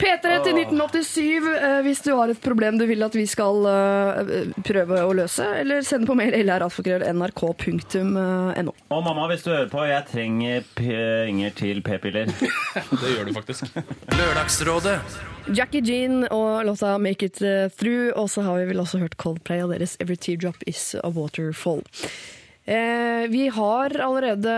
[0.00, 4.50] P3 til 1987 eh, hvis du har et problem du vil at vi skal eh,
[4.66, 5.44] prøve å løse.
[5.62, 8.72] Eller send på mail lralfakrøll.nrk.no.
[8.92, 12.26] Og mamma, hvis du hører på, jeg trenger penger til p-piller.
[13.02, 13.62] Det gjør du faktisk.
[14.18, 14.96] Lørdagsrådet.
[15.52, 18.12] Jackie Jean og låta 'Make It eh, Through'.
[18.16, 21.82] Og så har vi vel også hørt Coldplay og deres 'Every Teardrop Is a Waterfall'.
[22.64, 24.52] Eh, vi har allerede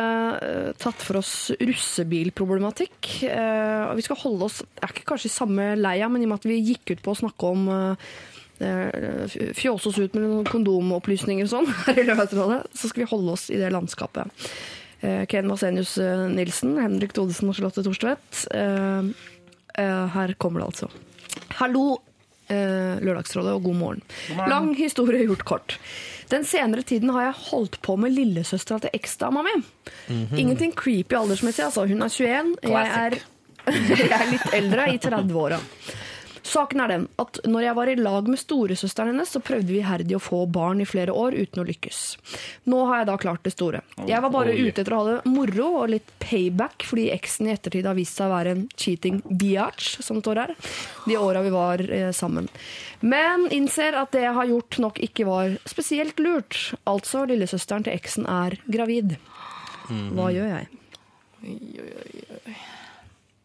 [0.45, 3.09] eh, tatt for oss russebilproblematikk.
[3.25, 6.43] Eh, vi skal holde oss er ikke kanskje i samme leia, men i og med
[6.43, 8.13] at vi gikk ut på å snakke om eh,
[8.69, 13.11] eh, Fjåse oss ut med noen kondomopplysninger og sånn her i Lørdagsrådet, så skal vi
[13.15, 14.53] holde oss i det landskapet.
[15.01, 15.97] Eh, Ken Vasenius
[16.37, 18.45] Nilsen, Henrik Thodesen og Charlotte Thorstvedt.
[18.53, 19.13] Eh,
[19.81, 20.93] eh, her kommer det altså.
[21.57, 22.03] Hallo,
[22.53, 24.05] eh, Lørdagsrådet, og god morgen.
[24.45, 25.81] Lang historie gjort kort.
[26.33, 29.55] Den senere tiden har jeg holdt på med lillesøstera til eksdama mi.
[30.37, 31.87] Ingenting creepy aldersmessig, altså.
[31.91, 32.57] Hun er 21.
[32.63, 33.19] Jeg er,
[34.01, 35.61] jeg er litt eldre, i 30-åra.
[36.45, 39.81] Saken er den at når jeg var i lag med storesøsteren hennes, så prøvde vi
[39.81, 42.01] iherdig å få barn i flere år uten å lykkes.
[42.69, 43.81] Nå har jeg da klart det store.
[44.05, 47.55] Jeg var bare ute etter å ha det moro og litt payback, fordi eksen i
[47.55, 50.55] ettertid har vist seg å være en cheating biatch, som det står her,
[51.09, 52.51] de åra vi var eh, sammen.
[53.05, 56.61] Men innser at det jeg har gjort nok ikke var spesielt lurt.
[56.89, 59.17] Altså, lillesøsteren til eksen er gravid.
[59.89, 60.69] Hva gjør jeg?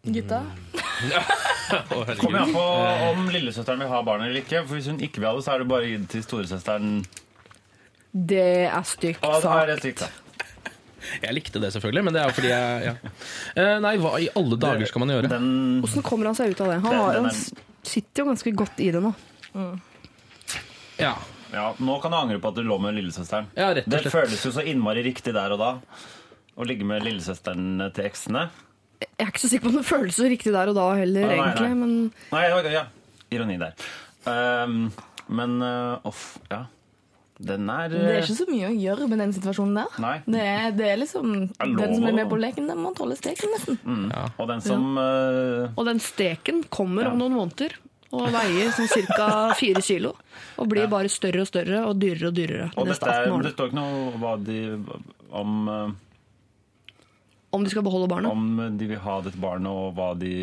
[0.03, 0.43] Gutta?
[1.89, 2.17] Kom herregud.
[2.21, 2.63] Kommer an på
[3.11, 4.61] om lillesøsteren vil ha barn eller ikke.
[4.67, 6.23] For Hvis hun ikke vil ha det, så er det bare å gi det til
[6.25, 6.93] storesøsteren.
[8.09, 9.83] Det er stygt Og da er det sagt.
[9.85, 10.09] stygt, da.
[11.23, 12.93] Jeg likte det selvfølgelig, men det er jo fordi jeg ja.
[13.55, 15.29] Eh, Nei, hva i alle dager skal man gjøre?
[15.31, 15.45] Den,
[15.85, 16.79] Hvordan kommer han seg ut av det?
[16.83, 19.13] Han, Den- har, han er- sitter jo ganske godt i det nå.
[20.99, 21.13] Ja,
[21.53, 23.47] ja, nå kan du angre på at du lå med lillesøsteren.
[23.55, 24.11] ja rett og Det slett.
[24.13, 25.71] føles jo så innmari riktig der og da.
[26.59, 28.49] Å ligge med lillesøsteren til eksene?
[28.99, 31.29] Jeg er ikke så sikker på om det føles så riktig der og da heller,
[31.29, 31.69] Nei, nei, egentlig.
[31.79, 31.93] Men
[32.33, 32.83] Nei, ja, ja.
[33.31, 33.87] Ironi der.
[34.27, 34.81] Um,
[35.29, 36.65] men uh, uff, ja.
[37.39, 39.99] Den er Det er eh, ikke så mye å gjøre med den situasjonen der.
[40.03, 40.15] Nei.
[40.27, 43.53] Det er, det er liksom Den som er med på leken, den må tåle steken,
[43.55, 44.09] nesten.
[44.35, 45.69] Og den som uh...
[45.71, 47.13] Og den steken kommer Ja.
[47.13, 47.77] om noen måneder
[48.09, 49.29] og veier sånn ca.
[49.61, 50.15] fire kilo.
[50.59, 53.69] Og blir bare større og større og dyrere og dyrere Og dette er, det står
[53.69, 54.59] ikke noe hva de,
[55.31, 55.69] om,
[57.51, 58.31] Om de skal beholde barnet.
[58.31, 60.33] om de vil ha dette barnet, og hva de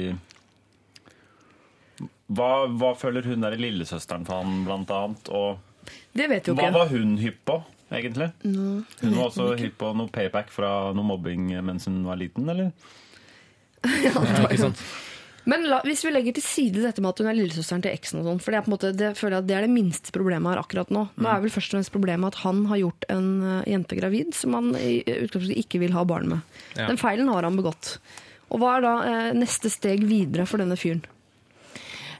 [2.26, 5.30] hva, hva føler hun der lillesøsteren til han, blant annet?
[5.30, 5.58] Og
[6.16, 7.60] Det vet jo hva var hun hypp på,
[7.94, 8.32] egentlig?
[8.42, 12.72] hun var også hypp på noe payback fra noe mobbing mens hun var liten, eller?
[14.02, 14.18] Ja,
[14.48, 14.80] ikke sant?
[15.46, 18.20] Men la, hvis vi legger til side dette med at hun er lillesøsteren til eksen,
[18.20, 19.74] og sånn, for det er, på en måte, det, føler jeg at det er det
[19.74, 21.04] minste problemet her akkurat nå.
[21.14, 24.34] Nå er vel først og fremst problemet at han har gjort en eh, jente gravid
[24.34, 26.58] som han i utgangspunktet ikke vil ha barn med.
[26.74, 26.88] Ja.
[26.90, 27.96] Den feilen har han begått.
[28.50, 31.04] Og hva er da eh, neste steg videre for denne fyren?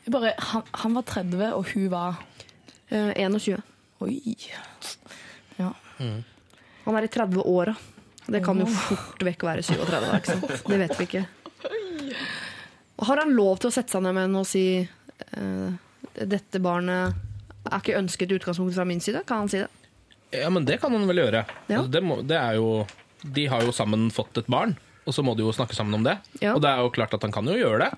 [0.06, 2.22] Bare, han, han var 30, og hun var
[2.88, 3.62] Eh, 21.
[3.98, 4.36] Oi.
[5.56, 5.72] Ja.
[6.84, 7.74] Han er i 30-åra.
[8.26, 10.36] Det kan jo fort vekk være 37.
[10.70, 11.24] Det vet vi ikke.
[12.98, 14.64] Har han lov til å sette seg ned med henne og si
[15.36, 15.70] uh,
[16.16, 17.16] dette barnet
[17.66, 19.20] er ikke ønsket i utgangspunktet fra min side?
[19.28, 19.68] Kan han si det?
[20.36, 21.44] Ja, men det kan han vel gjøre.
[21.68, 21.80] Ja.
[21.82, 22.86] Altså, det må, det er jo,
[23.22, 26.06] de har jo sammen fått et barn, og så må de jo snakke sammen om
[26.06, 26.16] det.
[26.42, 26.54] Ja.
[26.56, 27.90] Og det er jo klart at han kan jo gjøre det.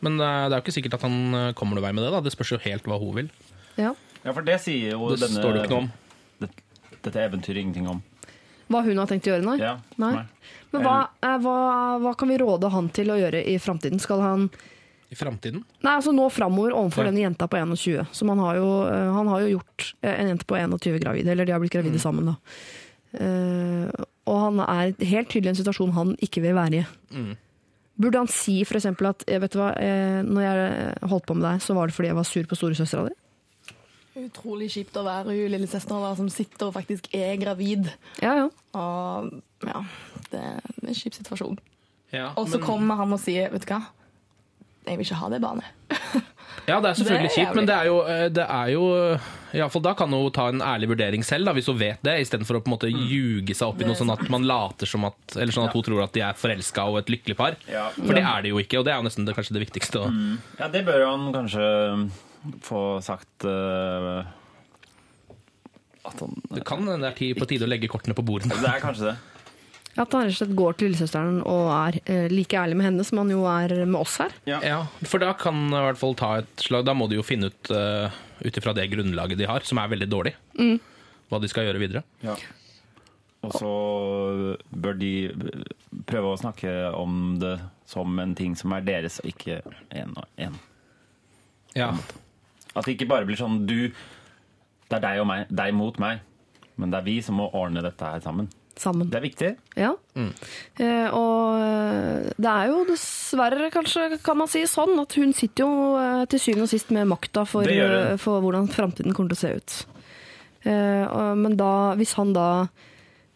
[0.00, 2.10] Men eh, det er jo ikke sikkert at han eh, kommer noe vei med det.
[2.14, 2.22] da.
[2.24, 3.28] Det spørs jo helt hva hun vil.
[3.76, 3.92] Ja.
[4.24, 5.90] Ja, for det sier jo Det står det ikke noe om.
[6.40, 8.00] det- Dette eventyret ingenting om.
[8.70, 9.56] Hva hun har tenkt å gjøre, nei?
[9.60, 10.10] Ja, nei.
[10.18, 10.26] nei.
[10.72, 11.54] Men hva, eh, hva,
[12.02, 14.00] hva kan vi råde han til å gjøre i framtiden?
[14.00, 14.50] Skal han
[15.10, 15.64] I framtiden.
[15.82, 17.10] Nei, altså nå framover overfor Ja.
[17.10, 18.06] denne jenta på 21.
[18.14, 21.26] Som han har jo, eh, han har jo gjort eh, en jente på 21 gravid,
[21.26, 22.04] eller de har blitt gravide Mm.
[22.04, 22.36] sammen, da.
[23.10, 23.90] Uh,
[24.30, 26.86] og han er helt tydelig i en situasjon han ikke vil være i.
[27.10, 27.32] Mm.
[28.00, 31.60] Burde han si eksempel at vet du hva, eh, når jeg holdt på med deg,
[31.60, 33.16] så var det fordi jeg var sur på storesøstera di?
[34.20, 37.90] Utrolig kjipt å være hun lillesøstera som sitter og faktisk er gravid.
[38.22, 38.48] Ja, ja.
[38.78, 39.82] Og ja,
[40.30, 41.58] det er en kjip situasjon.
[42.12, 43.82] Ja, Og så men- kommer han og sier, vet du hva,
[44.86, 45.64] jeg vil ikke ha det barnet.
[46.68, 48.82] Ja, det er selvfølgelig kjipt, men det er jo, eh, det er jo
[49.54, 52.02] i alle fall Da kan hun ta en ærlig vurdering selv, da, hvis hun vet
[52.04, 54.86] det, istedenfor å på en måte ljuge seg opp i noe sånn at man later
[54.86, 57.56] som at Eller sånn at hun tror at de er forelska og et lykkelig par.
[57.70, 57.88] Ja.
[57.96, 60.02] For det er de jo ikke, og det er jo nesten det, kanskje det viktigste.
[60.04, 60.12] å-
[60.60, 61.64] Ja, det bør han kanskje
[62.66, 64.26] få sagt uh,
[66.04, 68.50] at han Det kan hende det er tid- på tide å legge kortene på bordet.
[68.50, 69.16] Det er kanskje det.
[69.98, 73.04] At han rett og slett går til lillesøsteren og er eh, like ærlig med henne
[73.06, 74.34] som han jo er med oss her.
[74.46, 77.50] Ja, for da kan i hvert fall ta et slag Da må de jo finne
[77.50, 78.06] ut uh,
[78.40, 80.34] ut ifra det grunnlaget de har, som er veldig dårlig,
[81.30, 82.02] hva de skal gjøre videre.
[82.24, 82.36] Ja.
[83.44, 83.72] Og så
[84.70, 85.12] bør de
[86.08, 87.56] prøve å snakke om det
[87.88, 89.60] som en ting som er deres, og ikke
[89.96, 90.56] én og én.
[91.76, 91.92] Ja.
[92.74, 93.90] At det ikke bare blir sånn du
[94.90, 96.18] Det er deg og meg, deg mot meg.
[96.74, 98.48] Men det er vi som må ordne dette her sammen.
[98.80, 99.10] Sammen.
[99.12, 99.48] Det er viktig.
[99.76, 99.90] Ja.
[100.16, 100.30] Mm.
[101.14, 105.98] og eh, det er jo dessverre, kanskje kan man si sånn, at hun sitter jo
[106.00, 109.42] eh, til syvende og sist med makta for, eh, for hvordan framtiden kommer til å
[109.42, 109.76] se ut.
[110.64, 111.70] Eh, men da,
[112.00, 112.46] hvis han da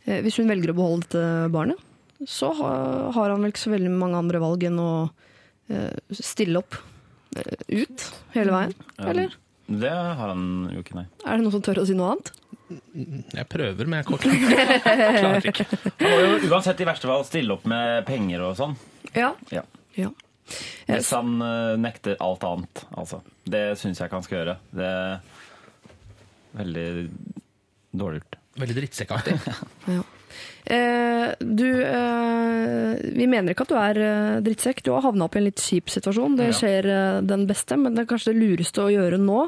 [0.05, 1.81] eh, Hvis hun velger å beholde dette barnet,
[2.29, 4.91] så har han vel ikke så veldig mange andre valg enn å
[5.73, 6.77] eh, stille opp
[7.37, 8.05] eh, ut
[8.37, 8.75] hele veien.
[9.01, 9.37] Eller
[9.69, 11.07] Det har han jo ikke, nei.
[11.25, 12.33] er det noen som tør å si noe annet?
[12.71, 15.67] Jeg prøver, men jeg kort- klarer ikke.
[16.01, 18.77] Han må jo uansett i verste fall stille opp med penger og sånn.
[19.15, 19.33] Ja.
[19.53, 19.63] Ja.
[19.99, 20.09] ja.
[20.89, 23.21] Hvis han eh, nekter alt annet, altså.
[23.45, 24.57] Det syns jeg ikke han skal gjøre.
[24.73, 25.21] Det er
[26.61, 26.87] veldig
[28.01, 28.41] dårlig gjort.
[28.65, 29.39] Veldig drittsekkaktig.
[29.99, 30.03] Ja.
[30.67, 34.83] Eh, du, eh, vi mener ikke at du er eh, drittsekk.
[34.87, 36.37] Du har havna opp i en litt kjip situasjon.
[36.41, 39.41] Det skjer eh, den beste, men det er kanskje det lureste å gjøre nå,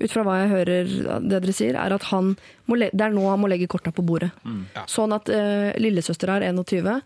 [0.00, 0.94] ut fra hva jeg hører
[1.28, 2.34] det dere sier, er at han
[2.70, 4.30] må le det er nå han må legge korta på bordet.
[4.76, 4.86] Ja.
[4.90, 7.02] Sånn at eh, lillesøster her, 21,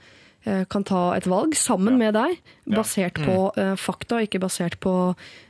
[0.46, 1.98] eh, kan ta et valg sammen Ja.
[2.06, 2.76] med deg, Ja.
[2.82, 4.94] basert på eh, fakta, ikke basert på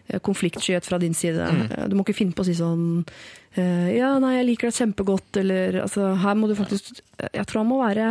[0.08, 1.36] eh, konfliktskyhet fra din side.
[1.70, 3.04] Eh, Du må ikke finne på å si sånn
[3.56, 7.00] Ja, nei, jeg liker deg kjempegodt, eller altså Her må du faktisk
[7.32, 8.08] Jeg tror han må være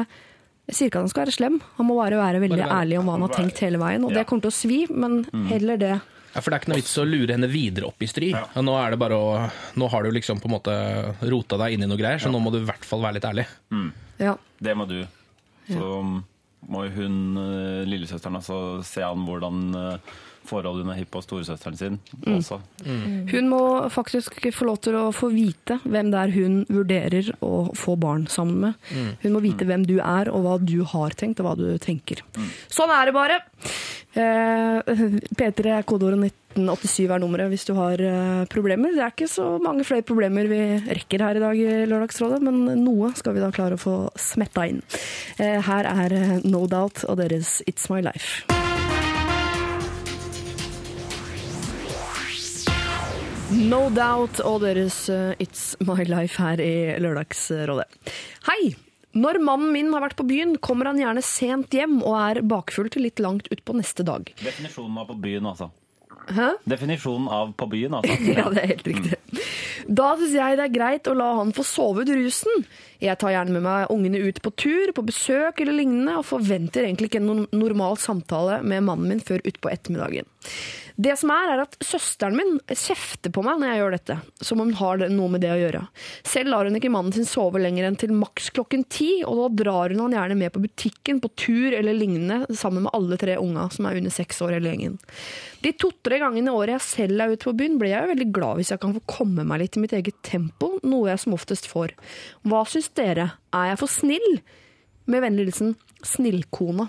[0.66, 2.82] Jeg sier ikke at han skal være slem, han må bare være veldig Bare være-
[2.86, 4.18] ærlig om hva han har være- tenkt hele veien, og Ja.
[4.18, 5.92] det kommer til å svi, men heller det.
[6.36, 8.32] Ja, for det er ikke noe vits å lure henne videre opp i stry.
[8.32, 8.42] Ja.
[8.56, 11.74] Og Nå, er det bare å, nå har du liksom på en måte rota deg
[11.78, 13.46] inn i noe greier, så nå må du i hvert fall være litt ærlig.
[14.20, 14.36] Ja.
[14.60, 15.06] Det må du.
[15.70, 16.02] Så
[16.68, 19.98] må hun, eh, lillesøsteren, altså se an hvordan eh,
[20.48, 22.38] forhold hun er hypp på storesøsteren sin Mm.
[22.40, 22.60] også.
[23.32, 23.62] Hun må
[23.92, 28.28] faktisk få lov til å få vite hvem det er hun vurderer å få barn
[28.28, 28.74] sammen med.
[29.24, 32.22] Hun må vite hvem du er, og hva du har tenkt, og hva du tenker.
[32.70, 33.40] Sånn er det bare!
[34.16, 34.82] Eh,
[35.36, 38.94] P3 er kodeordet 1987 er nummeret hvis du har eh, problemer.
[38.96, 42.64] Det er ikke så mange flere problemer vi rekker her i dag i Lørdagsrådet, men
[42.86, 44.80] noe skal vi da klare å få smetta inn.
[45.38, 48.46] Eh, her er eh, No Doubt og deres It's My Life.
[53.54, 57.86] No Doubt og deres eh, It's My Life her i Lørdagsrådet.
[58.50, 58.74] Hei!
[59.16, 62.90] Når mannen min har vært på byen, kommer han gjerne sent hjem og er bakfull
[62.92, 64.28] til litt langt utpå neste dag.
[64.42, 65.70] Definisjonen av på byen, altså.
[66.36, 66.50] Hæ?
[66.68, 68.18] Definisjonen av på byen, altså.
[68.36, 69.20] Ja, det er helt riktig.
[69.86, 72.66] Da syns jeg det er greit å la han få sove ut rusen.
[73.04, 76.88] Jeg tar gjerne med meg ungene ut på tur, på besøk eller lignende, og forventer
[76.90, 80.28] egentlig ikke en no- normal samtale med mannen min før utpå ettermiddagen.
[80.96, 84.16] Det som er, er at søsteren min kjefter på meg når jeg gjør dette,
[84.48, 85.82] som om hun har noe med det å gjøre.
[86.24, 89.50] Selv lar hun ikke mannen sin sove lenger enn til maks klokken ti, og da
[89.66, 93.36] drar hun han gjerne med på butikken, på tur eller lignende, sammen med alle tre
[93.42, 94.96] unga som er under seks år hele gjengen.
[95.66, 98.30] De to-tre gangene i året jeg selv er ute på byen, blir jeg jo veldig
[98.38, 101.36] glad hvis jeg kan få komme meg litt i mitt eget tempo, noe jeg som
[101.36, 101.96] oftest får.
[102.48, 103.34] Hva syns dere?
[103.52, 104.40] Er jeg for snill?
[105.12, 106.88] Med vennlig hilsen Snillkona.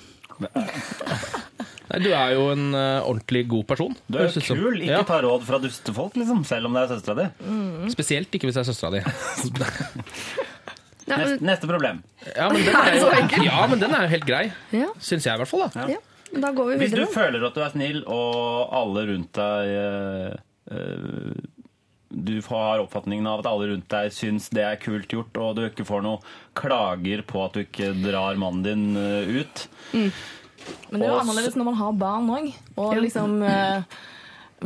[1.87, 3.95] Nei, du er jo en uh, ordentlig god person.
[4.11, 6.93] Du er jo kul, ikke Ja, ta råd fra dustefolk, liksom, selv om det er
[6.97, 7.29] søstera di.
[7.95, 9.01] Spesielt ikke hvis det er søstera di.
[11.07, 12.01] Neste, neste problem.
[12.35, 13.11] Ja, men den er jo,
[13.47, 14.45] ja, men den er jo helt grei.
[14.75, 15.69] ja, Syns jeg, i hvert fall.
[15.71, 15.87] da.
[15.95, 16.03] ja.
[16.35, 20.33] Da går vi Hvis du føler at du er snill, og alle rundt deg uh,
[20.75, 21.45] eh,
[22.09, 25.65] Du har oppfatningen av at alle rundt deg syns det er kult gjort, og du
[25.67, 26.27] ikke får noen
[26.57, 29.69] klager på at du ikke drar mannen din ut.
[29.93, 30.13] ut
[30.91, 32.51] Men det er jo annerledes når man har barn òg.
[32.81, 33.97] Og liksom eh,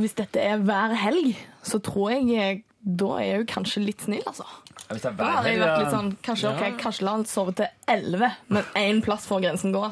[0.00, 1.34] Hvis dette er hver helg,
[1.66, 4.46] så tror jeg eh, Da er jeg jo kanskje litt snill, altså.
[4.90, 7.28] Hvis det er Da hver hadde jeg vært litt sånn Kanskje, okay, kanskje la han
[7.28, 9.84] sove til 11, men én plass får grensen gå.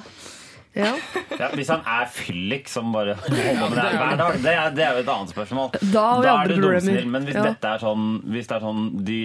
[0.77, 0.93] Ja.
[1.39, 4.85] ja, Hvis han er fyllik som bare holder med det hver dag, det er, det
[4.85, 5.71] er jo et annet spørsmål.
[5.93, 7.09] Da da er det du dumsnill.
[7.11, 7.47] Men hvis Ja.
[7.49, 9.19] dette er sånn, hvis det er sånn de,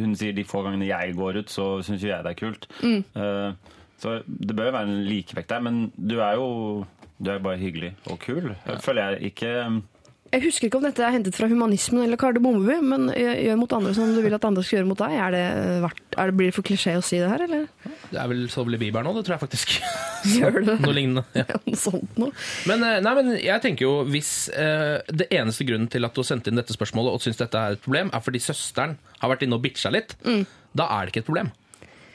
[0.00, 2.66] Hun sier de få gangene jeg går ut, så syns jo jeg det er kult.
[2.82, 3.04] Mm.
[3.14, 3.52] Uh,
[4.00, 5.60] så det bør jo være en likevekt der.
[5.60, 6.86] Men du er jo
[7.20, 8.54] du er jo bare hyggelig og kul.
[8.80, 9.82] Føler jeg ikke
[10.30, 13.90] Jeg husker ikke om dette er hentet fra humanismen eller Kardemommeby, men gjør mot andre
[13.96, 15.16] som du vil at andre skal gjøre mot deg.
[15.18, 15.42] Er det,
[15.82, 17.64] verdt, er det, blir det for klisjé å si det her, eller?
[18.12, 19.74] Det er vel så vel i Bibelen òg, det tror jeg faktisk.
[20.36, 21.24] Gjør det Noe lignende.
[21.34, 21.48] Ja.
[21.50, 22.30] Ja, noe sånt noe?
[22.70, 26.22] Men, eh, nei, men jeg tenker jo hvis eh, det eneste grunnen til at du
[26.22, 29.34] har sendt inn dette spørsmålet og syns dette er et problem, er fordi søsteren har
[29.34, 31.50] vært inne og bitcha litt, da er det ikke et problem.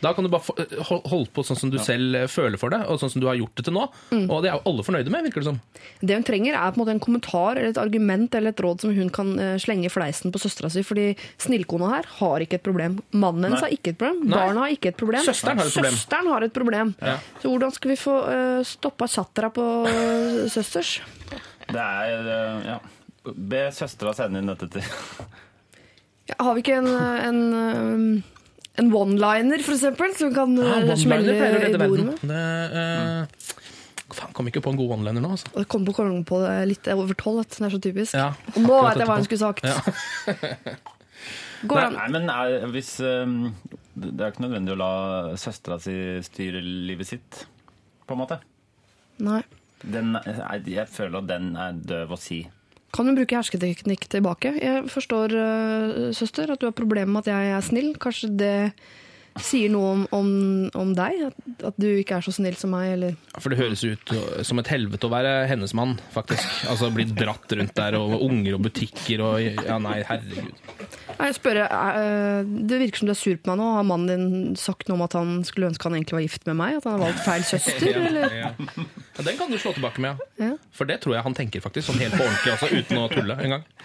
[0.03, 2.99] Da kan du bare holde på sånn som du selv eh, føler for det, og
[3.01, 3.85] sånn som du har gjort det til nå.
[4.25, 5.59] Og det er jo alle fornøyde med, virker det som.
[6.01, 8.85] Det hun trenger, er på en måte en kommentar eller et argument eller et råd
[8.85, 10.83] som hun kan eh, slenge i fleisen på søstera si.
[10.85, 11.07] Fordi
[11.45, 12.99] snillkona her har ikke et problem.
[13.15, 14.25] Mannen hennes har ikke et problem.
[14.27, 14.35] Nei.
[14.35, 15.23] Barna har ikke et problem.
[15.25, 15.97] Søsteren har et problem.
[15.99, 16.93] Søsteren har et problem.
[17.01, 17.15] Ja.
[17.41, 20.99] Så hvordan skal vi få uh, stoppa chattera på eh, søsters?
[21.71, 22.77] Det er eh, Ja.
[23.25, 24.85] Be søstera sende inn dette til
[26.29, 28.34] Ja, har vi ikke en, eh, en, eh,
[28.81, 31.37] en one-liner, for eksempel, som kan Ja, eh, smelle i
[31.79, 32.17] bordet med?
[32.21, 32.43] Det,
[32.75, 32.81] uh,
[34.15, 35.47] Faen, kom ikke på en god one-liner nå, altså.
[35.55, 38.13] Jeg kom på kom på det litt over tolv, det er så typisk.
[38.13, 39.65] Ja, Og nå vet jeg hva hun skulle sagt.
[41.65, 43.53] Går Nei, nei, men er, hvis um,
[43.95, 44.89] Det er ikke nødvendig å la
[45.39, 45.95] søstera si
[46.27, 47.31] styre livet sitt,
[48.05, 48.37] på en måte.
[49.25, 49.41] Nei.
[49.81, 52.43] Den, jeg, jeg føler at den er døv å si.
[52.93, 54.53] Kan hun bruke hersketeknikk tilbake?
[54.61, 57.95] Jeg forstår, øh, søster, at du har problemer med at jeg er snill.
[57.99, 58.55] Kanskje det
[59.43, 60.27] sier noe om, om,
[60.79, 61.25] om deg?
[61.27, 64.13] At, at du ikke er så snill som meg, eller For det høres ut
[64.47, 66.45] som et helvete å være hennes mann, faktisk.
[66.71, 70.55] Altså bli dratt rundt der, og unger og butikker og Ja, nei, herregud.
[71.15, 73.67] Jeg spør, øh, Det virker som du er sur på meg nå.
[73.77, 76.59] Har mannen din sagt noe om at han skulle ønske han egentlig var gift med
[76.59, 76.79] meg?
[76.79, 77.99] At han har valgt feil søster?
[78.07, 78.35] Eller?
[78.39, 78.49] Ja.
[79.15, 80.51] Ja, den kan du slå tilbake med, ja.
[80.75, 81.87] For det tror jeg han tenker, faktisk.
[81.87, 83.63] Sånn helt på ordentlig også, uten å tulle en gang.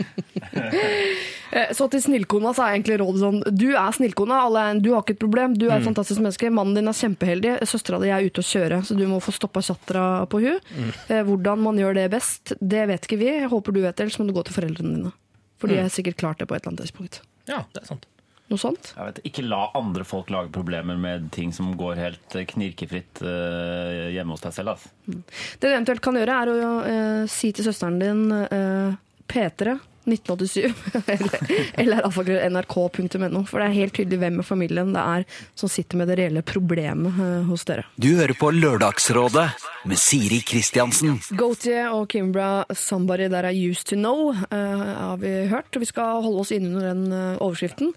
[1.74, 4.36] Så til snillkona så er egentlig rådet sånn Du er snillkona,
[4.78, 6.50] du har ikke et problem, du er et fantastisk menneske.
[6.54, 9.62] Mannen din er kjempeheldig, søstera di er ute å kjøre, så du må få stoppa
[9.66, 10.60] chattera på hun.
[11.08, 13.32] Eh, Hvordan man gjør det best, det vet ikke vi.
[13.42, 15.12] Jeg håper du vet det, ellers må du gå til foreldrene dine.
[15.58, 17.20] For de har sikkert klart det på et eller annet tidspunkt.
[17.50, 18.06] Ja, det er sant.
[18.50, 18.90] Noe sånt?
[18.96, 23.22] Jeg vet, ikke la andre folk lage problemer med ting som går helt eh, knirkefritt
[23.22, 24.74] eh, hjemme hos deg selv.
[24.74, 24.90] Altså.
[25.06, 28.98] Det du eventuelt kan gjøre, er å eh, si til søsteren din eh,
[29.30, 29.76] P3
[30.08, 30.74] 1987
[31.14, 33.42] eller, eller alfakrøll.nrk.no.
[33.48, 35.26] For det er helt tydelig hvem i familien det er
[35.58, 37.84] som sitter med det reelle problemet eh, hos dere.
[38.00, 39.46] Du hører på Lørdagsrådet
[39.90, 41.18] med Siri Kristiansen.
[41.36, 45.74] Gautier og Kimbra 'Somebody That I Used To Know' eh, har vi hørt.
[45.74, 47.92] og Vi skal holde oss innunder den eh, overskriften.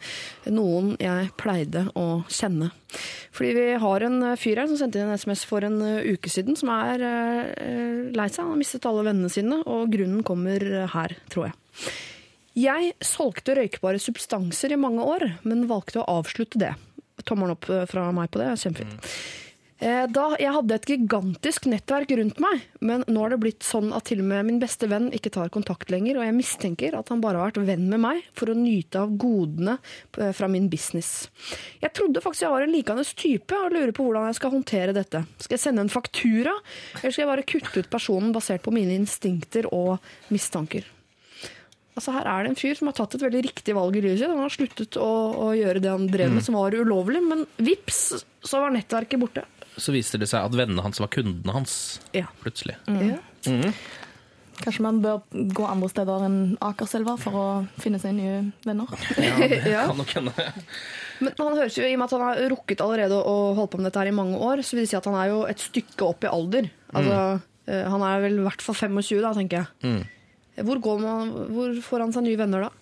[0.51, 2.71] Noen jeg pleide å kjenne.
[3.33, 6.53] Fordi vi har en fyr her som sendte inn en SMS for en uke siden,
[6.55, 7.01] som er
[8.13, 8.43] lei seg.
[8.43, 10.61] Han har mistet alle vennene sine, og grunnen kommer
[10.93, 11.57] her, tror jeg.
[12.53, 16.75] Jeg solgte røykbare substanser i mange år, men valgte å avslutte det.
[17.25, 18.51] Tommelen opp eh, fra meg på det.
[18.61, 19.07] Kjempefint.
[19.83, 23.89] Eh, Da jeg hadde et gigantisk nettverk rundt meg, men nå har det blitt sånn
[23.97, 27.09] at til og med min beste venn ikke tar kontakt lenger, og jeg mistenker at
[27.09, 29.79] han bare har vært venn med meg for å nyte av godene
[30.21, 31.25] eh, fra min business.
[31.81, 34.93] Jeg trodde faktisk jeg var en likende type og lurer på hvordan jeg skal håndtere
[34.95, 35.25] dette.
[35.41, 36.53] Skal jeg sende en faktura,
[37.01, 39.97] eller skal jeg bare kutte ut personen basert på mine instinkter og
[40.29, 40.85] mistanker?
[41.93, 44.17] Altså Her er det en fyr som har tatt et veldig riktig valg i livet
[44.21, 44.31] sitt.
[44.31, 45.09] Han har sluttet å,
[45.45, 47.99] å gjøre det han drev med som var ulovlig, men vips,
[48.41, 49.43] så var nettverket borte.
[49.77, 51.75] Så viste det seg at vennene hans var kundene hans,
[52.17, 52.25] Ja.
[52.41, 52.77] plutselig.
[52.89, 53.19] Ja.
[54.63, 55.21] Kanskje man bør
[55.53, 57.45] gå andre steder enn Akerselva for å
[57.81, 58.89] finne seg nye venner.
[59.17, 59.47] Ja.
[59.49, 60.33] det Kan nok hende.
[61.23, 63.81] Men han høres jo, i og med at han har rukket allerede å holde på
[63.81, 65.61] med dette her i mange år, så vil det si at han er jo et
[65.61, 66.69] stykke opp i alder.
[66.93, 67.49] Altså, mm.
[67.93, 70.05] Han er vel i hvert fall 25 da, tenker jeg.
[70.61, 72.73] Hvor, går man, hvor får han seg nye venner da,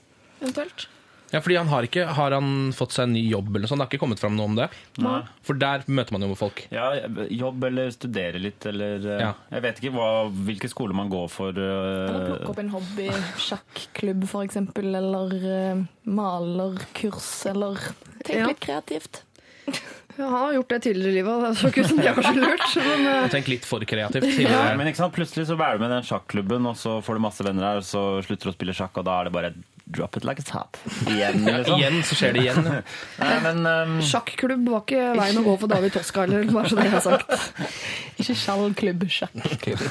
[0.42, 0.88] eventuelt?
[1.32, 3.80] Ja, fordi han har ikke Har han fått seg en ny jobb eller noe sånt?
[3.80, 4.66] Det har ikke kommet fram noe om det?
[5.00, 5.22] Nei.
[5.48, 6.66] For der møter man jo folk.
[6.76, 6.90] Ja,
[7.32, 9.30] jobb eller studere litt, eller eh, Ja.
[9.56, 11.56] Jeg vet ikke hva, hvilke skoler man går for.
[11.56, 13.08] Eller eh, plukke opp en hobby,
[13.48, 15.86] sjakklubb for eksempel, eller uh,
[16.20, 17.80] malerkurs, eller
[18.26, 18.48] tenk Ja.
[18.52, 19.24] litt kreativt.
[20.22, 22.06] Ja, han har gjort det tidligere i livet, og det så ikke ut som det
[22.12, 22.78] var kanskje lurt.
[22.86, 24.28] Men, eh, Tenk litt for kreativt.
[24.30, 24.78] Tidligere.
[24.78, 25.16] men ikke sant?
[25.18, 27.82] Plutselig så er du med i den sjakklubben, og så får du masse venner her,
[27.82, 29.54] og så slutter du å spille sjakk, og da er det bare
[29.92, 30.78] drop it like a hot.
[31.10, 31.80] Igjen, liksom.
[31.82, 32.64] Igjen så skjer det igjen.
[32.70, 32.82] ja.
[33.26, 36.78] Nei, men um, sjakklubb var ikke veien å gå for David Toska, eller bare så
[36.80, 37.34] det er sagt.
[38.22, 39.88] Ikke sjallklubb, sjakklubb.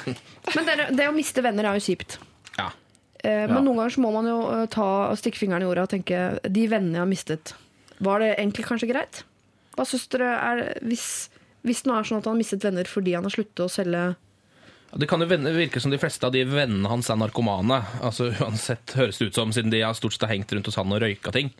[0.55, 2.17] Men det, det å miste venner er jo kjipt.
[2.57, 2.69] Ja.
[3.25, 3.65] Eh, Men Ja.
[3.67, 4.87] noen ganger så må man jo eh, ta
[5.19, 7.53] stikke fingeren i jorda og tenke de vennene jeg har mistet,
[8.01, 9.25] var det egentlig kanskje greit?
[10.13, 11.07] Dere er hvis,
[11.67, 13.71] hvis det nå er sånn at han har mistet venner fordi han har sluttet å
[13.73, 14.03] selge
[15.01, 17.79] Det kan jo virke som de fleste av de vennene hans er narkomane.
[18.03, 20.93] Altså Uansett høres det ut som, siden de har stort sett hengt rundt hos han
[20.93, 21.53] og røyka ting.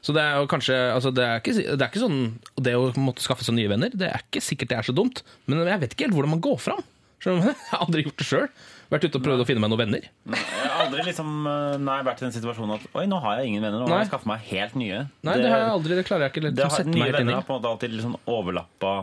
[0.00, 2.18] Så det er jo kanskje altså det, er ikke, det er ikke sånn
[2.62, 5.22] Det å måtte skaffe seg nye venner, det er ikke sikkert det er så dumt.
[5.46, 6.84] Men jeg vet ikke helt hvordan man går fram.
[7.26, 8.48] Jeg har aldri gjort det sjøl.
[8.92, 10.04] Vært ute og prøvd å finne meg noen venner.
[10.30, 13.50] jeg har aldri liksom uh, nei, vært i den situasjonen at oi, nå har jeg
[13.50, 15.00] ingen venner, nå må jeg skaffe meg helt nye.
[15.26, 17.16] Nei, det, har jeg aldri, det klarer jeg ikke det liksom, har, sette nye meg
[17.18, 18.94] venner har på en måte alltid liksom overlappa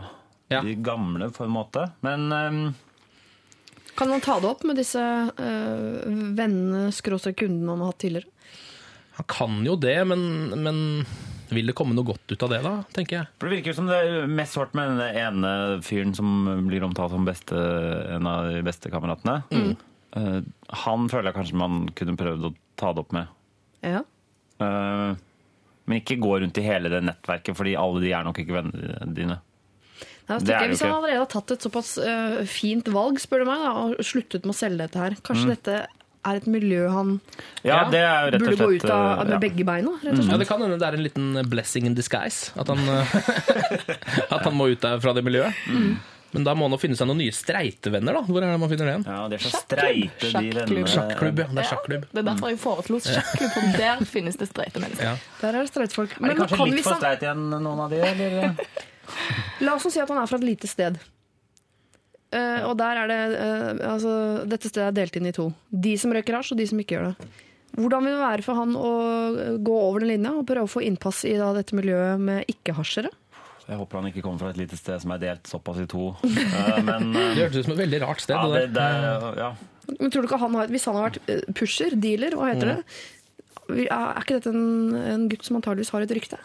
[0.54, 0.62] Ja.
[0.64, 1.86] de gamle, på en måte.
[2.06, 2.62] Men um,
[4.00, 6.08] Kan man ta det opp med disse øh,
[6.38, 8.30] vennene, skråstrek kundene han har hatt tidligere?
[9.20, 10.24] Han kan jo det, men,
[10.64, 10.80] men
[11.56, 12.74] vil det komme noe godt ut av det, da?
[12.96, 13.30] tenker jeg.
[13.40, 15.54] For Det virker jo som det er mest svart med den ene
[15.86, 16.30] fyren som
[16.68, 17.58] blir omtalt som beste,
[18.16, 19.42] en av de beste kameratene.
[20.18, 20.42] Eh,
[20.84, 23.32] han føler jeg kanskje man kunne prøvd å ta det opp med.
[23.84, 24.04] Ja.
[24.62, 25.16] Uh,
[25.90, 29.10] men ikke gå rundt i hele det nettverket, fordi alle de er nok ikke vennene
[29.16, 29.40] dine.
[30.24, 33.20] Nei, altså, Det er jeg, hvis han allerede har tatt et såpass uh, fint valg,
[33.20, 35.82] spør du meg, da, og sluttet med å selge dette her, kanskje dette
[36.26, 37.20] er et miljø han
[37.64, 39.42] Ja, Ja, det er jo rett og burde slett gå ut av eh, med ja.
[39.44, 39.94] begge beina?
[40.04, 40.38] rett og Ja.
[40.42, 42.52] Det kan hende det er en liten blessing in disguise.
[42.60, 43.16] At han, eh,
[44.36, 45.54] at han må ut fra det miljøet.
[46.34, 48.22] Men da må han finne seg noen nye streitevenner, da.
[48.26, 49.04] Hvor er det man finner det igjen?
[49.06, 49.68] Ja, det er så Sjakklubb.
[49.78, 50.64] streite, de Sjakklubb.
[50.64, 50.88] vennene.
[50.90, 51.46] Sjakklubb, ja.
[51.54, 52.08] Det er sjakklubb.
[52.10, 55.12] Det er derfor jeg foreslo sjakklubb, for der finnes det streite mennesker.
[55.12, 55.16] Ja.
[55.44, 56.16] Der er det streitfolk.
[56.18, 58.02] Er det kanskje kan litt for streit igjen, noen av de?
[58.02, 58.56] Eller?
[59.62, 60.98] La oss si at han er fra et lite sted.
[62.34, 64.14] Eh, og der er det uh, altså,
[64.50, 65.52] Dette stedet er delt inn i to.
[65.70, 67.32] De som røyker hasj, og de som ikke gjør det.
[67.74, 68.90] Hvordan vil det være for han å
[69.66, 73.10] gå over den linja og prøve å få innpass i da, dette miljøet med ikke-hasjere?
[73.64, 76.12] Jeg håper han ikke kommer fra et lite sted som er delt såpass i to.
[76.24, 78.36] Eh, Men eh, Det hørtes ut som et veldig rart sted.
[78.36, 79.52] ja, det, det det, ja.
[80.00, 82.74] Men tror du ikke han har, Hvis han har vært eh, pusher, dealer, hva heter
[82.74, 82.78] det?
[83.74, 86.40] Er er ikke dette en, en gutt som antageligvis har et rykte?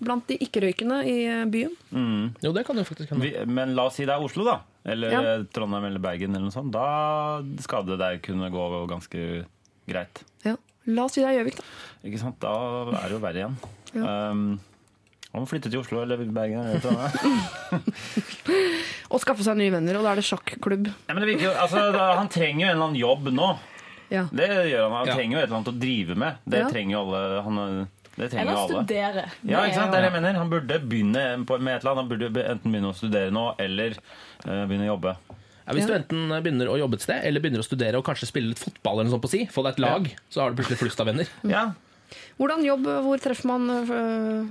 [0.00, 1.16] Blant de ikke-røykende i
[1.52, 1.74] byen.
[1.92, 2.34] byen?
[2.42, 3.22] Jo, det kan jo faktisk hende.
[3.26, 4.60] Vi, men la oss si det er Oslo, da.
[4.88, 5.20] Eller Ja.
[5.34, 6.72] eh, Trondheim eller Bergen eller noe sånt.
[6.72, 9.44] Da skal det der kunne gå ganske
[9.86, 10.22] greit.
[10.44, 10.56] Ja.
[10.86, 11.62] La oss si det er Gjøvik, da.
[12.08, 12.40] Ikke sant?
[12.40, 12.54] Da
[12.96, 13.56] er det jo verre igjen.
[13.92, 14.30] Ja.
[14.30, 14.60] Um,
[15.32, 17.84] han må flytte til Oslo eller Bergen eller Trondheim.
[19.10, 20.86] Og skaffe seg nye venner, og da er det sjakklubb.
[21.08, 23.48] Ja, men det virker jo, altså, da, han trenger jo en eller annen jobb nå.
[24.10, 24.24] Ja.
[24.34, 24.92] Det gjør han.
[25.00, 25.14] Han Ja.
[25.14, 26.36] trenger jo et eller annet å drive med.
[26.46, 26.68] Det Ja.
[26.70, 27.42] trenger jo alle.
[27.42, 27.88] Han,
[28.20, 28.84] det trenger Eller jo alle.
[28.84, 29.24] studere.
[29.48, 29.92] Ja, ikke sant?
[29.92, 30.38] Det er det jeg mener.
[30.40, 32.00] Han burde begynne med et eller annet.
[32.02, 35.14] Han burde enten begynne å studere nå, eller eh, begynne å jobbe.
[35.66, 38.26] Ja, hvis du enten begynner å jobbe et sted, eller begynner å studere og kanskje
[38.30, 40.58] spille litt fotball, eller noe sånt på si, få deg et lag, så har du
[40.58, 41.30] plutselig flust av venner.
[41.46, 41.68] Ja.
[42.40, 44.48] Hvordan jobb, hvor treffer man øh,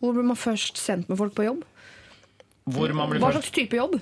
[0.00, 1.60] Hvor blir man først sendt med folk på jobb?
[2.72, 3.98] Hvor man blir Hva slags type jobb?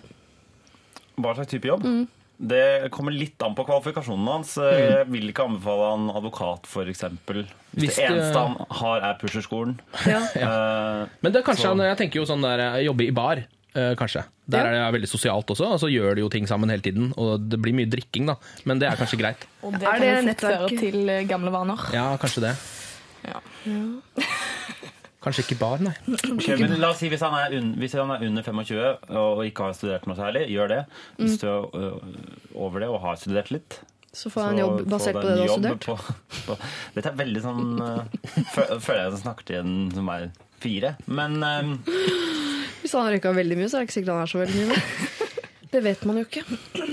[1.20, 1.82] Hva slags type jobb?
[1.84, 2.05] Mm.
[2.40, 4.54] Det kommer litt an på kvalifikasjonen hans.
[4.56, 4.78] Mm.
[4.80, 7.02] Jeg vil ikke anbefale han advokat, f.eks.
[7.04, 9.74] Hvis, Hvis det eneste han har, er pusherskolen.
[10.08, 10.22] Ja.
[10.44, 11.06] ja.
[11.20, 13.44] Men det er kanskje Så- han, jeg tenker jo sånn der, eh, jobbe i bar,
[13.70, 14.24] Uh, kanskje.
[14.50, 14.70] Der Ja.
[14.88, 17.12] er det veldig sosialt også, og så gjør de jo ting sammen hele tiden.
[17.16, 18.34] Og det blir mye drikking, da.
[18.66, 19.44] Men det er kanskje greit.
[19.62, 21.78] Og det Er kan det jo fort nettverk- føre til eh, gamle vaner.
[21.94, 22.56] Ja, kanskje det.
[23.30, 23.38] Ja.
[25.20, 25.92] Kanskje ikke bar, nei.
[26.32, 29.42] Okay, men la oss si hvis han, er un, hvis han er under 25 og
[29.44, 30.78] ikke har studert noe særlig, gjør det.
[31.18, 31.40] Hvis Mm.
[31.42, 33.80] du er øh, over det og har studert litt,
[34.16, 35.84] Så får han en jobb basert på det du har studert.
[35.84, 35.98] På,
[36.47, 36.56] på,
[36.97, 38.01] dette er veldig sånn øh,
[38.55, 40.30] fø- Føler jeg snakker til en som er
[40.64, 40.94] fire.
[41.06, 41.76] Men um.
[42.80, 44.56] Hvis han har røyka veldig mye, så er det ikke sikkert han er så veldig
[44.56, 44.68] mye.
[44.72, 45.28] med.
[45.70, 46.42] Det vet man jo ikke.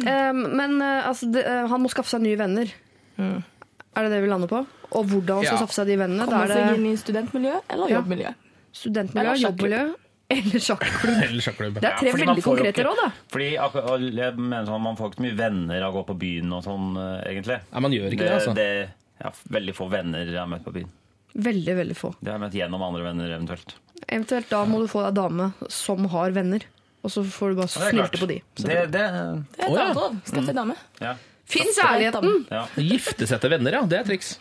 [0.05, 2.69] Um, men altså, det, han må skaffe seg nye venner.
[3.17, 4.59] Er det det vi lander på?
[4.91, 5.57] Og hvordan skal Ja.
[5.61, 6.25] skaffe seg de vennene.
[6.25, 8.01] Komme seg inn i studentmiljø eller Ja.
[8.01, 8.33] jobbmiljø.
[8.73, 9.95] studentmiljø, Eller jobbmiljø
[10.29, 11.21] eller sjakklubb.
[11.23, 11.73] Eller sjakklubb.
[11.79, 13.11] Det er tre veldig konkrete råd, da.
[13.31, 16.51] Fordi jeg mener sånn, Man får ikke så mye venner av å gå på byen
[16.53, 17.59] og sånn, øh, egentlig.
[17.71, 18.53] Nei, man gjør ikke det, altså.
[18.53, 18.89] det
[19.23, 20.89] ja, veldig få venner jeg har møtt på byen.
[21.37, 22.11] Veldig, veldig få.
[22.21, 23.75] Det har jeg møtt gjennom andre venner, eventuelt.
[24.07, 26.61] Eventuelt da må du få deg dame som har venner.
[27.03, 28.41] Og så får du bare det snylte på de.
[28.57, 30.15] Det, det, Det er et annet råd.
[30.27, 30.75] Skaff deg dame.
[30.99, 31.15] ja,
[31.47, 32.45] Finn kjærligheten!
[32.51, 32.65] ja.
[32.75, 33.81] Gifte seg til venner, ja.
[33.87, 34.33] Det er triks.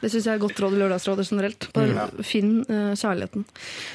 [0.00, 1.66] Det syns jeg er godt råd i Lørdagsrådet generelt.
[1.76, 3.44] Bare Finn uh, kjærligheten.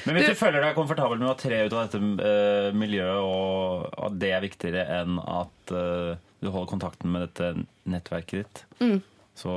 [0.06, 3.22] Men hvis Du- du, føler deg komfortabel med å tre ut av dette uh, miljøet,
[3.22, 7.52] og at det er viktigere enn at uh, du holder kontakten med dette
[7.90, 8.64] nettverket ditt,
[9.38, 9.52] så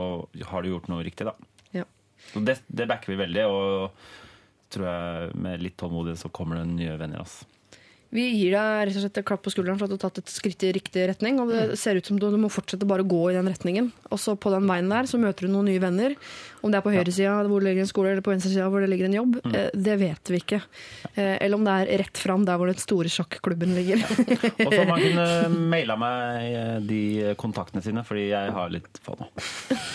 [0.50, 1.34] har du gjort noe riktig, da.
[1.76, 1.86] Ja.
[2.32, 4.06] Så det, det backer vi veldig, og
[4.74, 7.22] tror jeg med litt tålmodighet så kommer det nye venner.
[7.26, 7.46] Altså.
[8.14, 10.22] Vi gir deg rett og slett et klapp på skulderen for at du har tatt
[10.22, 11.40] et skritt i riktig retning.
[11.42, 13.90] Og det ser ut som du, du må fortsette bare å gå i den retningen.
[14.12, 16.16] Og så på den veien der så møter du noen nye venner.
[16.66, 18.90] Om det er på høyresida hvor det ligger en skole, eller på venstresida hvor det
[18.92, 19.56] ligger en jobb, mm.
[19.86, 20.62] det vet vi ikke.
[21.14, 24.02] Eh, eller om det er rett fram der hvor den store sjakklubben ligger.
[24.66, 25.28] Og så man kunne
[25.76, 27.04] maila meg eh, de
[27.40, 29.30] kontaktene sine, fordi jeg har litt få nå.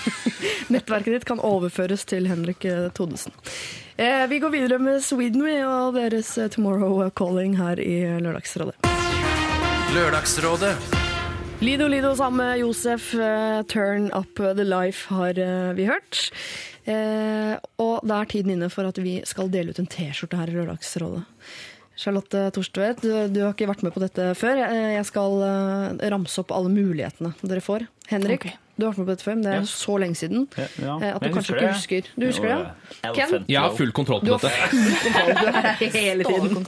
[0.75, 2.99] Nettverket ditt kan overføres til Henrik Todesen.
[3.01, 3.33] Thodesen.
[3.97, 8.75] Eh, vi går videre med Sweden we, og deres eh, Tomorrow Calling her i Lørdagsrådet.
[9.95, 11.10] Lørdagsrådet.
[11.61, 16.31] Lido Lido sammen med Josef, uh, Turn Up The Life har uh, vi hørt.
[16.87, 20.49] Uh, og det er tiden inne for at vi skal dele ut en T-skjorte her
[20.49, 21.21] i Lørdagsrådet.
[22.01, 24.57] Charlotte Torstvedt, du, du har ikke vært med på dette før.
[24.73, 25.37] Jeg skal
[26.15, 27.85] ramse opp alle mulighetene dere får.
[28.09, 28.70] Henrik, Ok.
[28.81, 29.69] Du har vært med på dette før, men det er Ja.
[29.71, 30.95] så lenge siden Ja, ja.
[31.01, 32.11] eh, at du Jeg kanskje husker ikke husker.
[32.17, 32.59] Du husker det?
[33.05, 33.13] Ja.
[33.15, 33.45] Ken?
[33.49, 34.51] Jeg har full kontroll på dette.
[34.73, 35.35] full kontroll.
[35.41, 36.67] Du er her hele tiden.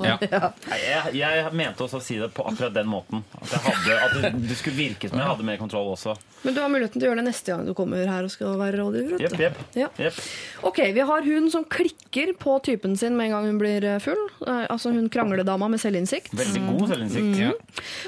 [0.82, 3.24] Jeg, jeg mente også å si det på akkurat den måten.
[3.40, 6.14] At, jeg hadde, at du, skulle virke som jeg hadde mer kontroll også.
[6.42, 8.56] Men du har muligheten til å gjøre det neste gang du kommer her og skal
[8.58, 9.20] være rådgiver.
[9.38, 9.58] yep.
[9.78, 9.88] Ja.
[9.98, 10.18] jepp.
[10.66, 13.98] Ok, vi har hun som klikker på typen sin med en gang hun blir eh,
[14.02, 14.18] full.
[14.46, 16.32] Eh, Altså hun krangledama med selvinnsikt.
[16.38, 17.38] Veldig god selvinnsikt.
[17.38, 17.50] Ja.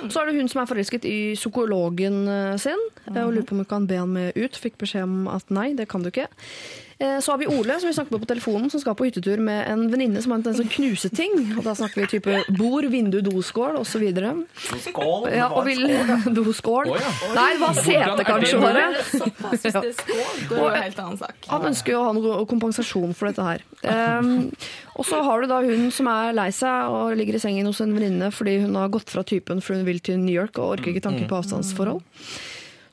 [0.08, 2.22] Så er det hun som er forelsket i psykologen
[2.58, 4.56] sin og lurer på om hun kan be han med ut.
[4.56, 6.28] Fikk beskjed om at nei, det kan du ikke.
[7.02, 9.40] Eh, Så har vi Ole, som vi snakker med på telefonen, som skal på hyttetur
[9.42, 11.32] med en venninne som har en tendens til å knuse ting.
[11.58, 14.04] Og da snakker vi type bord, vindu, doskål osv.
[14.84, 15.26] Skål!
[15.34, 15.82] Ja, og vil
[16.36, 16.92] doskål.
[16.94, 17.10] Ja.
[17.34, 18.60] Nei, det var sete, kanskje.
[18.62, 18.84] bare.
[19.10, 21.50] Såpass, hvis det er skål, da er det en helt annen sak.
[21.50, 23.66] Han ønsker jo å ha noe kompensasjon for dette her.
[23.84, 24.30] Um,
[24.94, 27.82] og så har du da hun som er lei seg og ligger i sengen hos
[27.84, 30.78] en venninne fordi hun har gått fra typen for hun vil til New York og
[30.78, 32.00] orker ikke tanke på avstandsforhold.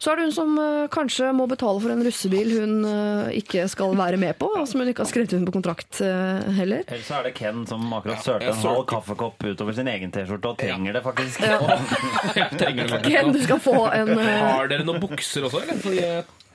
[0.01, 3.67] Så er det hun som eh, kanskje må betale for en russebil hun eh, ikke
[3.69, 6.81] skal være med på, og som hun ikke har skrevet under på kontrakt eh, heller.
[6.87, 10.09] Eller så er det Ken som akkurat sørte jeg en halv kaffekopp utover sin egen
[10.15, 11.45] T-skjorte og trenger det faktisk.
[12.39, 15.83] Jeg trenger det Ken, du skal få en Har dere noen bukser også, eller?
[15.85, 16.01] Fordi,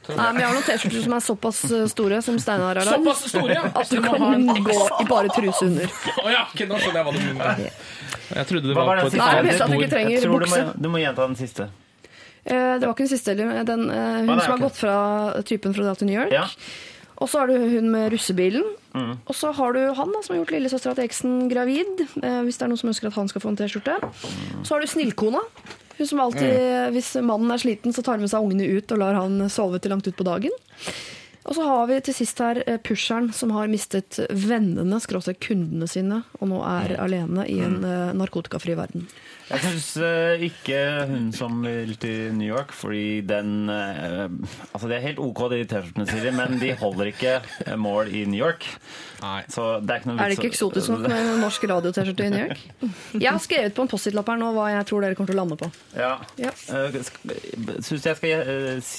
[0.06, 1.62] Nei, men jeg har noen T-skjorter som er såpass
[1.94, 3.06] store som Steinar har lagd.
[3.06, 3.64] Såpass store, ja!
[3.70, 5.96] At du kan gå i bare truse under.
[6.22, 7.66] Å ja, nå skjønner jeg hva du mener.
[8.36, 9.66] Jeg trodde det var på et Nei, jeg siste?
[9.66, 10.62] at du ikke trenger Jeg du må, bukse.
[10.78, 11.70] du må gjenta den siste.
[12.46, 13.64] Eh, Det var ikke den siste heller.
[13.66, 14.68] Den, eh, hun nei, som har okay.
[14.68, 14.96] gått fra
[15.42, 16.32] typen fra da til New York.
[16.32, 16.46] Ja.
[17.16, 18.64] Og så har du hun med russebilen.
[18.94, 19.14] Mm.
[19.24, 22.04] Og så har du han da, som har gjort lillesøstera til eksen gravid.
[22.22, 23.96] Eh, hvis det er noen som ønsker at han skal få en T-skjorte.
[24.62, 25.40] Så har du snillkona.
[25.96, 26.92] Hun som alltid, Mm.
[26.92, 29.80] Hvis mannen er sliten, så tar hun med seg ungene ut og lar han sove
[29.80, 30.52] til langt ut på dagen.
[31.46, 35.86] Og så har vi til sist her eh, pusheren som har mistet vennene, skråstrek kundene
[35.90, 39.06] sine, og nå er alene i en eh, narkotikafri verden.
[39.46, 39.92] Jeg syns
[40.42, 44.24] ikke hun som vil til New York, fordi den eh,
[44.72, 48.24] Altså, det er helt OK, de T-skjortene, Siri, men de holder ikke eh, mål i
[48.26, 48.66] New York.
[49.22, 49.44] Nei.
[49.52, 52.32] Så det er ikke noe Er det ikke eksotisk nok med en norsk radio-T-skjorte i
[52.34, 52.64] New York?
[53.22, 55.42] Jeg har skrevet på en Post-It-lapp her nå hva jeg tror dere kommer til å
[55.44, 55.70] lande på.
[55.94, 56.10] Ja.
[56.40, 56.50] Ja.
[57.86, 58.90] Syns jeg skal eh,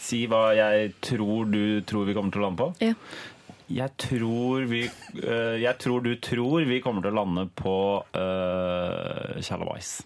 [0.00, 2.70] si hva jeg tror du tror vi kommer til å lande på?
[2.84, 2.94] Ja.
[3.70, 9.36] Jeg tror vi eh, Jeg tror du tror vi kommer til å lande på uh,
[9.38, 10.00] Shalawais.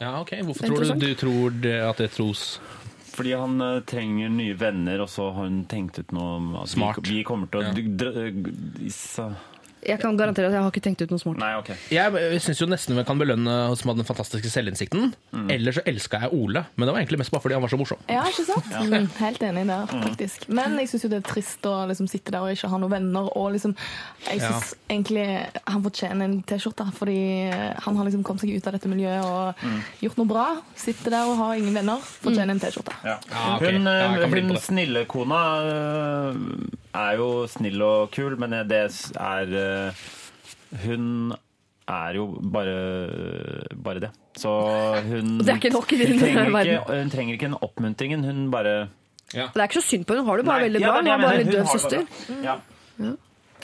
[0.00, 0.32] Ja, ok.
[0.48, 2.56] Hvorfor tror du, du tror det at det tros?
[3.14, 6.98] Fordi han uh, trenger nye venner, og så har hun tenkt ut noe Smart.
[7.04, 9.32] Vi, vi kommer til å Ja.
[9.84, 11.38] Jeg kan garantere at jeg har ikke tenkt ut noe smart.
[11.42, 11.76] Nei, okay.
[11.92, 15.12] Jeg syns jo nesten vi kan belønne oss med den fantastiske selvinnsikten.
[15.34, 15.48] Mm.
[15.54, 17.80] Eller så elska jeg Ole, men det var egentlig mest bare fordi han var så
[17.80, 18.04] morsom.
[18.10, 18.70] Ja, ikke sant?
[18.84, 20.48] Mm, helt enig der, faktisk.
[20.48, 22.94] Men jeg syns jo det er trist å liksom sitte der og ikke ha noen
[22.96, 23.30] venner.
[23.38, 23.76] Og liksom,
[24.28, 25.26] jeg syns egentlig
[25.64, 27.18] han fortjener en T-skjorte, fordi
[27.50, 29.66] han har liksom kommet seg ut av dette miljøet og
[30.04, 30.46] gjort noe bra.
[30.78, 32.02] Sitter der og har ingen venner.
[32.24, 32.96] Fortjener en T-skjorte.
[33.04, 33.18] Ja.
[33.30, 33.74] Ja, okay.
[33.74, 38.82] Hun, Ja, kona, hun med er jo snill og kul, men det
[39.20, 40.04] er øh,
[40.84, 41.32] Hun
[41.88, 42.76] er jo bare,
[43.84, 44.10] bare det.
[44.36, 44.50] Så
[45.08, 46.72] hun Det er ikke nok i hun din trenger verden.
[46.72, 48.24] ikke, hun trenger ikke en oppmuntringen.
[48.24, 48.88] Hun bare
[49.32, 50.94] Det er ikke så synd på henne, hun har det bare Nei, veldig bra.
[50.94, 52.06] Ja, Hun er bare en litt døv søster.
[52.44, 52.56] Ja.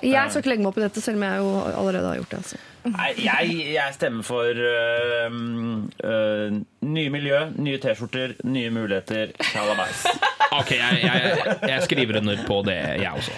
[0.00, 2.30] Jeg skal ikke legge meg opp i dette, selv om jeg jo allerede har gjort
[2.30, 2.38] det.
[2.38, 2.60] Altså.
[2.88, 5.34] Nei, jeg, jeg stemmer for øh,
[6.04, 9.34] øh, nye miljø, nye T-skjorter, nye muligheter.
[9.52, 10.06] Shalabais.
[10.56, 13.36] Ok, jeg, jeg, jeg skriver under på det, jeg også.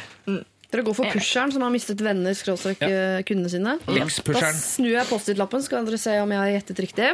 [0.73, 3.75] Dere går for pusheren, som har mistet venner, skråstrek eh, kundene sine.
[3.85, 7.11] Da snur jeg Post-It-lappen, skal dere se om jeg har gjettet riktig.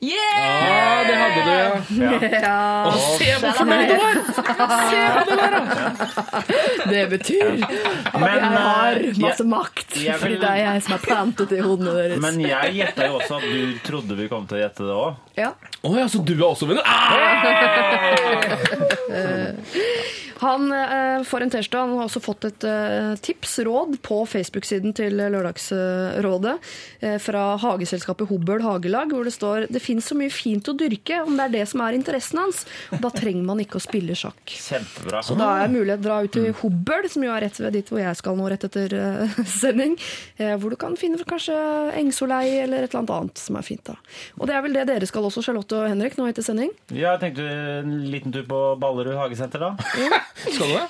[0.00, 0.68] Yeah!
[0.68, 1.50] Ja, det hadde du,
[2.04, 2.18] ja.
[2.42, 4.16] Ja, Å, se hvor fornøyd du var!
[6.90, 9.96] Det betyr at Men, jeg har eh, masse makt.
[9.96, 12.20] jeg Fordi det er jeg som er plantet i hodene deres.
[12.26, 15.24] Men jeg gjetta jo også at du trodde vi kom til å gjette det òg.
[15.40, 15.50] Ja.
[15.80, 16.84] Oh, ja, så du er også vinner?
[16.84, 16.96] Ah!
[20.42, 21.78] Han eh, får en T-skjorte.
[21.78, 26.54] Han har også fått et eh, tips, råd, på Facebook-siden til Lørdagsrådet
[27.00, 31.22] eh, fra hageselskapet Hobøl Hagelag, hvor det står det finnes så mye fint å dyrke,
[31.24, 32.64] om det er det som er interessen hans.
[32.92, 34.42] Og da trenger man ikke å spille sjakk.
[34.52, 35.22] Kjempebra.
[35.24, 37.92] Så da er mulighet å dra ut til Hobøl, som jo er rett ved dit
[37.92, 39.96] hvor jeg skal nå rett etter eh, sending.
[40.60, 41.56] hvor du kan finne kanskje
[41.96, 43.84] engsolei eller et eller annet annet som er fint.
[43.86, 43.96] da.
[44.40, 46.72] Og det er vel det dere skal også, Charlotte og Henrik, nå etter sending?
[46.90, 47.48] Ja, jeg tenkte
[47.80, 50.25] en liten tur på Ballerud hagesenter, da.
[50.34, 50.86] Skal du det?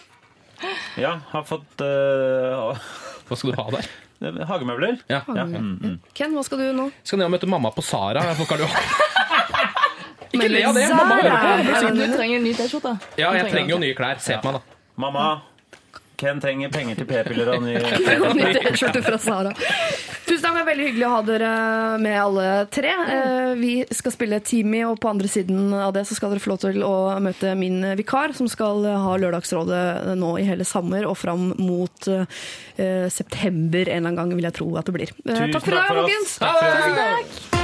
[0.97, 2.79] Ja, har fått øh,
[3.29, 3.89] Hva skal du ha der?
[4.51, 4.97] hagemøbler.
[5.09, 5.21] Ja.
[5.29, 5.45] Ja.
[5.45, 5.99] Mm, mm.
[6.17, 6.91] Ken, hva skal du nå?
[7.05, 8.23] Skal ned og møte mamma på Sara.
[10.37, 11.91] Ikke le av det, mamma hører på.
[11.97, 12.97] Du trenger en ny T-skjorte?
[13.21, 14.19] Ja, jeg trenger jo nye klær.
[14.23, 14.81] Se på meg, da.
[15.01, 15.23] Mamma,
[16.17, 17.75] Ken trenger penger til p-piller og Ny
[18.57, 19.51] T-skjorte fra Sara.
[20.27, 21.51] Tusen takk, det er veldig hyggelig å ha dere
[22.03, 22.93] med alle tre.
[23.15, 26.55] Eh, Vi skal spille Teamy, og på andre siden av det så skal dere få
[26.55, 31.19] lov til å møte min vikar, som skal ha Lørdagsrådet nå i hele sommer og
[31.21, 35.13] fram mot eh, september en eller annen gang, vil jeg tro at det blir.
[35.27, 36.39] Eh, Tusen takk for i dag, folkens!
[36.41, 37.56] Takk for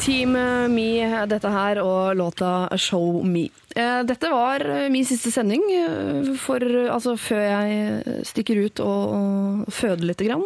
[0.00, 0.32] Team
[0.72, 3.48] Me, dette her, og låta Show Me.
[3.76, 9.14] Eh, Dette var eh, min siste sending eh, for, altså, før jeg stikker ut og,
[9.14, 10.18] og føder litt.
[10.20, 10.42] Grann.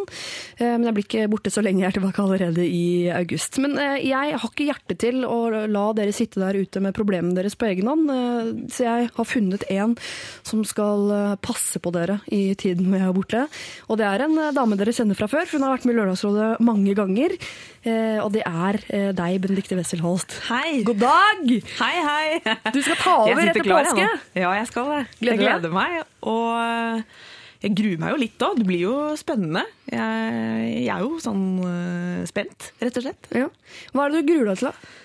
[0.61, 3.57] Men jeg blir ikke borte så lenge, jeg er tilbake allerede i august.
[3.59, 7.57] Men jeg har ikke hjerte til å la dere sitte der ute med problemene deres
[7.59, 8.69] på egen hånd.
[8.71, 9.97] Så jeg har funnet en
[10.47, 11.11] som skal
[11.43, 13.43] passe på dere i tiden vi jeg er borte.
[13.91, 15.99] Og det er en dame dere kjenner fra før, for hun har vært med i
[15.99, 17.35] Lørdagsrådet mange ganger.
[18.23, 18.79] Og det er
[19.19, 20.39] deg, Benedicte Wessel Holst.
[20.47, 20.85] Hei!
[20.87, 21.51] God dag!
[21.81, 22.55] Hei, hei!
[22.71, 24.09] Du skal ta over Jeg etter klar, jeg påske.
[24.09, 24.41] nå.
[24.43, 24.99] Ja, jeg skal det.
[25.21, 25.95] Gleder jeg gleder meg.
[26.25, 27.23] Og eh,
[27.65, 28.59] jeg gruer meg jo litt òg.
[28.59, 29.63] Det blir jo spennende.
[29.91, 33.31] Jeg, jeg er jo sånn eh, spent, rett og slett.
[33.33, 33.49] Ja.
[33.95, 34.69] Hva er det du gruer deg til?
[34.71, 35.01] da?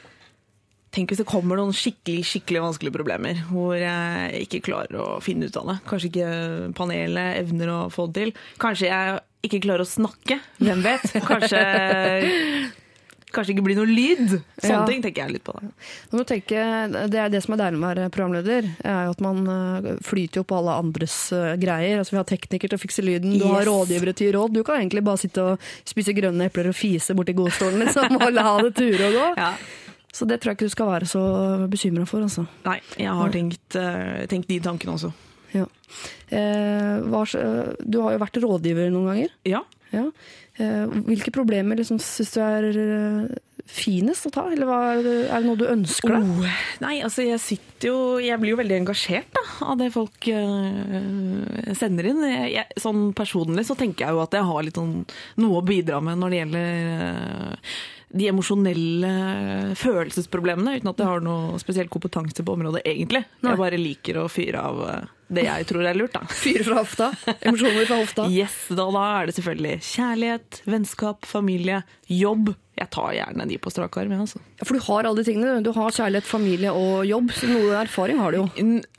[0.90, 5.46] Tenk hvis det kommer noen skikkelig skikkelig vanskelige problemer hvor jeg ikke klarer å finne
[5.46, 5.76] ut av det.
[5.86, 6.30] Kanskje ikke
[6.74, 8.32] panelet evner å få det til.
[8.58, 10.40] Kanskje jeg ikke klarer å snakke.
[10.58, 11.06] Hvem vet?
[11.30, 11.60] Kanskje,
[13.32, 14.36] kanskje ikke blir noe lyd.
[14.60, 14.86] Sånne Ja.
[14.86, 15.54] ting tenker jeg litt på.
[15.56, 16.24] da.
[16.24, 16.64] Tenke,
[17.10, 19.90] det er det som er deilig med å være programleder, er jo at man eh,
[20.06, 21.98] flyter jo på alle andres eh, greier.
[21.98, 24.52] Altså Vi har tekniker til å fikse lyden, du har rådgivere til råd.
[24.54, 28.32] Du kan egentlig bare sitte og spise grønne epler og fise borti godstolen liksom, og
[28.32, 29.28] la det ture og gå.
[29.44, 29.54] Ja.
[30.12, 31.20] Så det tror jeg ikke du skal være så
[31.70, 32.20] bekymra for.
[32.26, 32.42] altså.
[32.66, 35.12] Nei, jeg har tenkt, eh, tenkt de tankene også.
[35.54, 35.66] Ja.
[36.30, 37.22] Eh, hva,
[37.82, 39.30] du har jo vært rådgiver noen ganger.
[39.46, 39.60] Ja.
[39.94, 40.04] Ja.
[40.60, 43.38] Eh, hvilke problemer liksom, syns du er eh,
[43.70, 44.44] finest å ta?
[44.52, 46.26] Eller hva, er det- noe du ønsker deg?
[46.26, 50.28] Oh, nei, altså jeg sitter jo Jeg blir jo veldig engasjert da, av det folk
[50.28, 52.20] eh, sender inn.
[52.28, 54.98] Jeg, jeg, sånn personlig så tenker jeg jo at jeg har litt sånn
[55.40, 56.68] noe å bidra med når det gjelder
[56.98, 57.78] eh,
[58.10, 59.10] de emosjonelle
[59.78, 63.22] følelsesproblemene, uten at jeg har noe spesiell kompetanse på området, egentlig.
[63.40, 63.52] Nei.
[63.52, 66.24] Jeg bare liker å fyre av eh, det jeg tror er lurt, da.
[66.42, 67.10] Fyre fra hofta?
[67.46, 68.24] Emosjoner fra hofta?
[68.34, 72.52] Yes, da, da er det selvfølgelig kjærlighet, vennskap, familie, jobb.
[72.80, 74.40] Jeg tar gjerne de på strak arm, jeg, altså.
[74.56, 75.58] Ja, For du har alle de tingene.
[75.66, 77.28] Du har kjærlighet, familie og jobb.
[77.36, 78.46] Så noe erfaring har du jo.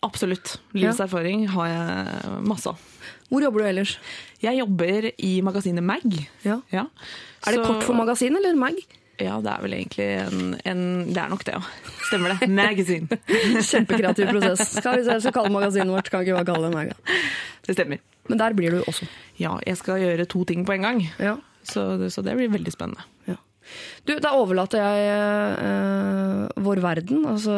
[0.06, 0.56] Absolutt.
[0.78, 2.88] Livserfaring har jeg masse av.
[3.32, 3.96] Hvor jobber du ellers?
[4.44, 6.06] Jeg jobber i magasinet Mag.
[6.46, 6.60] Ja.
[6.74, 6.86] Ja.
[7.48, 8.78] Er det Så- kort for magasin eller mag?
[9.22, 10.82] Ja, det er vel egentlig en, en
[11.14, 11.62] Det er nok det, ja.
[12.10, 12.50] Stemmer det.
[12.62, 13.20] Magazine.
[13.72, 14.66] Kjempekreativ prosess.
[14.80, 16.10] Skal vi se, så kalle magasinet vårt.
[16.14, 17.22] Kan ikke bare kalle det maga.
[17.68, 18.02] Det stemmer.
[18.30, 19.08] Men der blir du også.
[19.42, 21.02] Ja, jeg skal gjøre to ting på en gang.
[21.22, 21.38] Ja.
[21.68, 23.04] Så, så det blir veldig spennende.
[23.30, 23.38] Ja.
[24.08, 25.10] Du, da overlater jeg
[25.62, 27.54] eh, vår verden, altså,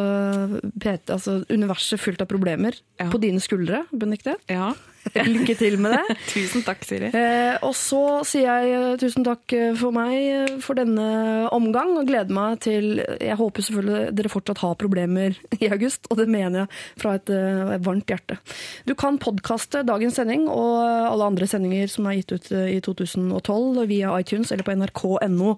[1.15, 3.07] altså universet fullt av problemer, Ja.
[3.13, 4.35] på dine skuldre, Benedicte.
[4.51, 4.73] Ja.
[5.33, 6.15] Lykke til med det.
[6.33, 7.09] Tusen takk, Siri.
[7.13, 11.93] Eh, og så sier jeg eh, tusen takk eh, for meg eh, for denne omgang,
[11.99, 16.27] og gleder meg til Jeg håper selvfølgelig dere fortsatt har problemer i august, og det
[16.31, 18.37] mener jeg fra et, uh, varmt hjerte.
[18.87, 23.83] Du kan podkaste dagens sending og alle andre sendinger som er gitt ut i 2012
[23.89, 25.55] via iTunes eller på nrk.no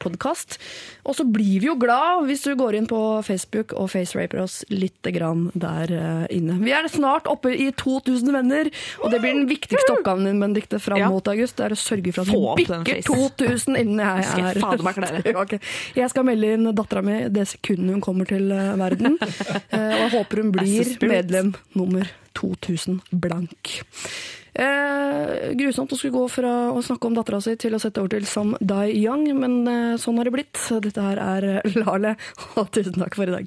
[0.00, 0.56] podkast.
[1.04, 4.60] Og så blir vi jo glad hvis du går inn på Facebook og faceraper oss
[4.72, 5.92] lite grann der
[6.32, 6.58] inne.
[6.62, 7.70] Vi er snart oppe i
[8.00, 8.70] 2000 venner,
[9.04, 11.08] og det blir den viktigste oppgaven din, Benedicte, fram Ja.
[11.12, 11.56] mot august.
[11.56, 14.84] Det er å sørge for at du vi bikker 2000 innen jeg Skal er fader
[14.84, 15.22] meg klare.
[15.24, 15.44] Ja.
[16.00, 19.18] Jeg skal melde inn dattera mi det sekundet hun kommer til eh, verden.
[19.70, 23.70] Eh, og jeg håper hun blir medlem nummer 2000 blank.
[24.54, 28.10] Eh, grusomt å skulle gå fra å snakke om dattera si til å sette over
[28.16, 30.58] til Sam Dai Young, men eh, sånn har det blitt.
[30.82, 32.16] Dette her er eh, Lale,
[32.58, 33.46] og tusen takk for i dag.